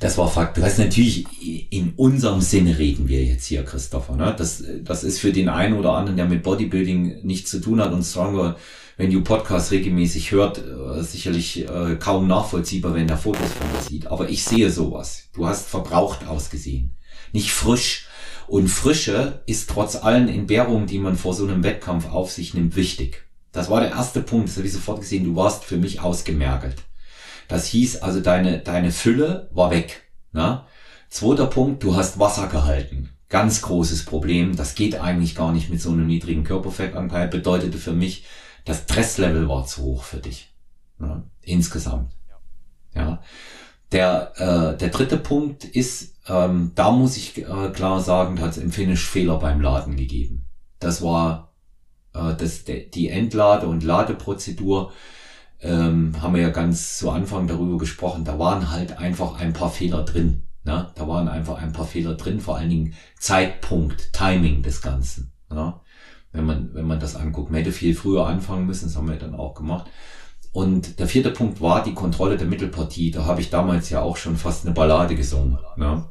das 0.00 0.16
war 0.16 0.30
Fakt. 0.30 0.56
Du 0.56 0.62
hast 0.62 0.78
natürlich 0.78 1.26
in 1.70 1.92
unserem 1.96 2.40
Sinne 2.40 2.78
reden 2.78 3.08
wir 3.08 3.24
jetzt 3.24 3.46
hier, 3.46 3.64
Christopher. 3.64 4.16
Ne? 4.16 4.34
Das, 4.36 4.62
das 4.82 5.04
ist 5.04 5.18
für 5.18 5.32
den 5.32 5.48
einen 5.48 5.76
oder 5.76 5.92
anderen, 5.92 6.16
der 6.16 6.26
mit 6.26 6.42
Bodybuilding 6.42 7.24
nichts 7.24 7.50
zu 7.50 7.60
tun 7.60 7.80
hat 7.80 7.92
und 7.92 8.04
Stronger, 8.04 8.56
wenn 8.96 9.10
du 9.10 9.22
Podcasts 9.22 9.70
regelmäßig 9.70 10.32
hört, 10.32 10.58
äh, 10.58 11.02
sicherlich 11.02 11.68
äh, 11.68 11.96
kaum 11.96 12.26
nachvollziehbar, 12.28 12.94
wenn 12.94 13.08
der 13.08 13.16
Fotos 13.16 13.52
von 13.52 13.66
dir 13.72 13.88
sieht. 13.88 14.06
Aber 14.08 14.28
ich 14.28 14.44
sehe 14.44 14.70
sowas. 14.70 15.28
Du 15.32 15.46
hast 15.46 15.68
verbraucht 15.68 16.26
ausgesehen. 16.26 16.96
Nicht 17.32 17.50
frisch. 17.50 18.06
Und 18.46 18.68
Frische 18.68 19.42
ist 19.46 19.68
trotz 19.68 19.96
allen 19.96 20.28
Entbehrungen, 20.28 20.86
die 20.86 20.98
man 20.98 21.16
vor 21.16 21.34
so 21.34 21.46
einem 21.46 21.62
Wettkampf 21.62 22.08
auf 22.10 22.30
sich 22.32 22.54
nimmt, 22.54 22.76
wichtig. 22.76 23.24
Das 23.52 23.68
war 23.68 23.80
der 23.80 23.90
erste 23.90 24.22
Punkt. 24.22 24.48
Das 24.48 24.56
habe 24.56 24.66
ich 24.66 24.72
sofort 24.72 25.00
gesehen. 25.00 25.24
Du 25.24 25.36
warst 25.36 25.64
für 25.64 25.76
mich 25.76 26.00
ausgemergelt. 26.00 26.76
Das 27.48 27.66
hieß 27.66 28.02
also, 28.02 28.20
deine, 28.20 28.58
deine 28.60 28.92
Fülle 28.92 29.50
war 29.52 29.70
weg. 29.70 30.10
Ne? 30.32 30.62
Zweiter 31.08 31.46
Punkt, 31.46 31.82
du 31.82 31.96
hast 31.96 32.18
Wasser 32.18 32.46
gehalten. 32.48 33.10
Ganz 33.30 33.62
großes 33.62 34.04
Problem. 34.04 34.56
Das 34.56 34.74
geht 34.74 35.00
eigentlich 35.00 35.34
gar 35.34 35.52
nicht 35.52 35.70
mit 35.70 35.80
so 35.80 35.90
einem 35.90 36.06
niedrigen 36.06 36.44
Körperfettanteil. 36.44 37.28
Bedeutete 37.28 37.78
für 37.78 37.92
mich, 37.92 38.24
das 38.64 38.82
Stresslevel 38.82 39.48
war 39.48 39.66
zu 39.66 39.82
hoch 39.82 40.04
für 40.04 40.18
dich. 40.18 40.54
Ne? 40.98 41.24
Insgesamt. 41.42 42.12
Ja. 42.94 43.22
Der, 43.92 44.32
äh, 44.36 44.76
der 44.76 44.88
dritte 44.88 45.16
Punkt 45.16 45.64
ist, 45.64 46.16
ähm, 46.26 46.72
da 46.74 46.90
muss 46.90 47.16
ich 47.16 47.38
äh, 47.38 47.70
klar 47.72 48.00
sagen, 48.00 48.36
da 48.36 48.42
hat 48.42 48.50
es 48.52 48.58
im 48.58 48.72
Finish 48.72 49.06
Fehler 49.06 49.38
beim 49.38 49.60
Laden 49.60 49.96
gegeben. 49.96 50.44
Das 50.78 51.00
war 51.00 51.54
äh, 52.14 52.34
das, 52.34 52.64
die 52.64 53.08
Entlade- 53.08 53.66
und 53.66 53.82
Ladeprozedur 53.82 54.92
ähm, 55.60 56.20
haben 56.20 56.34
wir 56.34 56.42
ja 56.42 56.50
ganz 56.50 56.98
zu 56.98 57.10
Anfang 57.10 57.46
darüber 57.46 57.78
gesprochen, 57.78 58.24
da 58.24 58.38
waren 58.38 58.70
halt 58.70 58.98
einfach 58.98 59.38
ein 59.38 59.52
paar 59.52 59.70
Fehler 59.70 60.04
drin. 60.04 60.44
Ne? 60.64 60.90
Da 60.94 61.08
waren 61.08 61.28
einfach 61.28 61.60
ein 61.60 61.72
paar 61.72 61.86
Fehler 61.86 62.14
drin, 62.14 62.40
vor 62.40 62.56
allen 62.56 62.70
Dingen 62.70 62.94
Zeitpunkt, 63.18 64.12
Timing 64.12 64.62
des 64.62 64.82
Ganzen. 64.82 65.32
Ne? 65.50 65.74
Wenn 66.32 66.44
man, 66.44 66.74
wenn 66.74 66.86
man 66.86 67.00
das 67.00 67.16
anguckt. 67.16 67.50
Man 67.50 67.60
hätte 67.60 67.72
viel 67.72 67.94
früher 67.94 68.26
anfangen 68.26 68.66
müssen, 68.66 68.86
das 68.86 68.96
haben 68.96 69.08
wir 69.08 69.16
dann 69.16 69.34
auch 69.34 69.54
gemacht. 69.54 69.90
Und 70.52 70.98
der 70.98 71.08
vierte 71.08 71.30
Punkt 71.30 71.60
war 71.60 71.82
die 71.82 71.94
Kontrolle 71.94 72.36
der 72.36 72.46
Mittelpartie. 72.46 73.10
Da 73.10 73.24
habe 73.24 73.40
ich 73.40 73.50
damals 73.50 73.90
ja 73.90 74.02
auch 74.02 74.16
schon 74.16 74.36
fast 74.36 74.64
eine 74.64 74.74
Ballade 74.74 75.14
gesungen. 75.14 75.58
Ne? 75.76 76.04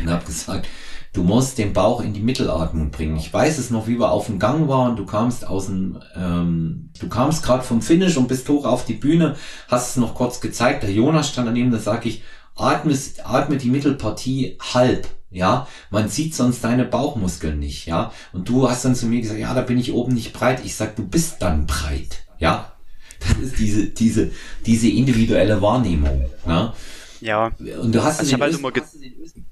Und 0.00 0.10
habe 0.10 0.24
gesagt, 0.24 0.68
du 1.12 1.22
musst 1.22 1.58
den 1.58 1.72
Bauch 1.72 2.02
in 2.02 2.14
die 2.14 2.20
Mittelatmung 2.20 2.90
bringen. 2.90 3.16
Ich 3.16 3.32
weiß 3.32 3.58
es 3.58 3.70
noch, 3.70 3.86
wie 3.86 3.98
wir 3.98 4.10
auf 4.10 4.26
dem 4.26 4.38
Gang 4.38 4.68
waren. 4.68 4.96
Du 4.96 5.04
kamst 5.04 5.46
aus 5.46 5.66
dem, 5.66 6.00
ähm, 6.16 6.90
du 6.98 7.08
kamst 7.08 7.42
gerade 7.42 7.62
vom 7.62 7.82
Finish 7.82 8.16
und 8.16 8.28
bist 8.28 8.48
hoch 8.48 8.64
auf 8.64 8.84
die 8.84 8.94
Bühne, 8.94 9.36
hast 9.68 9.90
es 9.90 9.96
noch 9.96 10.14
kurz 10.14 10.40
gezeigt. 10.40 10.82
Der 10.82 10.92
Jonas 10.92 11.28
stand 11.28 11.48
daneben, 11.48 11.70
da 11.70 11.78
sag 11.78 12.06
ich, 12.06 12.22
atme, 12.56 12.96
atme 13.24 13.56
die 13.58 13.70
Mittelpartie 13.70 14.58
halb. 14.72 15.06
Ja, 15.30 15.66
man 15.90 16.10
sieht 16.10 16.34
sonst 16.34 16.62
deine 16.62 16.84
Bauchmuskeln 16.84 17.58
nicht, 17.58 17.86
ja. 17.86 18.12
Und 18.34 18.50
du 18.50 18.68
hast 18.68 18.84
dann 18.84 18.94
zu 18.94 19.06
mir 19.06 19.22
gesagt, 19.22 19.40
ja, 19.40 19.54
da 19.54 19.62
bin 19.62 19.78
ich 19.78 19.94
oben 19.94 20.12
nicht 20.12 20.34
breit. 20.34 20.60
Ich 20.62 20.76
sag, 20.76 20.94
du 20.94 21.06
bist 21.06 21.40
dann 21.40 21.66
breit, 21.66 22.24
ja. 22.38 22.72
Das 23.18 23.38
ist 23.38 23.58
diese, 23.58 23.86
diese, 23.86 24.30
diese 24.66 24.88
individuelle 24.88 25.62
Wahrnehmung, 25.62 26.26
ne? 26.44 26.74
Ja. 27.22 27.52
Und 27.80 27.94
du 27.94 28.02
hast 28.02 28.18
also 28.18 28.28
ich 28.28 28.34
habe 28.34 28.44
halt 28.44 28.58
immer 28.58 28.72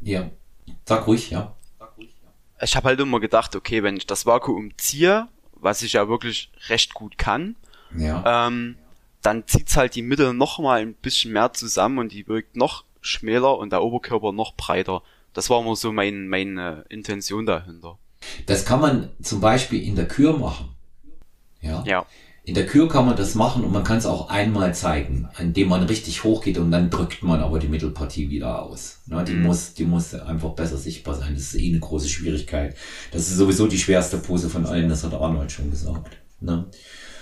ja. 0.00 0.28
Sag 0.86 1.06
ruhig, 1.06 1.30
ja. 1.30 1.54
Ich 2.62 2.76
habe 2.76 2.88
halt 2.88 3.00
immer 3.00 3.20
gedacht, 3.20 3.56
okay, 3.56 3.82
wenn 3.82 3.96
ich 3.96 4.06
das 4.06 4.26
Vakuum 4.26 4.76
ziehe, 4.76 5.28
was 5.54 5.82
ich 5.82 5.94
ja 5.94 6.08
wirklich 6.08 6.50
recht 6.68 6.94
gut 6.94 7.16
kann, 7.16 7.56
ja. 7.96 8.46
ähm, 8.46 8.76
dann 9.22 9.46
zieht's 9.46 9.76
halt 9.76 9.94
die 9.94 10.02
Mitte 10.02 10.34
noch 10.34 10.58
mal 10.58 10.80
ein 10.80 10.94
bisschen 10.94 11.32
mehr 11.32 11.52
zusammen 11.52 11.98
und 11.98 12.12
die 12.12 12.26
wirkt 12.28 12.56
noch 12.56 12.84
schmäler 13.00 13.56
und 13.58 13.70
der 13.70 13.82
Oberkörper 13.82 14.32
noch 14.32 14.54
breiter. 14.54 15.02
Das 15.32 15.48
war 15.48 15.60
immer 15.60 15.76
so 15.76 15.92
mein, 15.92 16.28
meine 16.28 16.84
Intention 16.88 17.46
dahinter. 17.46 17.98
Das 18.46 18.64
kann 18.64 18.80
man 18.80 19.10
zum 19.22 19.40
Beispiel 19.40 19.82
in 19.82 19.96
der 19.96 20.08
Kür 20.08 20.36
machen. 20.36 20.74
Ja. 21.60 21.82
Ja. 21.86 22.06
In 22.44 22.54
der 22.54 22.66
Kür 22.66 22.88
kann 22.88 23.06
man 23.06 23.16
das 23.16 23.34
machen 23.34 23.64
und 23.64 23.72
man 23.72 23.84
kann 23.84 23.98
es 23.98 24.06
auch 24.06 24.30
einmal 24.30 24.74
zeigen, 24.74 25.28
indem 25.38 25.68
man 25.68 25.82
richtig 25.82 26.24
hochgeht 26.24 26.58
und 26.58 26.70
dann 26.70 26.88
drückt 26.88 27.22
man 27.22 27.40
aber 27.40 27.58
die 27.58 27.68
Mittelpartie 27.68 28.30
wieder 28.30 28.62
aus. 28.62 29.00
Ne, 29.06 29.22
die, 29.24 29.34
mhm. 29.34 29.42
muss, 29.42 29.74
die 29.74 29.84
muss 29.84 30.14
einfach 30.14 30.50
besser 30.50 30.78
sichtbar 30.78 31.14
sein. 31.14 31.34
Das 31.34 31.42
ist 31.42 31.54
eh 31.54 31.68
eine 31.68 31.80
große 31.80 32.08
Schwierigkeit. 32.08 32.74
Das 33.12 33.28
ist 33.28 33.36
sowieso 33.36 33.66
die 33.66 33.78
schwerste 33.78 34.16
Pose 34.16 34.48
von 34.48 34.64
allen, 34.66 34.88
das 34.88 35.04
hat 35.04 35.12
Arnold 35.12 35.52
schon 35.52 35.70
gesagt. 35.70 36.16
Ne? 36.40 36.64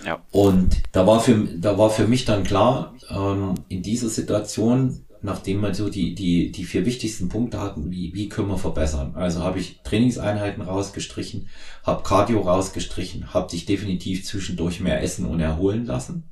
Ja. 0.07 0.23
Und 0.31 0.83
da 0.93 1.07
war 1.07 1.21
für, 1.21 1.35
da 1.35 1.77
war 1.77 1.91
für 1.91 2.07
mich 2.07 2.25
dann 2.25 2.45
klar, 2.45 2.95
ähm, 3.11 3.55
in 3.69 3.83
dieser 3.83 4.09
Situation 4.09 5.05
nachdem 5.23 5.61
wir 5.61 5.75
so 5.75 5.89
die, 5.89 6.15
die, 6.15 6.53
die 6.53 6.65
vier 6.65 6.87
wichtigsten 6.87 7.29
Punkte 7.29 7.61
hatten, 7.61 7.91
wie, 7.91 8.13
wie 8.15 8.29
können 8.29 8.49
wir 8.49 8.59
verbessern. 8.59 9.15
Also 9.15 9.43
habe 9.43 9.59
ich 9.59 9.81
Trainingseinheiten 9.83 10.63
rausgestrichen, 10.63 11.49
habe 11.83 12.03
Cardio 12.03 12.41
rausgestrichen, 12.41 13.35
habe 13.35 13.51
dich 13.51 13.67
definitiv 13.67 14.25
zwischendurch 14.25 14.81
mehr 14.81 15.03
essen 15.03 15.27
und 15.27 15.41
erholen 15.41 15.87
lassen. 15.87 16.31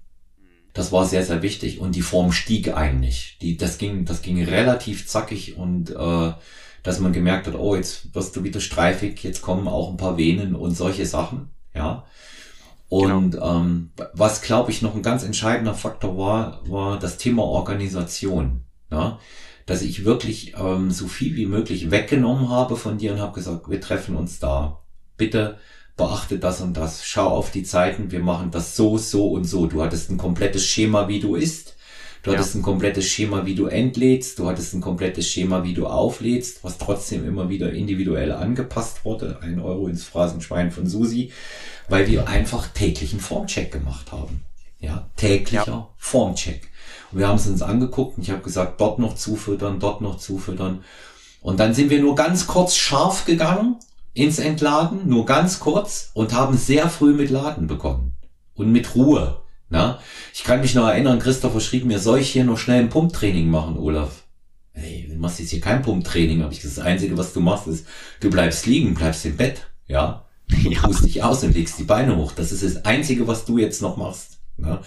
Das 0.73 0.93
war 0.93 1.07
sehr, 1.07 1.25
sehr 1.25 1.43
wichtig 1.43 1.81
und 1.81 1.95
die 1.95 2.03
Form 2.03 2.33
stieg 2.33 2.75
eigentlich. 2.77 3.39
Die, 3.41 3.57
das 3.57 3.79
ging, 3.79 4.05
das 4.05 4.23
ging 4.23 4.43
relativ 4.45 5.07
zackig 5.07 5.57
und 5.57 5.91
äh, 5.91 6.33
dass 6.83 7.01
man 7.01 7.13
gemerkt 7.13 7.47
hat, 7.47 7.55
oh, 7.55 7.75
jetzt 7.75 8.15
wirst 8.15 8.37
du 8.37 8.45
wieder 8.45 8.61
streifig, 8.61 9.25
jetzt 9.25 9.43
kommen 9.43 9.69
auch 9.69 9.91
ein 9.91 9.97
paar 9.97 10.19
Venen 10.19 10.55
und 10.55 10.77
solche 10.77 11.07
Sachen, 11.07 11.49
ja. 11.75 12.05
Und 12.89 13.33
genau. 13.33 13.61
ähm, 13.61 13.91
was, 14.13 14.43
glaube 14.43 14.71
ich, 14.71 14.83
noch 14.83 14.95
ein 14.95 15.03
ganz 15.03 15.25
entscheidender 15.25 15.75
Faktor 15.75 16.17
war, 16.17 16.61
war 16.69 17.01
das 17.01 17.17
Thema 17.17 17.43
Organisation 17.43 18.66
ja, 18.91 19.19
dass 19.67 19.83
ich 19.83 20.05
wirklich 20.05 20.55
ähm, 20.57 20.91
so 20.91 21.09
viel 21.09 21.37
wie 21.37 21.47
möglich 21.47 21.91
weggenommen 21.91 22.49
habe 22.51 22.77
von 22.77 22.99
dir 22.99 23.13
und 23.13 23.21
habe 23.21 23.35
gesagt, 23.35 23.69
wir 23.69 23.81
treffen 23.81 24.17
uns 24.17 24.39
da. 24.39 24.81
Bitte 25.17 25.59
beachte 25.97 26.39
das 26.39 26.61
und 26.61 26.77
das, 26.77 27.07
schau 27.07 27.29
auf 27.29 27.51
die 27.51 27.63
Zeiten, 27.63 28.11
wir 28.11 28.21
machen 28.21 28.51
das 28.51 28.77
so, 28.77 28.99
so 28.99 29.31
und 29.31 29.45
so. 29.45 29.67
Du 29.67 29.83
hattest 29.83 30.11
ein 30.11 30.19
komplettes 30.19 30.65
Schema, 30.65 31.09
wie 31.09 31.21
du 31.21 31.35
isst. 31.35 31.77
Du 32.23 32.33
ja. 32.33 32.39
hattest 32.39 32.57
ein 32.57 32.63
komplettes 32.63 33.07
Schema, 33.07 33.47
wie 33.47 33.55
du 33.55 33.67
entlädst. 33.67 34.39
Du 34.39 34.49
hattest 34.49 34.75
ein 34.75 34.81
komplettes 34.81 35.29
Schema, 35.29 35.63
wie 35.65 35.75
du 35.75 35.87
auflädst, 35.87 36.65
was 36.65 36.77
trotzdem 36.77 37.27
immer 37.27 37.49
wieder 37.49 37.73
individuell 37.73 38.33
angepasst 38.33 39.05
wurde. 39.05 39.39
Ein 39.43 39.61
Euro 39.61 39.87
ins 39.87 40.05
Phrasenschwein 40.05 40.71
von 40.71 40.87
Susi, 40.87 41.33
weil 41.89 42.09
wir 42.09 42.29
einfach 42.29 42.67
täglichen 42.69 43.21
Formcheck 43.21 43.71
gemacht 43.73 44.13
haben. 44.13 44.43
Ja, 44.81 45.09
täglicher 45.17 45.67
ja. 45.67 45.89
Formcheck. 45.97 46.69
Wir 47.17 47.29
haben 47.29 47.37
es 47.37 47.47
uns 47.47 47.63
angeguckt 47.63 48.19
und 48.19 48.23
ich 48.23 48.31
habe 48.31 48.43
gesagt, 48.43 48.81
dort 48.81 48.99
noch 48.99 49.15
zufüttern, 49.15 49.81
dort 49.81 50.03
noch 50.03 50.19
zufüttern. 50.19 50.85
Und 51.41 51.61
dann 51.61 51.73
sind 51.73 51.89
wir 51.91 52.01
nur 52.01 52.15
ganz 52.15 52.47
kurz 52.47 52.77
scharf 52.77 53.25
gegangen 53.25 53.77
ins 54.13 54.39
Entladen, 54.39 55.09
nur 55.09 55.25
ganz 55.25 55.59
kurz 55.61 56.11
und 56.13 56.35
haben 56.35 56.57
sehr 56.57 56.91
früh 56.91 57.15
mit 57.15 57.31
Laden 57.31 57.67
begonnen. 57.69 58.13
Und 58.55 58.71
mit 58.71 58.95
Ruhe. 58.95 59.41
Na? 59.69 59.99
Ich 60.35 60.45
kann 60.45 60.61
mich 60.61 60.75
noch 60.75 60.89
erinnern, 60.89 61.19
Christopher 61.19 61.61
schrieb 61.61 61.87
mir, 61.87 61.99
soll 61.99 62.21
ich 62.21 62.31
hier 62.31 62.45
noch 62.45 62.59
schnell 62.59 62.81
ein 62.81 62.89
Pumptraining 62.89 63.49
machen, 63.49 63.79
Olaf? 63.79 64.25
Hey, 64.73 65.07
du 65.09 65.17
machst 65.17 65.41
jetzt 65.41 65.51
hier 65.51 65.61
kein 65.61 65.83
Pumptraining, 65.83 66.43
aber 66.43 66.53
ich 66.53 66.61
das 66.61 66.79
Einzige, 66.79 67.17
was 67.17 67.33
du 67.33 67.41
machst, 67.41 67.67
ist, 67.67 67.87
du 68.21 68.29
bleibst 68.29 68.67
liegen, 68.67 68.95
bleibst 68.95 69.25
im 69.25 69.37
Bett, 69.37 69.67
ja. 69.87 70.27
Du 70.49 70.71
ja. 70.71 70.89
dich 70.89 71.23
aus 71.25 71.43
und 71.43 71.55
legst 71.55 71.79
die 71.79 71.85
Beine 71.85 72.17
hoch. 72.17 72.33
Das 72.33 72.53
ist 72.53 72.63
das 72.63 72.85
Einzige, 72.85 73.27
was 73.27 73.47
du 73.47 73.59
jetzt 73.59 73.83
noch 73.83 73.97
machst. 73.97 74.39
Ja? 74.59 74.81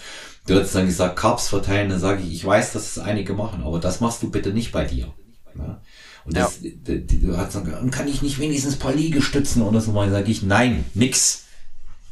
Du 0.46 0.58
hast 0.58 0.74
dann 0.74 0.86
gesagt, 0.86 1.16
Carbs 1.16 1.48
verteilen, 1.48 1.90
dann 1.90 2.00
sage 2.00 2.22
ich, 2.22 2.32
ich 2.32 2.44
weiß, 2.44 2.72
dass 2.72 2.96
es 2.96 2.98
einige 2.98 3.34
machen, 3.34 3.62
aber 3.62 3.78
das 3.78 4.00
machst 4.00 4.22
du 4.22 4.30
bitte 4.30 4.52
nicht 4.52 4.72
bei 4.72 4.84
dir. 4.84 5.12
Ja? 5.56 5.80
Und 6.24 6.36
das, 6.36 6.60
ja. 6.62 6.70
du, 6.84 7.36
hast 7.36 7.54
dann 7.54 7.90
kann 7.90 8.08
ich 8.08 8.22
nicht 8.22 8.38
wenigstens 8.38 8.74
ein 8.74 8.78
paar 8.78 8.94
Liegestützen 8.94 9.62
oder 9.62 9.80
so 9.80 9.92
mal, 9.92 10.10
sage 10.10 10.30
ich, 10.30 10.42
nein, 10.42 10.84
nix. 10.94 11.44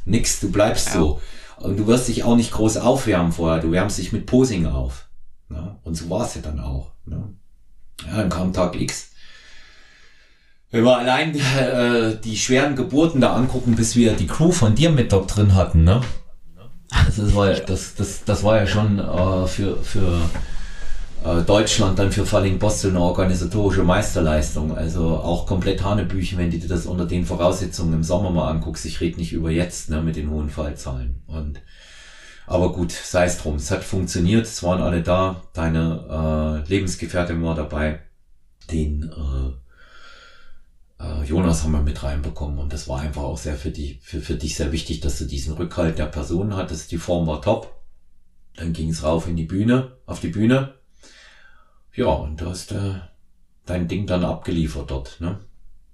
Nix, 0.05 0.39
du 0.39 0.51
bleibst 0.51 0.87
ja. 0.87 0.93
so. 0.93 1.21
Und 1.57 1.77
du 1.77 1.87
wirst 1.87 2.07
dich 2.07 2.23
auch 2.23 2.35
nicht 2.35 2.51
groß 2.51 2.77
aufwärmen 2.77 3.31
vorher, 3.31 3.61
du 3.61 3.71
wärmst 3.71 3.97
dich 3.97 4.11
mit 4.11 4.25
Posing 4.25 4.65
auf. 4.65 5.07
Ne? 5.49 5.77
Und 5.83 5.95
so 5.95 6.09
war 6.09 6.25
es 6.25 6.35
ja 6.35 6.41
dann 6.41 6.59
auch. 6.59 6.91
Ne? 7.05 7.33
Ja, 8.05 8.17
dann 8.17 8.29
kam 8.29 8.53
Tag 8.53 8.79
X. 8.79 9.11
Wenn 10.71 10.83
wir 10.83 10.97
allein 10.97 11.35
äh, 11.35 12.19
die 12.23 12.37
schweren 12.37 12.75
Geburten 12.75 13.21
da 13.21 13.33
angucken, 13.33 13.75
bis 13.75 13.95
wir 13.95 14.13
die 14.13 14.27
Crew 14.27 14.51
von 14.51 14.75
dir 14.75 14.91
mit 14.91 15.11
dort 15.11 15.35
drin 15.35 15.55
hatten, 15.55 15.83
ne? 15.83 16.01
Das, 16.89 17.19
ist, 17.19 17.35
war, 17.35 17.53
das, 17.53 17.95
das, 17.95 18.23
das 18.23 18.43
war 18.43 18.57
ja 18.57 18.67
schon 18.67 18.99
äh, 18.99 19.47
für, 19.47 19.77
für 19.77 20.21
äh, 21.23 21.41
Deutschland 21.43 21.99
dann 21.99 22.11
für 22.11 22.25
Falling 22.25 22.59
Boston 22.59 22.91
eine 22.91 23.01
organisatorische 23.01 23.83
Meisterleistung. 23.83 24.75
Also 24.75 25.17
auch 25.17 25.45
komplett 25.45 25.83
Hanebüchen, 25.83 26.37
wenn 26.37 26.51
du 26.51 26.57
dir 26.57 26.67
das 26.67 26.85
unter 26.85 27.05
den 27.05 27.25
Voraussetzungen 27.25 27.93
im 27.93 28.03
Sommer 28.03 28.31
mal 28.31 28.49
anguckst. 28.49 28.85
Ich 28.85 29.01
rede 29.01 29.17
nicht 29.17 29.33
über 29.33 29.51
jetzt 29.51 29.89
ne, 29.89 30.01
mit 30.01 30.15
den 30.15 30.29
hohen 30.29 30.49
Fallzahlen. 30.49 31.23
Und 31.27 31.61
aber 32.47 32.73
gut, 32.73 32.91
sei 32.91 33.25
es 33.25 33.37
drum. 33.37 33.57
Es 33.57 33.69
hat 33.69 33.83
funktioniert, 33.83 34.45
es 34.45 34.63
waren 34.63 34.81
alle 34.81 35.03
da. 35.03 35.43
Deine 35.53 36.63
äh, 36.65 36.69
Lebensgefährtin 36.69 37.43
war 37.43 37.53
dabei. 37.53 37.99
Den 38.71 39.03
äh, 39.03 39.68
äh, 40.99 41.23
Jonas 41.23 41.63
haben 41.63 41.71
wir 41.71 41.81
mit 41.81 42.03
reinbekommen 42.03 42.59
und 42.59 42.73
das 42.73 42.87
war 42.87 42.99
einfach 42.99 43.23
auch 43.23 43.37
sehr 43.37 43.55
für, 43.55 43.71
die, 43.71 43.99
für, 44.01 44.21
für 44.21 44.35
dich 44.35 44.55
sehr 44.55 44.71
wichtig, 44.71 44.99
dass 44.99 45.17
du 45.17 45.25
diesen 45.25 45.53
Rückhalt 45.53 45.97
der 45.97 46.05
Personen 46.05 46.55
hattest. 46.55 46.91
Die 46.91 46.97
Form 46.97 47.27
war 47.27 47.41
top. 47.41 47.75
Dann 48.55 48.73
ging 48.73 48.89
es 48.89 49.03
rauf 49.03 49.27
in 49.27 49.37
die 49.37 49.45
Bühne, 49.45 49.97
auf 50.05 50.19
die 50.19 50.27
Bühne. 50.27 50.75
Ja, 51.93 52.07
und 52.07 52.41
du 52.41 52.47
hast 52.47 52.71
äh, 52.71 52.95
dein 53.65 53.87
Ding 53.87 54.05
dann 54.05 54.25
abgeliefert 54.25 54.91
dort. 54.91 55.21
Ne? 55.21 55.39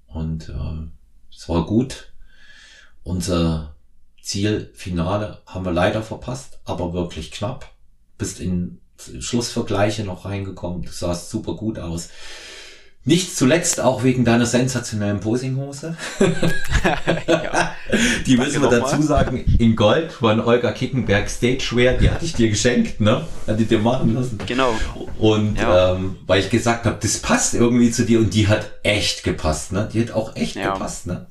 Und 0.08 0.50
äh, 0.50 0.90
es 1.32 1.48
war 1.48 1.66
gut. 1.66 2.14
Unser 3.04 3.76
Zielfinale 4.22 5.42
haben 5.46 5.66
wir 5.66 5.72
leider 5.72 6.02
verpasst, 6.02 6.60
aber 6.66 6.94
wirklich 6.94 7.32
knapp. 7.32 7.72
Bist 8.18 8.40
in 8.40 8.82
Schlussvergleiche 8.98 10.04
noch 10.04 10.26
reingekommen. 10.26 10.82
Du 10.82 10.92
sahst 10.92 11.30
super 11.30 11.56
gut 11.56 11.78
aus. 11.78 12.10
Nicht 13.08 13.38
zuletzt 13.38 13.80
auch 13.80 14.04
wegen 14.04 14.26
deiner 14.26 14.48
sensationellen 14.48 15.20
Posinghose. 15.20 15.96
ja. 17.28 17.76
Die 18.26 18.36
müssen 18.36 18.64
wir 18.64 18.70
dazu 18.70 19.00
sagen, 19.04 19.46
in 19.60 19.76
Gold 19.76 20.12
von 20.12 20.40
Olga 20.40 20.72
Kickenberg 20.72 21.30
Stagewear, 21.30 21.94
die 21.94 22.10
hatte 22.10 22.26
ich 22.26 22.34
dir 22.34 22.50
geschenkt, 22.50 23.00
ne? 23.00 23.28
Hatte 23.46 23.62
ich 23.62 23.68
dir 23.68 23.78
machen 23.78 24.16
lassen. 24.16 24.40
Genau. 24.48 24.74
Und 25.20 25.60
ja. 25.60 25.94
ähm, 25.94 26.18
weil 26.26 26.40
ich 26.40 26.50
gesagt 26.50 26.86
habe, 26.86 26.98
das 27.00 27.20
passt 27.20 27.54
irgendwie 27.54 27.92
zu 27.92 28.06
dir 28.06 28.18
und 28.20 28.34
die 28.34 28.48
hat 28.48 28.72
echt 28.82 29.24
gepasst, 29.24 29.72
ne? 29.72 29.88
Die 29.94 30.02
hat 30.02 30.12
auch 30.12 30.36
echt 30.36 30.56
ja. 30.56 30.74
gepasst, 30.74 31.06
ne? 31.06 31.28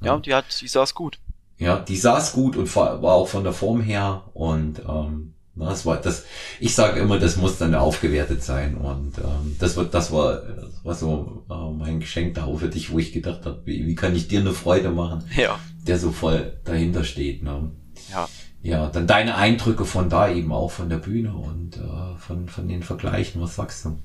Ja, 0.00 0.14
ja 0.14 0.18
die 0.18 0.34
hat, 0.34 0.60
die 0.60 0.66
saß 0.66 0.92
gut. 0.92 1.20
Ja, 1.58 1.78
die 1.78 1.96
saß 1.96 2.32
gut 2.32 2.56
und 2.56 2.74
war 2.74 3.04
auch 3.04 3.28
von 3.28 3.44
der 3.44 3.52
Form 3.52 3.80
her 3.80 4.24
und 4.34 4.80
ähm, 4.80 5.34
Das 5.56 5.86
war 5.86 5.96
das. 5.96 6.24
Ich 6.60 6.74
sage 6.74 7.00
immer, 7.00 7.18
das 7.18 7.36
muss 7.36 7.56
dann 7.56 7.74
aufgewertet 7.74 8.42
sein 8.42 8.76
und 8.76 9.16
ähm, 9.18 9.56
das 9.58 9.76
wird, 9.76 9.94
das 9.94 10.12
war, 10.12 10.42
das 10.42 10.84
war 10.84 10.94
so 10.94 11.44
äh, 11.50 11.70
mein 11.72 12.00
Geschenk 12.00 12.34
da 12.34 12.46
für 12.56 12.68
dich, 12.68 12.92
wo 12.92 12.98
ich 12.98 13.12
gedacht 13.12 13.46
habe, 13.46 13.62
wie, 13.64 13.86
wie 13.86 13.94
kann 13.94 14.14
ich 14.14 14.28
dir 14.28 14.40
eine 14.40 14.52
Freude 14.52 14.90
machen, 14.90 15.24
ja. 15.34 15.58
der 15.86 15.98
so 15.98 16.12
voll 16.12 16.58
dahinter 16.64 17.04
steht. 17.04 17.42
Ne? 17.42 17.70
Ja. 18.10 18.28
Ja, 18.62 18.88
dann 18.88 19.06
deine 19.06 19.36
Eindrücke 19.36 19.84
von 19.84 20.10
da 20.10 20.28
eben 20.28 20.52
auch 20.52 20.70
von 20.72 20.88
der 20.88 20.96
Bühne 20.96 21.34
und 21.34 21.76
äh, 21.76 22.18
von 22.18 22.48
von 22.48 22.68
den 22.68 22.82
Vergleichen. 22.82 23.40
Was 23.40 23.54
sagst 23.54 23.84
du? 23.84 23.98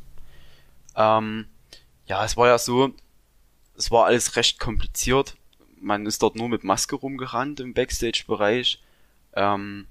Ähm, 0.95 1.47
ja, 2.05 2.23
es 2.23 2.37
war 2.37 2.47
ja 2.47 2.59
so, 2.59 2.91
es 3.75 3.91
war 3.91 4.05
alles 4.05 4.35
recht 4.35 4.59
kompliziert. 4.59 5.35
Man 5.79 6.05
ist 6.05 6.21
dort 6.21 6.35
nur 6.35 6.47
mit 6.47 6.63
Maske 6.63 6.95
rumgerannt 6.95 7.59
im 7.59 7.73
Backstage-Bereich. 7.73 8.81
Ähm, 9.33 9.87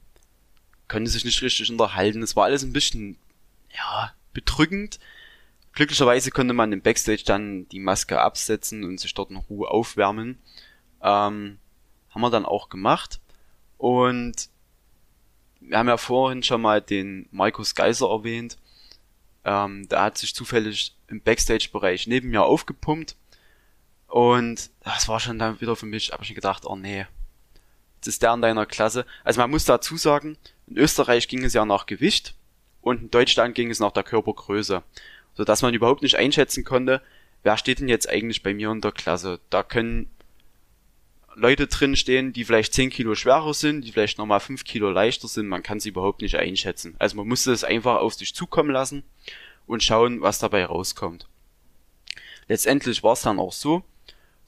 konnte 0.91 1.11
sich 1.11 1.25
nicht 1.25 1.41
richtig 1.41 1.71
unterhalten. 1.71 2.23
Es 2.23 2.37
war 2.37 2.45
alles 2.45 2.65
ein 2.65 2.73
bisschen, 2.73 3.17
ja, 3.73 4.13
bedrückend. 4.33 4.99
Glücklicherweise 5.73 6.33
konnte 6.33 6.53
man 6.53 6.73
im 6.73 6.83
Backstage 6.83 7.23
dann 7.25 7.69
die 7.69 7.79
Maske 7.79 8.21
absetzen 8.21 8.85
und 8.85 8.99
sich 8.99 9.15
dort 9.15 9.31
in 9.31 9.37
Ruhe 9.37 9.71
aufwärmen. 9.71 10.39
Ähm, 11.01 11.59
haben 12.11 12.21
wir 12.21 12.31
dann 12.31 12.45
auch 12.45 12.69
gemacht. 12.69 13.21
Und 13.79 14.51
wir 15.61 15.79
haben 15.79 15.89
ja 15.89 15.97
vorhin 15.97 16.43
schon 16.43 16.61
mal 16.61 16.83
den 16.83 17.29
Markus 17.31 17.77
Geiser 17.77 18.11
erwähnt. 18.11 18.59
Ähm, 19.45 19.89
der 19.89 20.03
hat 20.03 20.19
sich 20.19 20.35
zufällig 20.35 20.97
im 21.07 21.23
Backstage-Bereich 21.23 22.09
neben 22.09 22.31
mir 22.31 22.43
aufgepumpt. 22.43 23.17
Und 24.09 24.71
das 24.81 25.07
war 25.07 25.21
schon 25.21 25.39
dann 25.39 25.61
wieder 25.61 25.77
für 25.77 25.87
mich, 25.87 26.11
habe 26.11 26.25
ich 26.25 26.35
gedacht, 26.35 26.67
oh 26.67 26.75
nee, 26.75 27.07
das 28.01 28.09
ist 28.09 28.23
der 28.23 28.35
in 28.35 28.43
deiner 28.43 28.67
Klasse. 28.67 29.07
Also 29.23 29.41
man 29.41 29.51
muss 29.51 29.65
dazu 29.65 29.97
sagen, 29.97 30.37
in 30.71 30.79
Österreich 30.79 31.29
ging 31.29 31.45
es 31.45 31.53
ja 31.53 31.65
nach 31.65 31.87
Gewicht 31.87 32.35
und 32.81 33.03
in 33.03 33.11
Deutschland 33.11 33.55
ging 33.55 33.71
es 33.71 33.81
nach 33.81 33.93
der 33.93 34.05
Körpergröße. 34.05 34.83
So 35.35 35.45
dass 35.45 35.63
man 35.63 35.75
überhaupt 35.75 36.03
nicht 36.03 36.17
einschätzen 36.17 36.65
konnte, 36.65 37.03
wer 37.43 37.57
steht 37.57 37.81
denn 37.81 37.89
jetzt 37.89 38.09
eigentlich 38.09 38.43
bei 38.43 38.55
mir 38.55 38.71
in 38.71 38.81
der 38.81 38.93
Klasse. 38.93 39.41
Da 39.51 39.63
können 39.63 40.11
Leute 41.35 41.67
drin 41.67 41.97
stehen, 41.97 42.33
die 42.33 42.45
vielleicht 42.45 42.75
10 42.75 42.91
Kilo 42.91 43.15
schwerer 43.15 43.55
sind, 43.55 43.85
die 43.85 43.93
vielleicht 43.93 44.19
nochmal 44.19 44.41
5 44.41 44.65
Kilo 44.65 44.91
leichter 44.91 45.29
sind, 45.29 45.49
man 45.49 45.63
kann 45.63 45.81
sie 45.81 45.91
überhaupt 45.91 46.23
nicht 46.23 46.37
einschätzen. 46.37 46.95
Also 46.99 47.17
man 47.17 47.29
musste 47.29 47.53
es 47.53 47.65
einfach 47.65 47.97
auf 47.97 48.15
sich 48.15 48.35
zukommen 48.35 48.71
lassen 48.71 49.05
und 49.67 49.83
schauen, 49.83 50.21
was 50.21 50.39
dabei 50.39 50.65
rauskommt. 50.65 51.27
Letztendlich 52.49 53.03
war 53.03 53.13
es 53.13 53.23
dann 53.23 53.39
auch 53.39 53.53
so, 53.53 53.85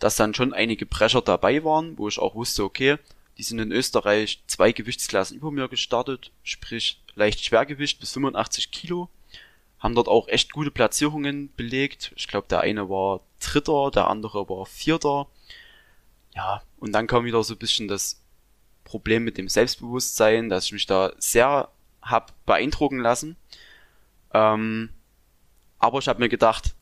dass 0.01 0.17
dann 0.17 0.35
schon 0.35 0.53
einige 0.53 0.87
Brecher 0.87 1.23
dabei 1.23 1.63
waren, 1.63 1.97
wo 1.97 2.09
ich 2.09 2.19
auch 2.19 2.35
wusste, 2.35 2.65
okay, 2.65 2.99
die 3.39 3.43
sind 3.43 3.59
in 3.59 3.73
Österreich 3.73 4.43
zwei 4.47 4.73
Gewichtsklassen 4.73 5.37
über 5.37 5.51
mir 5.51 5.69
gestartet, 5.69 6.31
sprich 6.43 7.03
leicht 7.15 7.45
Schwergewicht 7.45 8.01
bis 8.01 8.13
85 8.13 8.71
Kilo, 8.71 9.09
haben 9.79 9.95
dort 9.95 10.09
auch 10.09 10.29
echt 10.29 10.53
gute 10.53 10.71
Platzierungen 10.71 11.53
belegt. 11.57 12.13
Ich 12.17 12.29
glaube, 12.29 12.47
der 12.49 12.61
eine 12.61 12.89
war 12.89 13.21
Dritter, 13.41 13.91
der 13.91 14.09
andere 14.09 14.49
war 14.49 14.67
Vierter 14.67 15.27
ja, 16.35 16.63
und 16.79 16.93
dann 16.93 17.07
kam 17.07 17.25
wieder 17.25 17.43
so 17.45 17.55
ein 17.55 17.59
bisschen 17.59 17.89
das 17.89 18.21
Problem 18.85 19.25
mit 19.25 19.39
dem 19.39 19.49
Selbstbewusstsein, 19.49 20.49
dass 20.49 20.67
ich 20.67 20.73
mich 20.73 20.87
da 20.87 21.13
sehr 21.19 21.69
hab 22.01 22.35
beeindrucken 22.47 22.99
lassen. 22.99 23.37
Ähm, 24.33 24.91
aber 25.79 25.99
ich 25.99 26.09
habe 26.09 26.21
mir 26.21 26.29
gedacht, 26.29 26.75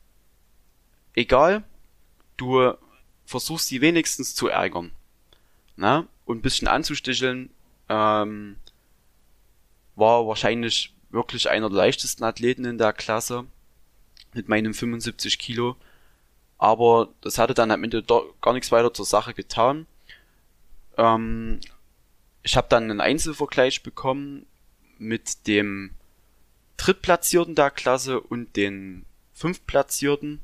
egal, 1.13 1.63
du 2.37 2.73
versuchst 3.25 3.67
sie 3.67 3.81
wenigstens 3.81 4.35
zu 4.35 4.47
ärgern. 4.47 4.91
Ne? 5.75 6.07
Und 6.31 6.39
ein 6.39 6.41
bisschen 6.41 6.67
anzusticheln, 6.67 7.49
ähm, 7.89 8.55
war 9.95 10.27
wahrscheinlich 10.27 10.95
wirklich 11.09 11.49
einer 11.49 11.69
der 11.69 11.77
leichtesten 11.77 12.23
Athleten 12.23 12.65
in 12.65 12.77
der 12.77 12.93
Klasse 12.93 13.45
mit 14.33 14.47
meinem 14.47 14.73
75 14.73 15.37
Kilo 15.37 15.75
aber 16.61 17.09
das 17.21 17.39
hatte 17.39 17.55
dann 17.55 17.71
am 17.71 17.83
Ende 17.83 18.03
gar 18.03 18.53
nichts 18.53 18.71
weiter 18.71 18.93
zur 18.93 19.03
Sache 19.05 19.33
getan. 19.33 19.87
Ähm, 20.95 21.59
ich 22.43 22.55
habe 22.55 22.67
dann 22.69 22.83
einen 22.83 23.01
Einzelvergleich 23.01 23.81
bekommen 23.81 24.45
mit 24.99 25.47
dem 25.47 25.95
Drittplatzierten 26.77 27.55
der 27.55 27.71
Klasse 27.71 28.21
und 28.21 28.55
den 28.55 29.07
Fünftplatzierten. 29.33 30.39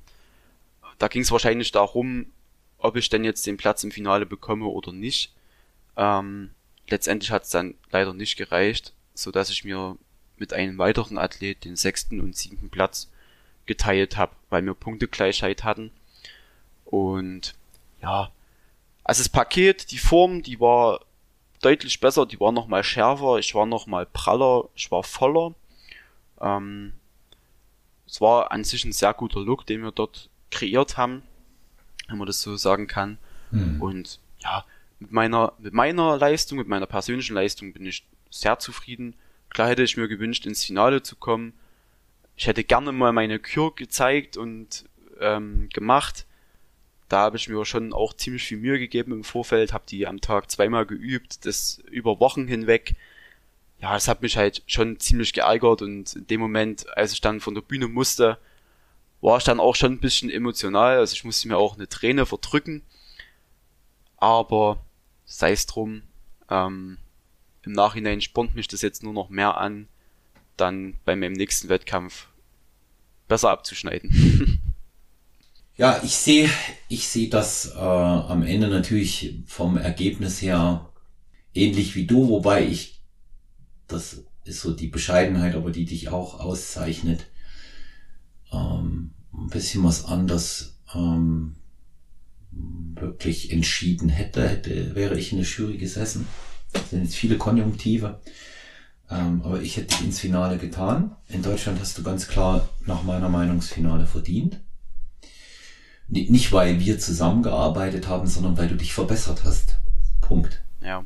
Da 0.98 1.08
ging 1.08 1.22
es 1.22 1.32
wahrscheinlich 1.32 1.72
darum, 1.72 2.32
ob 2.80 2.96
ich 2.96 3.10
denn 3.10 3.24
jetzt 3.24 3.46
den 3.46 3.58
Platz 3.58 3.84
im 3.84 3.92
Finale 3.92 4.26
bekomme 4.26 4.66
oder 4.66 4.92
nicht. 4.92 5.36
Ähm, 5.98 6.52
letztendlich 6.88 7.32
hat 7.32 7.44
es 7.44 7.50
dann 7.50 7.76
leider 7.92 8.14
nicht 8.14 8.38
gereicht, 8.38 8.94
so 9.14 9.32
dass 9.32 9.50
ich 9.50 9.64
mir 9.64 9.98
mit 10.38 10.54
einem 10.54 10.78
weiteren 10.78 11.18
Athlet 11.18 11.66
den 11.66 11.76
sechsten 11.76 12.22
und 12.22 12.36
siebten 12.36 12.70
Platz 12.70 13.10
geteilt 13.66 14.16
habe, 14.16 14.34
weil 14.50 14.64
wir 14.64 14.74
Punktegleichheit 14.76 15.64
hatten. 15.64 15.92
Und 16.86 17.56
ja, 18.02 18.32
also 19.04 19.22
das 19.22 19.30
Paket, 19.30 19.92
die 19.92 19.98
Form, 19.98 20.44
die 20.44 20.60
war 20.60 21.02
deutlich 21.62 22.00
besser, 22.00 22.26
die 22.26 22.40
war 22.40 22.52
nochmal 22.52 22.84
schärfer, 22.84 23.40
ich 23.40 23.56
war 23.56 23.66
nochmal 23.66 24.06
praller, 24.06 24.70
ich 24.76 24.92
war 24.92 25.04
voller. 25.04 25.56
Ähm, 26.40 26.94
es 28.06 28.22
war 28.22 28.52
an 28.52 28.64
sich 28.64 28.86
ein 28.86 28.94
sehr 28.94 29.14
guter 29.14 29.40
Look, 29.40 29.66
den 29.66 29.82
wir 29.82 29.92
dort 29.92 30.30
kreiert 30.52 30.98
haben, 30.98 31.24
wenn 32.08 32.18
man 32.18 32.28
das 32.28 32.42
so 32.42 32.56
sagen 32.56 32.88
kann. 32.88 33.18
Mhm. 33.52 33.82
Und 33.82 34.20
ja, 34.40 34.64
mit 35.00 35.12
meiner, 35.12 35.54
mit 35.60 35.74
meiner 35.74 36.18
Leistung, 36.18 36.58
mit 36.58 36.68
meiner 36.68 36.88
persönlichen 36.88 37.36
Leistung 37.36 37.74
bin 37.74 37.86
ich 37.86 38.06
sehr 38.30 38.60
zufrieden. 38.60 39.16
Klar 39.50 39.70
hätte 39.70 39.84
ich 39.84 39.98
mir 39.98 40.08
gewünscht, 40.08 40.46
ins 40.46 40.66
Finale 40.66 41.04
zu 41.04 41.16
kommen. 41.16 41.54
Ich 42.36 42.48
hätte 42.48 42.64
gerne 42.64 42.92
mal 42.92 43.14
meine 43.14 43.40
Kür 43.40 43.74
gezeigt 43.76 44.38
und 44.38 44.86
ähm, 45.20 45.70
gemacht 45.74 46.26
da 47.10 47.20
habe 47.20 47.38
ich 47.38 47.48
mir 47.48 47.64
schon 47.66 47.94
auch 47.94 48.14
ziemlich 48.14 48.44
viel 48.44 48.58
Mühe 48.58 48.80
gegeben 48.80 49.14
im 49.14 49.24
Vorfeld, 49.24 49.74
habe 49.74 49.86
die 49.88 50.08
am 50.08 50.20
Tag 50.20 50.52
zweimal 50.52 50.86
geübt, 50.86 51.46
das 51.46 51.82
über 51.90 52.20
Wochen 52.20 52.48
hinweg. 52.48 52.96
Ja, 53.80 53.96
es 53.96 54.08
hat 54.08 54.22
mich 54.22 54.38
halt 54.38 54.64
schon 54.68 55.00
ziemlich 55.00 55.34
geärgert 55.34 55.82
und 55.82 56.16
in 56.16 56.28
dem 56.28 56.42
Moment, 56.42 56.86
als 56.98 57.14
ich 57.14 57.22
dann 57.22 57.40
von 57.40 57.56
der 57.56 57.62
Bühne 57.62 57.88
musste, 57.88 58.38
war 59.22 59.38
ich 59.38 59.44
dann 59.46 59.60
auch 59.60 59.76
schon 59.76 59.94
ein 59.94 60.00
bisschen 60.00 60.30
emotional. 60.30 60.98
Also 60.98 61.14
ich 61.14 61.24
musste 61.24 61.48
mir 61.48 61.58
auch 61.58 61.76
eine 61.76 61.88
Träne 61.88 62.26
verdrücken. 62.26 62.84
Aber 64.18 64.84
sei 65.28 65.52
es 65.52 65.68
drum, 65.68 66.02
ähm, 66.50 66.98
im 67.62 67.74
Nachhinein 67.74 68.22
spornt 68.22 68.56
mich 68.56 68.68
das 68.68 68.82
jetzt 68.82 69.04
nur 69.04 69.14
noch 69.14 69.30
mehr 69.30 69.58
an, 69.58 69.88
dann 70.56 70.96
bei 71.06 71.16
meinem 71.16 71.34
nächsten 71.34 71.70
Wettkampf 71.70 72.28
besser 73.28 73.52
abzuschneiden. 73.52 74.62
Ja, 75.80 76.02
ich 76.04 76.16
sehe, 76.16 76.50
ich 76.90 77.08
sehe 77.08 77.30
das 77.30 77.74
äh, 77.76 77.78
am 77.78 78.42
Ende 78.42 78.68
natürlich 78.68 79.44
vom 79.46 79.78
Ergebnis 79.78 80.42
her 80.42 80.90
ähnlich 81.54 81.96
wie 81.96 82.08
du, 82.08 82.30
wobei 82.30 82.66
ich, 82.66 83.00
das 83.88 84.24
ist 84.44 84.62
so 84.62 84.74
die 84.74 84.88
Bescheidenheit, 84.88 85.54
aber 85.54 85.70
die 85.70 85.86
dich 85.86 86.10
auch 86.10 86.40
auszeichnet, 86.40 87.28
ähm, 88.52 89.12
ein 89.32 89.50
bisschen 89.50 89.84
was 89.84 90.06
anders 90.06 90.80
ähm, 90.96 91.57
wirklich 92.52 93.52
entschieden 93.52 94.10
hätte, 94.10 94.48
hätte, 94.48 94.96
wäre 94.96 95.18
ich 95.18 95.32
in 95.32 95.40
der 95.40 95.48
Jury 95.48 95.78
gesessen. 95.78 96.28
Das 96.74 96.90
sind 96.90 97.04
jetzt 97.04 97.16
viele 97.16 97.38
Konjunktive. 97.38 98.20
Ähm, 99.10 99.42
aber 99.44 99.62
ich 99.62 99.78
hätte 99.78 99.96
dich 99.96 100.06
ins 100.06 100.20
Finale 100.20 100.58
getan. 100.58 101.16
In 101.30 101.42
Deutschland 101.42 101.80
hast 101.80 101.98
du 101.98 102.04
ganz 102.04 102.28
klar 102.28 102.68
nach 102.86 103.04
meiner 103.04 103.30
Meinung 103.30 103.58
das 103.58 103.70
Finale 103.70 104.06
verdient. 104.06 104.60
Nicht, 106.10 106.52
weil 106.54 106.80
wir 106.80 107.00
zusammengearbeitet 107.00 108.08
haben, 108.08 108.28
sondern 108.28 108.58
weil 108.58 108.70
du 108.70 108.76
dich 108.76 108.94
verbessert 108.94 109.44
hast. 109.44 109.78
Punkt. 110.22 110.64
Ja. 110.82 111.06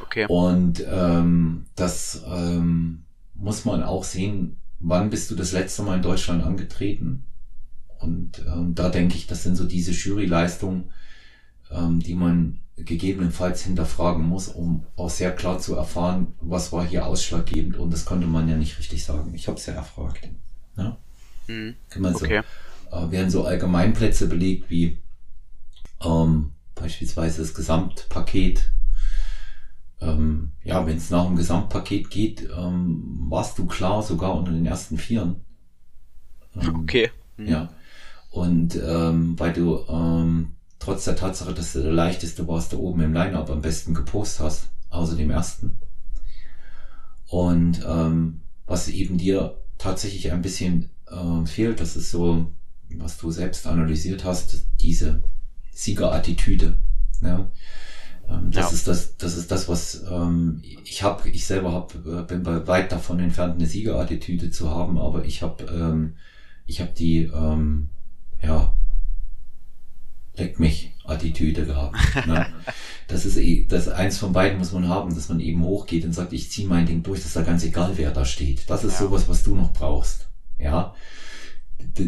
Okay. 0.00 0.26
Und 0.28 0.82
ähm, 0.90 1.66
das 1.76 2.22
ähm, 2.26 3.04
muss 3.34 3.64
man 3.64 3.82
auch 3.82 4.04
sehen, 4.04 4.56
wann 4.80 5.10
bist 5.10 5.30
du 5.30 5.34
das 5.34 5.52
letzte 5.52 5.82
Mal 5.82 5.96
in 5.96 6.02
Deutschland 6.02 6.42
angetreten? 6.42 7.24
Und 8.00 8.44
ähm, 8.46 8.74
da 8.74 8.88
denke 8.88 9.16
ich, 9.16 9.26
das 9.26 9.42
sind 9.42 9.56
so 9.56 9.64
diese 9.64 9.92
Juryleistungen, 9.92 10.90
ähm, 11.70 12.00
die 12.00 12.14
man 12.14 12.60
gegebenenfalls 12.76 13.62
hinterfragen 13.62 14.24
muss, 14.24 14.48
um 14.48 14.84
auch 14.96 15.10
sehr 15.10 15.34
klar 15.34 15.58
zu 15.58 15.74
erfahren, 15.74 16.34
was 16.40 16.72
war 16.72 16.86
hier 16.86 17.06
ausschlaggebend. 17.06 17.76
Und 17.76 17.92
das 17.92 18.04
konnte 18.04 18.26
man 18.26 18.48
ja 18.48 18.56
nicht 18.56 18.78
richtig 18.78 19.04
sagen. 19.04 19.34
Ich 19.34 19.48
habe 19.48 19.58
es 19.58 19.66
ja 19.66 19.74
erfragt. 19.74 20.28
Ja? 20.76 20.96
Mhm. 21.48 21.74
Man 21.96 22.14
okay. 22.14 22.42
so 22.90 22.96
äh, 22.96 23.10
werden 23.10 23.30
so 23.30 23.44
Allgemeinplätze 23.44 24.28
belegt 24.28 24.70
wie 24.70 24.98
ähm, 26.04 26.52
beispielsweise 26.74 27.42
das 27.42 27.54
Gesamtpaket. 27.54 28.70
Ähm, 30.00 30.52
ja, 30.62 30.86
wenn 30.86 30.96
es 30.96 31.10
nach 31.10 31.26
dem 31.26 31.36
Gesamtpaket 31.36 32.10
geht, 32.10 32.48
ähm, 32.56 33.26
warst 33.28 33.58
du 33.58 33.66
klar 33.66 34.02
sogar 34.02 34.36
unter 34.36 34.52
den 34.52 34.66
ersten 34.66 34.96
Vieren. 34.96 35.40
Ähm, 36.54 36.82
okay. 36.82 37.10
Mhm. 37.36 37.48
Ja. 37.48 37.68
Und 38.38 38.76
ähm, 38.76 39.34
weil 39.36 39.52
du 39.52 39.80
ähm, 39.88 40.52
trotz 40.78 41.04
der 41.04 41.16
Tatsache, 41.16 41.52
dass 41.54 41.72
du 41.72 41.82
der 41.82 41.92
leichteste 41.92 42.46
warst, 42.46 42.72
da 42.72 42.76
oben 42.76 43.00
im 43.00 43.12
Line-Up 43.12 43.50
am 43.50 43.62
besten 43.62 43.94
gepostet 43.94 44.46
hast, 44.46 44.68
außer 44.90 45.16
dem 45.16 45.32
ersten. 45.32 45.80
Und 47.26 47.84
ähm, 47.84 48.42
was 48.64 48.86
eben 48.86 49.18
dir 49.18 49.56
tatsächlich 49.76 50.30
ein 50.30 50.40
bisschen 50.40 50.88
äh, 51.10 51.46
fehlt, 51.46 51.80
das 51.80 51.96
ist 51.96 52.12
so, 52.12 52.52
was 52.96 53.18
du 53.18 53.32
selbst 53.32 53.66
analysiert 53.66 54.24
hast, 54.24 54.68
diese 54.80 55.24
Siegerattitüde. 55.72 56.74
Ja? 57.22 57.50
Ähm, 58.28 58.52
das 58.52 58.66
ja. 58.66 58.70
ist 58.70 58.86
das, 58.86 59.16
das 59.16 59.36
ist 59.36 59.50
das, 59.50 59.68
was 59.68 60.04
ähm, 60.08 60.62
ich 60.84 61.02
habe. 61.02 61.28
Ich 61.30 61.44
selber 61.44 61.72
hab, 61.72 61.92
äh, 62.06 62.22
bin 62.22 62.44
bei 62.44 62.68
weit 62.68 62.92
davon 62.92 63.18
entfernt, 63.18 63.56
eine 63.56 63.66
Siegerattitüde 63.66 64.52
zu 64.52 64.70
haben, 64.70 64.96
aber 64.96 65.24
ich 65.24 65.42
habe, 65.42 65.64
ähm, 65.64 66.14
ich 66.66 66.80
habe 66.80 66.92
die, 66.96 67.24
ähm, 67.24 67.90
leck 70.38 70.60
mich 70.60 70.92
Attitüde 71.04 71.64
gehabt. 71.66 71.96
Ne? 72.26 72.46
Das 73.10 73.24
ist 73.24 73.38
eh, 73.38 73.64
das 73.66 73.88
eins 73.88 74.18
von 74.18 74.34
beiden 74.34 74.58
muss 74.58 74.72
man 74.72 74.86
haben, 74.86 75.14
dass 75.14 75.30
man 75.30 75.40
eben 75.40 75.64
hochgeht 75.64 76.04
und 76.04 76.12
sagt, 76.12 76.34
ich 76.34 76.50
ziehe 76.50 76.68
mein 76.68 76.84
Ding 76.84 77.02
durch, 77.02 77.20
das 77.20 77.28
ist 77.28 77.36
da 77.36 77.40
ganz 77.40 77.64
egal, 77.64 77.92
wer 77.96 78.10
da 78.10 78.26
steht. 78.26 78.68
Das 78.68 78.84
ist 78.84 79.00
ja. 79.00 79.06
sowas, 79.06 79.26
was 79.28 79.42
du 79.42 79.54
noch 79.54 79.72
brauchst. 79.72 80.28
Ja 80.58 80.94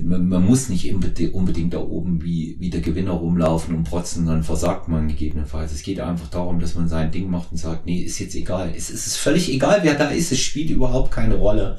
man, 0.03 0.45
muss 0.45 0.69
nicht 0.69 0.93
unbedingt 0.93 1.75
da 1.75 1.79
oben 1.79 2.23
wie, 2.23 2.57
wie 2.59 2.71
der 2.71 2.81
Gewinner 2.81 3.13
rumlaufen 3.13 3.75
und 3.75 3.85
protzen, 3.85 4.27
dann 4.27 4.43
versagt 4.43 4.89
man 4.89 5.09
gegebenenfalls. 5.09 5.73
Es 5.73 5.83
geht 5.83 6.01
einfach 6.01 6.29
darum, 6.29 6.61
dass 6.61 6.75
man 6.75 6.89
sein 6.89 7.11
Ding 7.11 7.31
macht 7.31 7.53
und 7.53 7.59
sagt, 7.59 7.87
nee, 7.87 8.01
ist 8.01 8.19
jetzt 8.19 8.35
egal. 8.35 8.73
Es, 8.77 8.91
es 8.91 9.07
ist 9.07 9.17
völlig 9.17 9.51
egal, 9.53 9.81
wer 9.83 9.95
da 9.95 10.09
ist. 10.09 10.33
Es 10.33 10.41
spielt 10.41 10.71
überhaupt 10.71 11.11
keine 11.11 11.37
Rolle. 11.37 11.79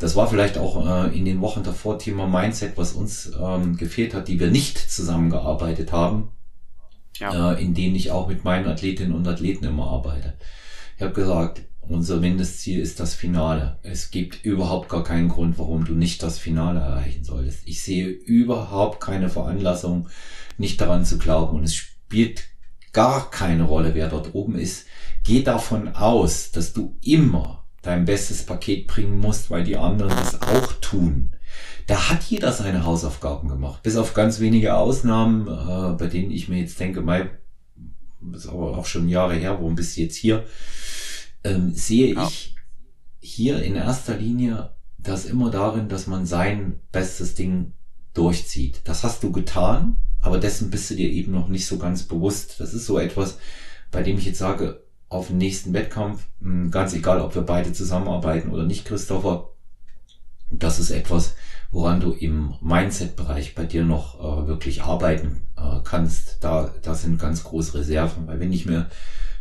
Das 0.00 0.16
war 0.16 0.28
vielleicht 0.28 0.56
auch 0.56 0.86
äh, 0.86 1.16
in 1.16 1.26
den 1.26 1.42
Wochen 1.42 1.62
davor 1.62 1.98
Thema 1.98 2.26
Mindset, 2.26 2.76
was 2.76 2.94
uns 2.94 3.32
ähm, 3.38 3.76
gefehlt 3.76 4.14
hat, 4.14 4.28
die 4.28 4.40
wir 4.40 4.50
nicht 4.50 4.78
zusammengearbeitet 4.78 5.92
haben, 5.92 6.30
ja. 7.18 7.52
äh, 7.52 7.62
in 7.62 7.74
denen 7.74 7.94
ich 7.94 8.10
auch 8.10 8.26
mit 8.26 8.42
meinen 8.42 8.66
Athletinnen 8.66 9.14
und 9.14 9.28
Athleten 9.28 9.66
immer 9.66 9.88
arbeite. 9.88 10.38
Ich 10.96 11.02
habe 11.02 11.12
gesagt, 11.12 11.62
unser 11.82 12.16
Mindestziel 12.16 12.80
ist 12.80 12.98
das 12.98 13.14
Finale. 13.14 13.78
Es 13.82 14.10
gibt 14.10 14.42
überhaupt 14.42 14.88
gar 14.88 15.04
keinen 15.04 15.28
Grund, 15.28 15.58
warum 15.58 15.84
du 15.84 15.92
nicht 15.92 16.22
das 16.22 16.38
Finale 16.38 16.80
erreichen 16.80 17.24
solltest. 17.24 17.66
Ich 17.66 17.82
sehe 17.82 18.08
überhaupt 18.08 19.00
keine 19.00 19.28
Veranlassung, 19.28 20.08
nicht 20.56 20.80
daran 20.80 21.04
zu 21.04 21.18
glauben. 21.18 21.58
Und 21.58 21.64
es 21.64 21.74
spielt 21.74 22.44
gar 22.92 23.30
keine 23.30 23.64
Rolle, 23.64 23.94
wer 23.94 24.08
dort 24.08 24.34
oben 24.34 24.54
ist. 24.54 24.86
Geh 25.24 25.42
davon 25.42 25.88
aus, 25.94 26.52
dass 26.52 26.72
du 26.72 26.96
immer 27.02 27.59
dein 27.82 28.04
bestes 28.04 28.44
Paket 28.44 28.86
bringen 28.86 29.18
musst, 29.18 29.50
weil 29.50 29.64
die 29.64 29.76
anderen 29.76 30.10
das 30.16 30.40
auch 30.42 30.72
tun. 30.80 31.32
Da 31.86 32.10
hat 32.10 32.22
jeder 32.24 32.52
seine 32.52 32.84
Hausaufgaben 32.84 33.48
gemacht. 33.48 33.82
Bis 33.82 33.96
auf 33.96 34.14
ganz 34.14 34.40
wenige 34.40 34.74
Ausnahmen, 34.74 35.48
äh, 35.48 35.96
bei 35.96 36.06
denen 36.06 36.30
ich 36.30 36.48
mir 36.48 36.60
jetzt 36.60 36.78
denke, 36.78 37.00
mei, 37.00 37.30
ist 38.32 38.46
aber 38.46 38.76
auch 38.76 38.86
schon 38.86 39.08
Jahre 39.08 39.34
her, 39.34 39.54
warum 39.54 39.74
bist 39.74 39.96
du 39.96 40.02
jetzt 40.02 40.16
hier? 40.16 40.44
ähm, 41.44 41.72
sehe 41.74 42.14
ja. 42.14 42.26
ich 42.26 42.54
hier 43.18 43.62
in 43.62 43.76
erster 43.76 44.16
Linie 44.16 44.70
das 44.98 45.24
immer 45.24 45.50
darin, 45.50 45.88
dass 45.88 46.06
man 46.06 46.26
sein 46.26 46.80
bestes 46.92 47.34
Ding 47.34 47.72
durchzieht. 48.14 48.82
Das 48.84 49.04
hast 49.04 49.22
du 49.22 49.32
getan, 49.32 49.96
aber 50.20 50.38
dessen 50.38 50.70
bist 50.70 50.90
du 50.90 50.94
dir 50.94 51.08
eben 51.08 51.32
noch 51.32 51.48
nicht 51.48 51.66
so 51.66 51.78
ganz 51.78 52.02
bewusst. 52.02 52.56
Das 52.60 52.74
ist 52.74 52.86
so 52.86 52.98
etwas, 52.98 53.38
bei 53.90 54.02
dem 54.02 54.18
ich 54.18 54.26
jetzt 54.26 54.38
sage, 54.38 54.82
auf 55.10 55.26
den 55.26 55.38
nächsten 55.38 55.74
Wettkampf, 55.74 56.24
hm, 56.40 56.70
ganz 56.70 56.94
egal, 56.94 57.20
ob 57.20 57.34
wir 57.34 57.42
beide 57.42 57.72
zusammenarbeiten 57.72 58.50
oder 58.50 58.64
nicht, 58.64 58.86
Christopher, 58.86 59.50
das 60.50 60.78
ist 60.78 60.90
etwas, 60.90 61.34
woran 61.70 62.00
du 62.00 62.12
im 62.12 62.54
Mindset-Bereich 62.60 63.54
bei 63.54 63.64
dir 63.64 63.84
noch 63.84 64.18
äh, 64.18 64.46
wirklich 64.48 64.82
arbeiten 64.82 65.42
äh, 65.56 65.80
kannst. 65.84 66.42
Da, 66.42 66.72
da 66.82 66.94
sind 66.94 67.20
ganz 67.20 67.44
große 67.44 67.74
Reserven, 67.78 68.26
weil 68.26 68.40
wenn 68.40 68.52
ich 68.52 68.66
mir 68.66 68.88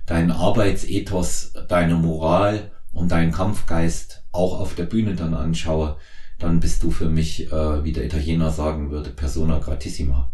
deinen 0.06 0.32
Arbeitsethos, 0.32 1.54
deine 1.68 1.96
Moral 1.96 2.72
und 2.92 3.12
deinen 3.12 3.32
Kampfgeist 3.32 4.24
auch 4.32 4.60
auf 4.60 4.76
der 4.76 4.84
Bühne 4.84 5.16
dann 5.16 5.34
anschaue, 5.34 5.98
dann 6.40 6.60
bist 6.60 6.84
du 6.84 6.92
für 6.92 7.10
mich, 7.10 7.52
äh, 7.52 7.84
wie 7.84 7.94
der 7.94 8.06
Italiener 8.06 8.52
sagen 8.52 8.92
würde, 8.92 9.10
persona 9.12 9.60
gratissima. 9.60 10.32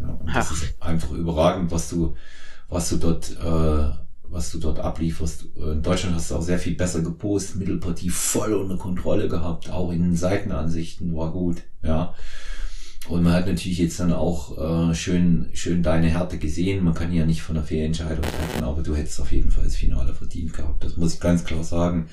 Ja, 0.00 0.08
und 0.08 0.32
das 0.32 0.50
ist 0.52 0.80
einfach 0.80 1.10
überragend, 1.10 1.70
was 1.70 1.88
du, 1.88 2.16
was 2.68 2.88
du 2.90 2.96
dort, 2.96 3.30
äh, 3.30 3.90
was 4.30 4.50
du 4.50 4.58
dort 4.58 4.80
ablieferst. 4.80 5.46
In 5.56 5.82
Deutschland 5.82 6.14
hast 6.14 6.30
du 6.30 6.36
auch 6.36 6.42
sehr 6.42 6.58
viel 6.58 6.74
besser 6.74 7.02
gepostet, 7.02 7.56
Mittelpartie 7.56 8.10
voll 8.10 8.52
unter 8.54 8.76
Kontrolle 8.76 9.28
gehabt, 9.28 9.70
auch 9.70 9.90
in 9.92 10.02
den 10.02 10.16
Seitenansichten 10.16 11.14
war 11.16 11.32
gut, 11.32 11.62
ja. 11.82 12.14
Und 13.08 13.22
man 13.22 13.32
hat 13.32 13.46
natürlich 13.46 13.78
jetzt 13.78 14.00
dann 14.00 14.12
auch 14.12 14.90
äh, 14.90 14.94
schön, 14.94 15.48
schön 15.54 15.82
deine 15.82 16.08
Härte 16.08 16.36
gesehen. 16.36 16.84
Man 16.84 16.94
kann 16.94 17.12
ja 17.12 17.24
nicht 17.24 17.42
von 17.42 17.54
der 17.54 17.64
Fehlentscheidung 17.64 18.22
treffen, 18.22 18.64
aber 18.64 18.82
du 18.82 18.94
hättest 18.94 19.20
auf 19.20 19.32
jeden 19.32 19.50
Fall 19.50 19.64
das 19.64 19.76
Finale 19.76 20.12
verdient 20.12 20.52
gehabt. 20.52 20.84
Das 20.84 20.96
muss 20.96 21.14
ich 21.14 21.20
ganz 21.20 21.44
klar 21.44 21.64
sagen. 21.64 22.08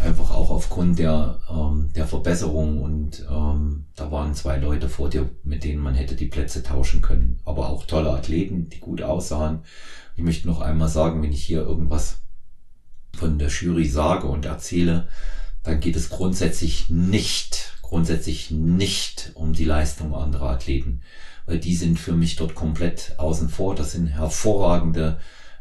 Einfach 0.00 0.30
auch 0.30 0.50
aufgrund 0.50 0.98
der, 0.98 1.40
ähm, 1.50 1.88
der 1.96 2.06
Verbesserung 2.06 2.82
und 2.82 3.26
ähm, 3.30 3.86
da 3.96 4.12
waren 4.12 4.34
zwei 4.34 4.58
Leute 4.58 4.90
vor 4.90 5.08
dir, 5.08 5.28
mit 5.42 5.64
denen 5.64 5.82
man 5.82 5.94
hätte 5.94 6.14
die 6.14 6.26
Plätze 6.26 6.62
tauschen 6.62 7.00
können. 7.00 7.40
Aber 7.44 7.70
auch 7.70 7.86
tolle 7.86 8.10
Athleten, 8.10 8.68
die 8.68 8.78
gut 8.78 9.02
aussahen. 9.02 9.60
Ich 10.16 10.22
möchte 10.22 10.48
noch 10.48 10.60
einmal 10.60 10.88
sagen, 10.88 11.22
wenn 11.22 11.32
ich 11.32 11.44
hier 11.44 11.60
irgendwas 11.60 12.18
von 13.14 13.38
der 13.38 13.48
Jury 13.48 13.86
sage 13.86 14.26
und 14.26 14.44
erzähle, 14.44 15.08
dann 15.62 15.80
geht 15.80 15.96
es 15.96 16.08
grundsätzlich 16.10 16.90
nicht 16.90 17.76
grundsätzlich 17.86 18.50
nicht 18.50 19.30
um 19.34 19.52
die 19.52 19.64
Leistung 19.64 20.14
anderer 20.14 20.50
Athleten, 20.50 21.02
weil 21.46 21.58
die 21.58 21.76
sind 21.76 21.98
für 21.98 22.12
mich 22.12 22.36
dort 22.36 22.54
komplett 22.54 23.14
außen 23.18 23.48
vor. 23.48 23.74
Das 23.74 23.92
sind 23.92 24.08
hervorragende 24.08 25.18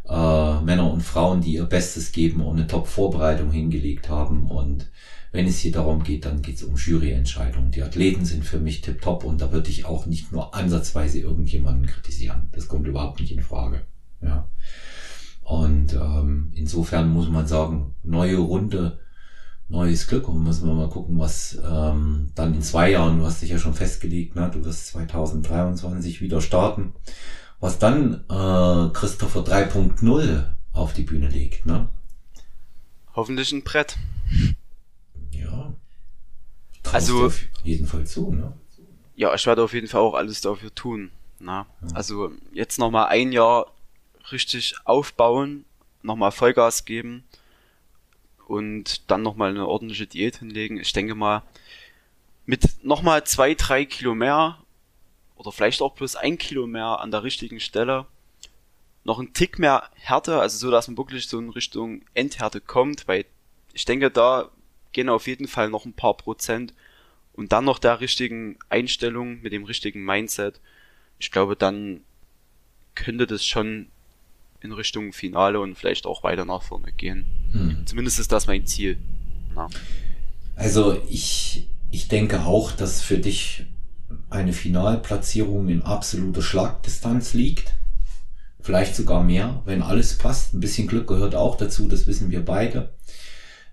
äh, 0.08 0.62
Männer 0.62 0.92
und 0.92 1.02
Frauen, 1.02 1.42
die 1.42 1.54
ihr 1.54 1.66
Bestes 1.66 2.12
geben 2.12 2.42
und 2.42 2.58
eine 2.58 2.68
Top-Vorbereitung 2.68 3.52
hingelegt 3.52 4.10
haben. 4.10 4.50
Und 4.50 4.90
wenn 5.32 5.46
es 5.46 5.60
hier 5.60 5.72
darum 5.72 6.04
geht, 6.04 6.26
dann 6.26 6.42
geht 6.42 6.56
es 6.56 6.64
um 6.64 6.76
Juryentscheidungen. 6.76 7.72
Die 7.72 7.84
Athleten 7.84 8.26
sind 8.26 8.44
für 8.44 8.60
mich 8.60 8.82
tipptopp 8.82 9.24
und 9.24 9.42
da 9.42 9.52
würde 9.52 9.70
ich 9.70 9.86
auch 9.86 10.08
nicht 10.08 10.32
nur 10.32 10.56
ansatzweise 10.56 11.20
irgendjemanden 11.20 11.86
kritisieren. 11.86 12.50
Das 12.54 12.68
kommt 12.68 12.88
überhaupt 12.88 13.20
nicht 13.20 13.32
in 13.32 13.44
Frage. 13.44 13.84
Ja. 14.22 14.48
Und 15.44 15.94
ähm, 15.94 16.52
insofern 16.56 17.10
muss 17.10 17.30
man 17.30 17.48
sagen, 17.48 17.96
neue 18.04 18.38
Runde 18.38 19.00
neues 19.68 20.08
Glück 20.08 20.28
und 20.28 20.44
müssen 20.44 20.68
wir 20.68 20.76
mal 20.76 20.90
gucken, 20.90 21.20
was 21.20 21.58
ähm, 21.64 22.32
dann 22.36 22.54
in 22.54 22.62
zwei 22.62 22.92
Jahren, 22.92 23.20
du 23.20 23.26
hast 23.26 23.42
dich 23.42 23.50
ja 23.50 23.58
schon 23.58 23.74
festgelegt, 23.74 24.36
ne? 24.36 24.50
du 24.54 24.64
wirst 24.64 24.88
2023 24.88 26.22
wieder 26.22 26.42
starten, 26.42 26.94
was 27.60 27.80
dann 27.80 28.26
äh, 28.30 28.94
Christopher 28.94 29.42
3.0 29.42 30.44
auf 30.74 30.94
die 30.94 31.04
Bühne 31.04 31.30
legt. 31.30 31.66
Ne? 31.66 31.90
Hoffentlich 33.16 33.52
ein 33.52 33.64
Brett. 33.64 33.98
Ja. 35.32 35.74
Traust 36.84 36.96
also 36.96 37.26
auf 37.26 37.42
jeden 37.64 37.88
Fall 37.88 38.06
zu, 38.06 38.32
ne? 38.32 38.54
Ja, 39.16 39.34
ich 39.34 39.48
werde 39.48 39.64
auf 39.64 39.74
jeden 39.74 39.88
Fall 39.88 40.02
auch 40.02 40.14
alles 40.14 40.42
dafür 40.42 40.76
tun. 40.76 41.10
Ja. 41.40 41.66
Also 41.94 42.32
jetzt 42.54 42.78
nochmal 42.78 43.08
ein 43.08 43.32
Jahr 43.32 43.68
richtig 44.32 44.76
aufbauen, 44.86 45.66
nochmal 46.02 46.32
Vollgas 46.32 46.86
geben 46.86 47.24
und 48.48 49.10
dann 49.10 49.22
nochmal 49.22 49.50
eine 49.50 49.68
ordentliche 49.68 50.08
Diät 50.08 50.38
hinlegen. 50.38 50.78
Ich 50.78 50.94
denke 50.94 51.16
mal, 51.16 51.44
mit 52.46 52.84
nochmal 52.84 53.24
zwei, 53.26 53.56
drei 53.56 53.86
Kilo 53.86 54.16
mehr 54.16 54.60
oder 55.36 55.52
vielleicht 55.52 55.82
auch 55.82 55.96
plus 55.96 56.16
ein 56.16 56.38
Kilo 56.38 56.68
mehr 56.68 57.00
an 57.00 57.12
der 57.12 57.24
richtigen 57.24 57.60
Stelle, 57.60 58.06
noch 59.04 59.20
ein 59.20 59.34
Tick 59.34 59.60
mehr 59.60 59.90
Härte, 59.96 60.40
also 60.40 60.58
so, 60.58 60.72
dass 60.72 60.88
man 60.88 60.98
wirklich 60.98 61.28
so 61.28 61.40
in 61.40 61.50
Richtung 61.50 62.04
Endhärte 62.14 62.62
kommt, 62.62 63.08
weil 63.08 63.26
ich 63.74 63.86
denke, 63.86 64.10
da 64.10 64.50
gehen 64.94 65.10
auf 65.10 65.28
jeden 65.28 65.48
Fall 65.48 65.70
noch 65.70 65.86
ein 65.86 65.94
paar 65.94 66.16
Prozent 66.16 66.74
und 67.34 67.52
dann 67.52 67.66
noch 67.66 67.80
der 67.80 68.00
richtigen 68.00 68.58
Einstellung 68.70 69.42
mit 69.42 69.52
dem 69.52 69.66
richtigen 69.66 70.04
Mindset. 70.04 70.60
Ich 71.20 71.32
glaube, 71.32 71.56
dann 71.56 72.02
könnte 72.96 73.28
das 73.28 73.46
schon 73.46 73.90
in 74.66 74.74
Richtung 74.74 75.14
Finale 75.14 75.60
und 75.60 75.76
vielleicht 75.76 76.06
auch 76.06 76.24
weiter 76.24 76.46
nach 76.46 76.64
vorne 76.64 76.92
gehen. 76.92 77.26
Hm. 77.52 77.86
Zumindest 77.86 78.20
ist 78.20 78.32
das 78.32 78.48
mein 78.48 78.66
Ziel. 78.66 78.98
Ja. 79.56 79.68
Also 80.56 81.02
ich, 81.10 81.68
ich 81.92 82.08
denke 82.08 82.42
auch, 82.42 82.72
dass 82.72 83.02
für 83.02 83.18
dich 83.18 83.66
eine 84.30 84.54
Finalplatzierung 84.54 85.70
in 85.70 85.82
absoluter 85.82 86.42
Schlagdistanz 86.42 87.34
liegt. 87.34 87.76
Vielleicht 88.60 88.96
sogar 88.96 89.24
mehr, 89.24 89.62
wenn 89.66 89.82
alles 89.82 90.18
passt. 90.18 90.54
Ein 90.54 90.60
bisschen 90.60 90.88
Glück 90.88 91.08
gehört 91.08 91.36
auch 91.36 91.56
dazu, 91.56 91.88
das 91.88 92.08
wissen 92.08 92.32
wir 92.32 92.44
beide. 92.44 92.94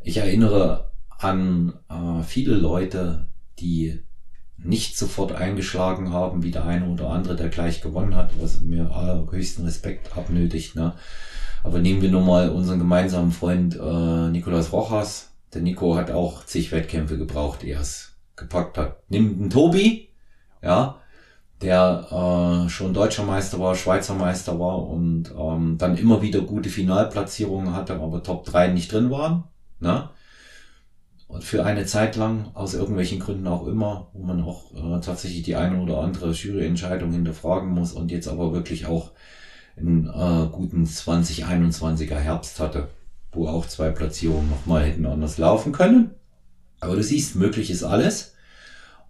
Ich 0.03 0.19
erinnere 0.19 0.91
an 1.19 1.75
äh, 1.89 2.23
viele 2.25 2.57
Leute, 2.57 3.27
die 3.59 4.03
nicht 4.65 4.97
sofort 4.97 5.33
eingeschlagen 5.33 6.13
haben, 6.13 6.43
wie 6.43 6.51
der 6.51 6.65
eine 6.65 6.89
oder 6.89 7.11
andere, 7.11 7.37
der 7.37 7.49
gleich 7.49 7.81
gewonnen 7.81 8.17
hat, 8.17 8.31
was 8.41 8.61
mir 8.61 8.91
allerhöchsten 8.91 9.65
Respekt 9.65 10.17
abnötigt. 10.17 10.77
Ne? 10.77 10.95
Aber 11.65 11.79
nehmen 11.79 12.03
wir 12.03 12.11
nur 12.11 12.23
mal 12.23 12.51
unseren 12.51 12.79
gemeinsamen 12.79 13.33
Freund 13.33 13.77
äh, 13.77 14.29
Nicolas 14.29 14.73
Rojas. 14.73 15.31
Der 15.55 15.63
Nico 15.63 15.97
hat 15.97 16.11
auch 16.11 16.47
zig 16.47 16.73
Wettkämpfe 16.73 17.19
gebraucht, 17.19 17.63
ehe 17.63 17.75
er 17.75 17.81
es 17.81 18.17
gepackt 18.37 18.79
hat. 18.79 19.03
Nimm 19.09 19.39
den 19.39 19.51
Tobi, 19.51 20.09
ja, 20.63 20.97
der 21.61 22.65
äh, 22.67 22.69
schon 22.69 22.95
deutscher 22.95 23.25
Meister 23.25 23.61
war, 23.61 23.75
Schweizer 23.75 24.15
Meister 24.15 24.59
war 24.59 24.89
und 24.89 25.33
ähm, 25.39 25.77
dann 25.79 25.97
immer 25.97 26.23
wieder 26.23 26.41
gute 26.41 26.71
Finalplatzierungen 26.71 27.75
hatte, 27.75 27.95
aber 27.95 28.23
Top 28.23 28.45
3 28.45 28.69
nicht 28.69 28.93
drin 28.93 29.11
waren. 29.11 29.45
Ne? 29.79 30.09
Und 31.33 31.45
für 31.45 31.65
eine 31.65 31.87
Zeit 31.87 32.17
lang, 32.17 32.51
aus 32.53 32.75
irgendwelchen 32.75 33.19
Gründen 33.19 33.47
auch 33.47 33.67
immer, 33.67 34.11
wo 34.13 34.23
man 34.23 34.43
auch 34.43 34.71
äh, 34.75 35.01
tatsächlich 35.01 35.43
die 35.43 35.57
eine 35.57 35.81
oder 35.81 36.03
andere 36.03 36.33
Juryentscheidung 36.33 37.11
hinterfragen 37.11 37.71
muss 37.71 37.95
und 37.95 38.11
jetzt 38.11 38.29
aber 38.29 38.53
wirklich 38.53 38.85
auch 38.85 39.13
einen 39.75 40.09
äh, 40.09 40.49
guten 40.53 40.85
2021er 40.85 42.19
Herbst 42.19 42.61
hatte, 42.61 42.89
wo 43.33 43.49
auch 43.49 43.67
zwei 43.67 43.89
Platzierungen 43.89 44.51
nochmal 44.51 44.85
hätten 44.85 45.07
anders 45.07 45.39
laufen 45.39 45.73
können. 45.73 46.11
Aber 46.81 46.97
du 46.97 47.03
siehst, 47.03 47.35
möglich 47.35 47.71
ist 47.71 47.83
alles. 47.83 48.35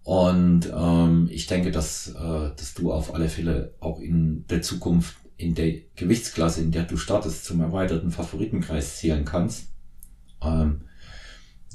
Und 0.05 0.73
ähm, 0.73 1.29
ich 1.29 1.49
denke, 1.49 1.73
dass, 1.73 2.07
äh, 2.11 2.51
dass 2.57 2.75
du 2.75 2.93
auf 2.93 3.15
alle 3.15 3.29
Fälle 3.29 3.75
auch 3.81 3.99
in 3.99 4.47
der 4.47 4.63
Zukunft 4.63 5.17
in 5.39 5.57
der 5.57 5.73
Gewichtsklasse, 5.97 6.61
in 6.61 6.71
der 6.71 6.85
du 6.85 6.97
startest, 6.97 7.47
zum 7.47 7.61
erweiterten 7.61 8.13
Favoritenkreis 8.13 8.99
zählen 8.99 9.25
kannst. 9.25 9.73
Ähm, 10.41 10.83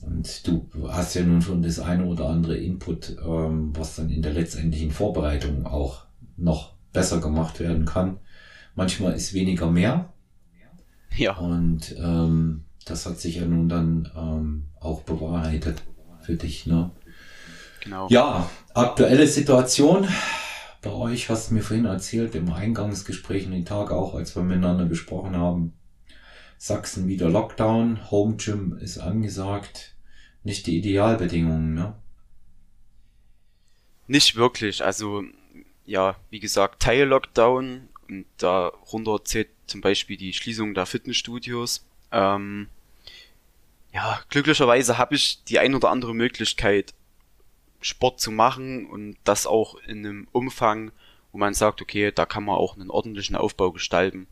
und 0.03 0.47
du 0.47 0.69
hast 0.89 1.15
ja 1.15 1.23
nun 1.23 1.41
schon 1.41 1.61
das 1.61 1.79
eine 1.79 2.05
oder 2.05 2.29
andere 2.29 2.57
Input, 2.57 3.17
ähm, 3.25 3.71
was 3.75 3.95
dann 3.95 4.09
in 4.09 4.21
der 4.21 4.33
letztendlichen 4.33 4.91
Vorbereitung 4.91 5.65
auch 5.65 6.05
noch 6.35 6.73
besser 6.93 7.19
gemacht 7.19 7.59
werden 7.59 7.85
kann. 7.85 8.17
Manchmal 8.75 9.13
ist 9.13 9.33
weniger 9.33 9.69
mehr. 9.69 10.13
Ja. 11.15 11.35
Und 11.37 11.95
ähm, 11.97 12.65
das 12.85 13.05
hat 13.05 13.19
sich 13.19 13.37
ja 13.37 13.45
nun 13.45 13.69
dann 13.69 14.09
ähm, 14.15 14.63
auch 14.79 15.01
bewahrheitet 15.01 15.81
für 16.21 16.35
dich, 16.35 16.67
ne? 16.67 16.91
Genau. 17.83 18.07
Ja, 18.09 18.49
aktuelle 18.73 19.27
Situation 19.27 20.07
bei 20.81 20.91
euch 20.91 21.29
hast 21.29 21.49
du 21.49 21.55
mir 21.55 21.61
vorhin 21.61 21.85
erzählt, 21.85 22.35
im 22.35 22.51
Eingangsgespräch 22.51 23.45
in 23.45 23.51
den 23.51 23.65
Tag 23.65 23.91
auch, 23.91 24.13
als 24.15 24.35
wir 24.35 24.43
miteinander 24.43 24.85
gesprochen 24.85 25.35
haben. 25.35 25.73
Sachsen 26.57 27.07
wieder 27.07 27.29
Lockdown, 27.29 28.09
Home 28.11 28.37
Gym 28.37 28.77
ist 28.77 28.97
angesagt. 28.97 29.95
Nicht 30.43 30.67
die 30.67 30.77
Idealbedingungen, 30.77 31.73
ne? 31.73 31.95
Nicht 34.07 34.35
wirklich. 34.35 34.83
Also, 34.83 35.23
ja, 35.85 36.15
wie 36.29 36.39
gesagt, 36.39 36.81
Teil-Lockdown 36.81 37.89
und 38.09 38.25
darunter 38.37 39.23
zählt 39.25 39.49
zum 39.67 39.81
Beispiel 39.81 40.17
die 40.17 40.33
Schließung 40.33 40.73
der 40.73 40.85
Fitnessstudios. 40.85 41.85
Ähm, 42.11 42.69
ja, 43.93 44.21
glücklicherweise 44.29 44.97
habe 44.97 45.15
ich 45.15 45.43
die 45.43 45.59
ein 45.59 45.75
oder 45.75 45.89
andere 45.89 46.15
Möglichkeit, 46.15 46.93
Sport 47.81 48.19
zu 48.19 48.31
machen 48.31 48.87
und 48.87 49.17
das 49.23 49.45
auch 49.45 49.75
in 49.85 50.05
einem 50.05 50.27
Umfang, 50.31 50.91
wo 51.31 51.37
man 51.37 51.53
sagt, 51.53 51.81
okay, 51.81 52.11
da 52.11 52.25
kann 52.25 52.45
man 52.45 52.55
auch 52.55 52.75
einen 52.75 52.89
ordentlichen 52.89 53.35
Aufbau 53.35 53.71
gestalten. 53.71 54.27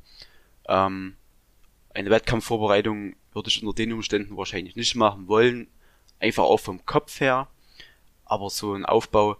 Ähm, 0.67 1.15
eine 1.95 2.09
Wettkampfvorbereitung 2.09 3.15
würde 3.33 3.49
ich 3.49 3.63
unter 3.63 3.73
den 3.73 3.93
Umständen 3.93 4.37
wahrscheinlich 4.37 4.75
nicht 4.75 4.95
machen 4.95 5.27
wollen, 5.27 5.67
einfach 6.19 6.43
auch 6.43 6.59
vom 6.59 6.85
Kopf 6.85 7.19
her. 7.19 7.47
Aber 8.25 8.49
so 8.49 8.73
ein 8.73 8.85
Aufbau, 8.85 9.37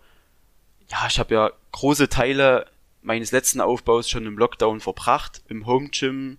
ja, 0.90 1.08
ich 1.08 1.20
habe 1.20 1.34
ja 1.34 1.52
große 1.72 2.10
Teile 2.10 2.70
meines 3.02 3.32
letzten 3.32 3.62
Aufbaus 3.62 4.10
schon 4.10 4.26
im 4.26 4.38
Lockdown 4.38 4.80
verbracht, 4.80 5.44
im 5.48 5.66
Home 5.66 5.90
Gym. 5.90 6.38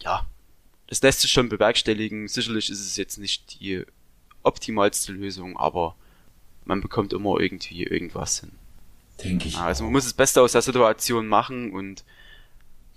Ja, 0.00 0.26
das 0.88 1.02
lässt 1.02 1.20
sich 1.20 1.30
schon 1.30 1.48
bewerkstelligen. 1.48 2.28
Sicherlich 2.28 2.68
ist 2.68 2.80
es 2.80 2.96
jetzt 2.96 3.18
nicht 3.18 3.60
die 3.60 3.84
optimalste 4.42 5.12
Lösung, 5.12 5.56
aber 5.56 5.94
man 6.64 6.80
bekommt 6.80 7.12
immer 7.12 7.38
irgendwie 7.40 7.84
irgendwas 7.84 8.40
hin. 8.40 8.52
Denke 9.22 9.48
ich. 9.48 9.56
Also 9.56 9.84
man 9.84 9.92
muss 9.92 10.04
das 10.04 10.14
Beste 10.14 10.42
aus 10.42 10.52
der 10.52 10.62
Situation 10.62 11.28
machen 11.28 11.72
und 11.72 12.04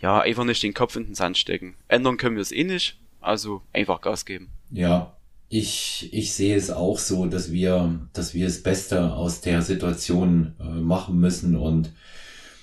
ja, 0.05 0.19
einfach 0.21 0.43
nicht 0.43 0.61
den 0.61 0.75
Kopf 0.75 0.95
in 0.95 1.07
den 1.07 1.15
Sand 1.15 1.35
stecken. 1.35 1.73
Ändern 1.87 2.17
können 2.17 2.35
wir 2.35 2.43
es 2.43 2.51
eh 2.51 2.63
nicht, 2.63 2.99
also 3.21 3.63
einfach 3.73 4.01
Gas 4.01 4.23
geben. 4.23 4.49
Ja, 4.69 5.15
ich, 5.49 6.11
ich 6.11 6.31
sehe 6.31 6.55
es 6.55 6.69
auch 6.69 6.99
so, 6.99 7.25
dass 7.25 7.51
wir, 7.51 7.99
dass 8.13 8.35
wir 8.35 8.45
das 8.45 8.61
Beste 8.61 9.13
aus 9.13 9.41
der 9.41 9.63
Situation 9.63 10.53
äh, 10.59 10.63
machen 10.63 11.19
müssen 11.19 11.55
und 11.55 11.91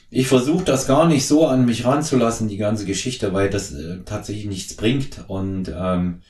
ich 0.09 0.28
versuche 0.28 0.62
das 0.62 0.86
gar 0.86 1.09
nicht 1.09 1.26
so 1.26 1.49
an 1.49 1.64
mich 1.64 1.84
ranzulassen, 1.84 2.47
die 2.47 2.59
ganze 2.59 2.84
Geschichte, 2.84 3.32
weil 3.32 3.51
das 3.51 3.72
äh, 3.72 3.99
tatsächlich 4.05 4.47
nichts 4.47 4.76
bringt 4.76 5.24
und 5.26 5.68
ähm, 5.76 6.20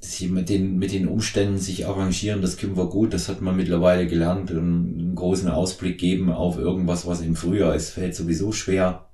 sie 0.00 0.26
mit 0.26 0.48
den, 0.48 0.76
mit 0.76 0.92
den 0.92 1.06
Umständen 1.06 1.58
sich 1.58 1.86
arrangieren, 1.86 2.42
das 2.42 2.56
können 2.56 2.76
wir 2.76 2.86
gut, 2.86 3.14
das 3.14 3.28
hat 3.28 3.42
man 3.42 3.54
mittlerweile 3.54 4.08
gelernt, 4.08 4.50
einen 4.50 5.14
großen 5.14 5.48
Ausblick 5.48 5.98
geben 5.98 6.32
auf 6.32 6.58
irgendwas, 6.58 7.06
was 7.06 7.20
im 7.20 7.36
Frühjahr 7.36 7.76
ist, 7.76 7.90
fällt 7.90 8.16
sowieso 8.16 8.50
schwer. 8.50 9.07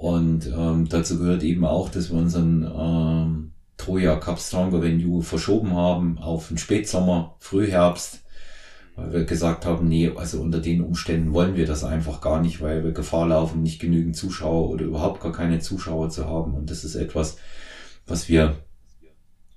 Und 0.00 0.46
ähm, 0.46 0.88
dazu 0.88 1.18
gehört 1.18 1.42
eben 1.42 1.66
auch, 1.66 1.90
dass 1.90 2.08
wir 2.08 2.16
unseren 2.16 2.64
ähm, 2.64 3.52
Troja 3.76 4.16
Cup 4.16 4.40
Stronger 4.40 4.80
Venue 4.80 5.22
verschoben 5.22 5.74
haben 5.74 6.16
auf 6.16 6.48
den 6.48 6.56
Spätsommer, 6.56 7.36
Frühherbst, 7.38 8.22
weil 8.96 9.12
wir 9.12 9.24
gesagt 9.26 9.66
haben, 9.66 9.88
nee, 9.88 10.10
also 10.16 10.40
unter 10.40 10.60
den 10.60 10.80
Umständen 10.80 11.34
wollen 11.34 11.54
wir 11.54 11.66
das 11.66 11.84
einfach 11.84 12.22
gar 12.22 12.40
nicht, 12.40 12.62
weil 12.62 12.82
wir 12.82 12.92
Gefahr 12.92 13.28
laufen, 13.28 13.62
nicht 13.62 13.78
genügend 13.78 14.16
Zuschauer 14.16 14.70
oder 14.70 14.86
überhaupt 14.86 15.20
gar 15.20 15.32
keine 15.32 15.58
Zuschauer 15.58 16.08
zu 16.08 16.24
haben. 16.24 16.54
Und 16.54 16.70
das 16.70 16.82
ist 16.82 16.94
etwas, 16.94 17.36
was 18.06 18.26
wir 18.30 18.56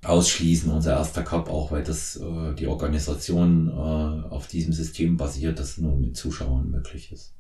ausschließen, 0.04 0.70
unser 0.70 0.98
erster 0.98 1.24
Cup 1.24 1.50
auch, 1.50 1.72
weil 1.72 1.84
das 1.84 2.18
äh, 2.18 2.54
die 2.56 2.68
Organisation 2.68 3.70
äh, 3.70 4.28
auf 4.28 4.48
diesem 4.48 4.74
System 4.74 5.16
basiert, 5.16 5.60
das 5.60 5.78
nur 5.78 5.96
mit 5.96 6.18
Zuschauern 6.18 6.70
möglich 6.70 7.14
ist. 7.14 7.34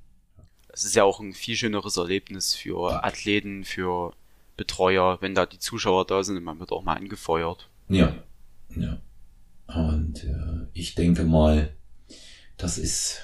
Es 0.74 0.84
ist 0.84 0.96
ja 0.96 1.04
auch 1.04 1.20
ein 1.20 1.34
viel 1.34 1.56
schöneres 1.56 1.98
Erlebnis 1.98 2.56
für 2.56 3.04
Athleten, 3.04 3.64
für 3.64 4.14
Betreuer, 4.58 5.20
wenn 5.22 5.36
da 5.36 5.46
die 5.46 5.60
Zuschauer 5.60 6.06
da 6.06 6.24
sind 6.24 6.44
man 6.44 6.60
wird 6.60 6.72
auch 6.72 6.84
mal 6.84 6.96
angefeuert. 6.96 7.70
Ja, 7.90 8.16
ja. 8.76 9.00
Und 9.68 10.24
äh, 10.24 10.68
ich 10.74 10.96
denke 10.96 11.24
mal, 11.24 11.76
das 12.58 12.78
ist 12.78 13.22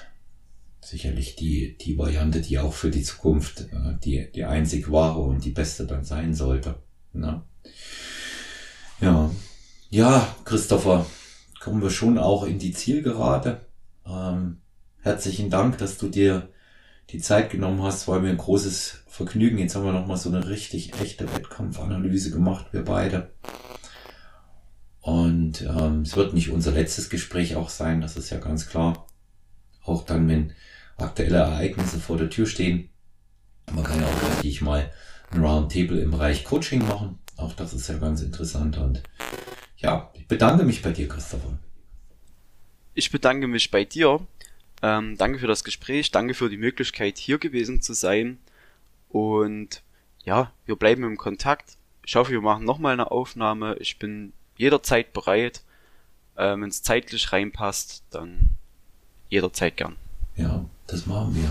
sicherlich 0.80 1.36
die, 1.36 1.76
die 1.78 1.98
Variante, 1.98 2.40
die 2.40 2.58
auch 2.58 2.72
für 2.72 2.90
die 2.90 3.02
Zukunft 3.02 3.62
äh, 3.72 3.98
die, 4.02 4.30
die 4.32 4.44
einzig 4.44 4.90
wahre 4.90 5.20
und 5.20 5.44
die 5.44 5.50
beste 5.50 5.86
dann 5.86 6.04
sein 6.04 6.34
sollte. 6.34 6.76
Ne? 7.12 7.42
Ja. 9.00 9.30
Ja, 9.90 10.36
Christopher, 10.44 11.04
kommen 11.58 11.82
wir 11.82 11.90
schon 11.90 12.16
auch 12.16 12.44
in 12.44 12.60
die 12.60 12.72
Zielgerade. 12.72 13.66
Ähm, 14.06 14.58
herzlichen 15.00 15.50
Dank, 15.50 15.78
dass 15.78 15.98
du 15.98 16.08
dir 16.08 16.48
die 17.12 17.20
Zeit 17.20 17.50
genommen 17.50 17.82
hast. 17.82 18.08
War 18.08 18.20
mir 18.20 18.30
ein 18.30 18.36
großes 18.36 19.04
Vergnügen. 19.06 19.58
Jetzt 19.58 19.74
haben 19.74 19.84
wir 19.84 19.92
nochmal 19.92 20.16
so 20.16 20.28
eine 20.28 20.48
richtig 20.48 20.98
echte 21.00 21.32
Wettkampfanalyse 21.34 22.30
gemacht, 22.30 22.66
wir 22.72 22.84
beide. 22.84 23.30
Und 25.00 25.62
ähm, 25.62 26.02
es 26.02 26.16
wird 26.16 26.34
nicht 26.34 26.50
unser 26.50 26.72
letztes 26.72 27.10
Gespräch 27.10 27.56
auch 27.56 27.70
sein, 27.70 28.00
das 28.00 28.16
ist 28.16 28.30
ja 28.30 28.38
ganz 28.38 28.68
klar. 28.68 29.06
Auch 29.82 30.04
dann, 30.04 30.28
wenn 30.28 30.52
aktuelle 30.96 31.38
Ereignisse 31.38 31.98
vor 31.98 32.18
der 32.18 32.30
Tür 32.30 32.46
stehen. 32.46 32.90
Man 33.72 33.84
kann 33.84 34.00
ja 34.00 34.06
auch 34.06 34.36
richtig 34.36 34.60
mal 34.60 34.90
ein 35.30 35.42
Roundtable 35.42 36.00
im 36.00 36.10
Bereich 36.10 36.44
Coaching 36.44 36.86
machen. 36.86 37.18
Auch 37.36 37.54
das 37.54 37.72
ist 37.72 37.88
ja 37.88 37.96
ganz 37.96 38.20
interessant. 38.20 38.76
Und 38.78 39.02
ja, 39.76 40.10
ich 40.14 40.26
bedanke 40.28 40.64
mich 40.64 40.82
bei 40.82 40.92
dir, 40.92 41.08
Christopher. 41.08 41.58
Ich 42.94 43.10
bedanke 43.10 43.46
mich 43.46 43.70
bei 43.70 43.84
dir. 43.84 44.20
Ähm, 44.82 45.16
danke 45.18 45.38
für 45.38 45.46
das 45.46 45.64
Gespräch, 45.64 46.10
danke 46.10 46.34
für 46.34 46.48
die 46.48 46.56
Möglichkeit, 46.56 47.18
hier 47.18 47.38
gewesen 47.38 47.80
zu 47.80 47.92
sein. 47.92 48.38
Und 49.08 49.82
ja, 50.24 50.52
wir 50.66 50.76
bleiben 50.76 51.04
im 51.04 51.16
Kontakt. 51.16 51.76
Ich 52.04 52.16
hoffe, 52.16 52.32
wir 52.32 52.40
machen 52.40 52.64
nochmal 52.64 52.94
eine 52.94 53.10
Aufnahme. 53.10 53.76
Ich 53.78 53.98
bin 53.98 54.32
jederzeit 54.56 55.12
bereit. 55.12 55.62
Ähm, 56.36 56.62
Wenn 56.62 56.70
es 56.70 56.82
zeitlich 56.82 57.32
reinpasst, 57.32 58.04
dann 58.10 58.50
jederzeit 59.28 59.76
gern. 59.76 59.96
Ja, 60.36 60.64
das 60.86 61.06
machen 61.06 61.34
wir. 61.34 61.50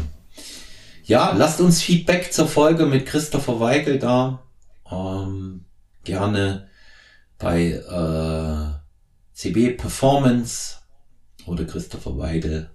Ja, 1.04 1.34
lasst 1.34 1.60
uns 1.60 1.82
Feedback 1.82 2.32
zur 2.34 2.48
Folge 2.48 2.86
mit 2.86 3.06
Christopher 3.06 3.60
Weigel 3.60 4.00
da. 4.00 4.44
Ähm, 4.92 5.66
gerne 6.04 6.70
bei 7.38 7.72
äh, 7.72 8.80
CB 9.34 9.72
Performance 9.78 10.78
oder 11.46 11.66
Christopher 11.66 12.18
Weidel 12.18 12.70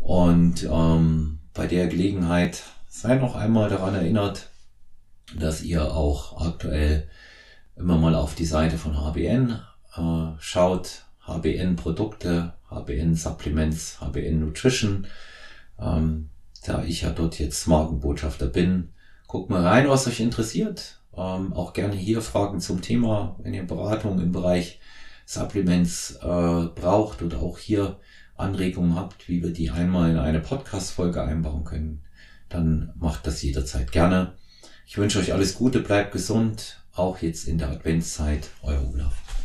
Und 0.00 0.64
ähm, 0.64 1.38
bei 1.54 1.66
der 1.66 1.86
Gelegenheit 1.86 2.62
sei 2.88 3.16
noch 3.16 3.36
einmal 3.36 3.70
daran 3.70 3.94
erinnert, 3.94 4.50
dass 5.38 5.62
ihr 5.62 5.94
auch 5.94 6.44
aktuell 6.44 7.08
immer 7.76 7.96
mal 7.96 8.14
auf 8.14 8.34
die 8.34 8.44
Seite 8.44 8.76
von 8.76 8.96
HBN 8.96 9.60
äh, 9.96 10.32
schaut 10.40 11.04
HBN 11.26 11.76
Produkte, 11.76 12.54
HBN 12.70 13.14
Supplements, 13.14 14.00
HBN 14.00 14.40
Nutrition. 14.40 15.06
Ähm, 15.78 16.30
da 16.64 16.82
ich 16.82 17.02
ja 17.02 17.10
dort 17.10 17.38
jetzt 17.38 17.66
Markenbotschafter 17.66 18.46
bin, 18.46 18.90
guckt 19.26 19.50
mal 19.50 19.66
rein, 19.66 19.88
was 19.88 20.06
euch 20.06 20.20
interessiert. 20.20 21.00
Ähm, 21.16 21.52
auch 21.52 21.72
gerne 21.72 21.94
hier 21.94 22.22
Fragen 22.22 22.60
zum 22.60 22.82
Thema, 22.82 23.36
wenn 23.38 23.54
ihr 23.54 23.66
Beratung 23.66 24.20
im 24.20 24.32
Bereich 24.32 24.80
Supplements 25.26 26.16
äh, 26.16 26.66
braucht 26.74 27.22
oder 27.22 27.38
auch 27.40 27.58
hier 27.58 27.98
Anregungen 28.40 28.94
habt, 28.94 29.28
wie 29.28 29.42
wir 29.42 29.52
die 29.52 29.70
einmal 29.70 30.10
in 30.10 30.18
eine 30.18 30.40
Podcast-Folge 30.40 31.22
einbauen 31.22 31.64
können, 31.64 32.02
dann 32.48 32.92
macht 32.98 33.26
das 33.26 33.42
jederzeit 33.42 33.92
gerne. 33.92 34.34
Ich 34.86 34.98
wünsche 34.98 35.18
euch 35.20 35.32
alles 35.32 35.54
Gute, 35.54 35.80
bleibt 35.80 36.12
gesund, 36.12 36.82
auch 36.94 37.18
jetzt 37.22 37.46
in 37.46 37.58
der 37.58 37.70
Adventszeit. 37.70 38.48
Euer 38.62 38.88
Olaf. 38.92 39.39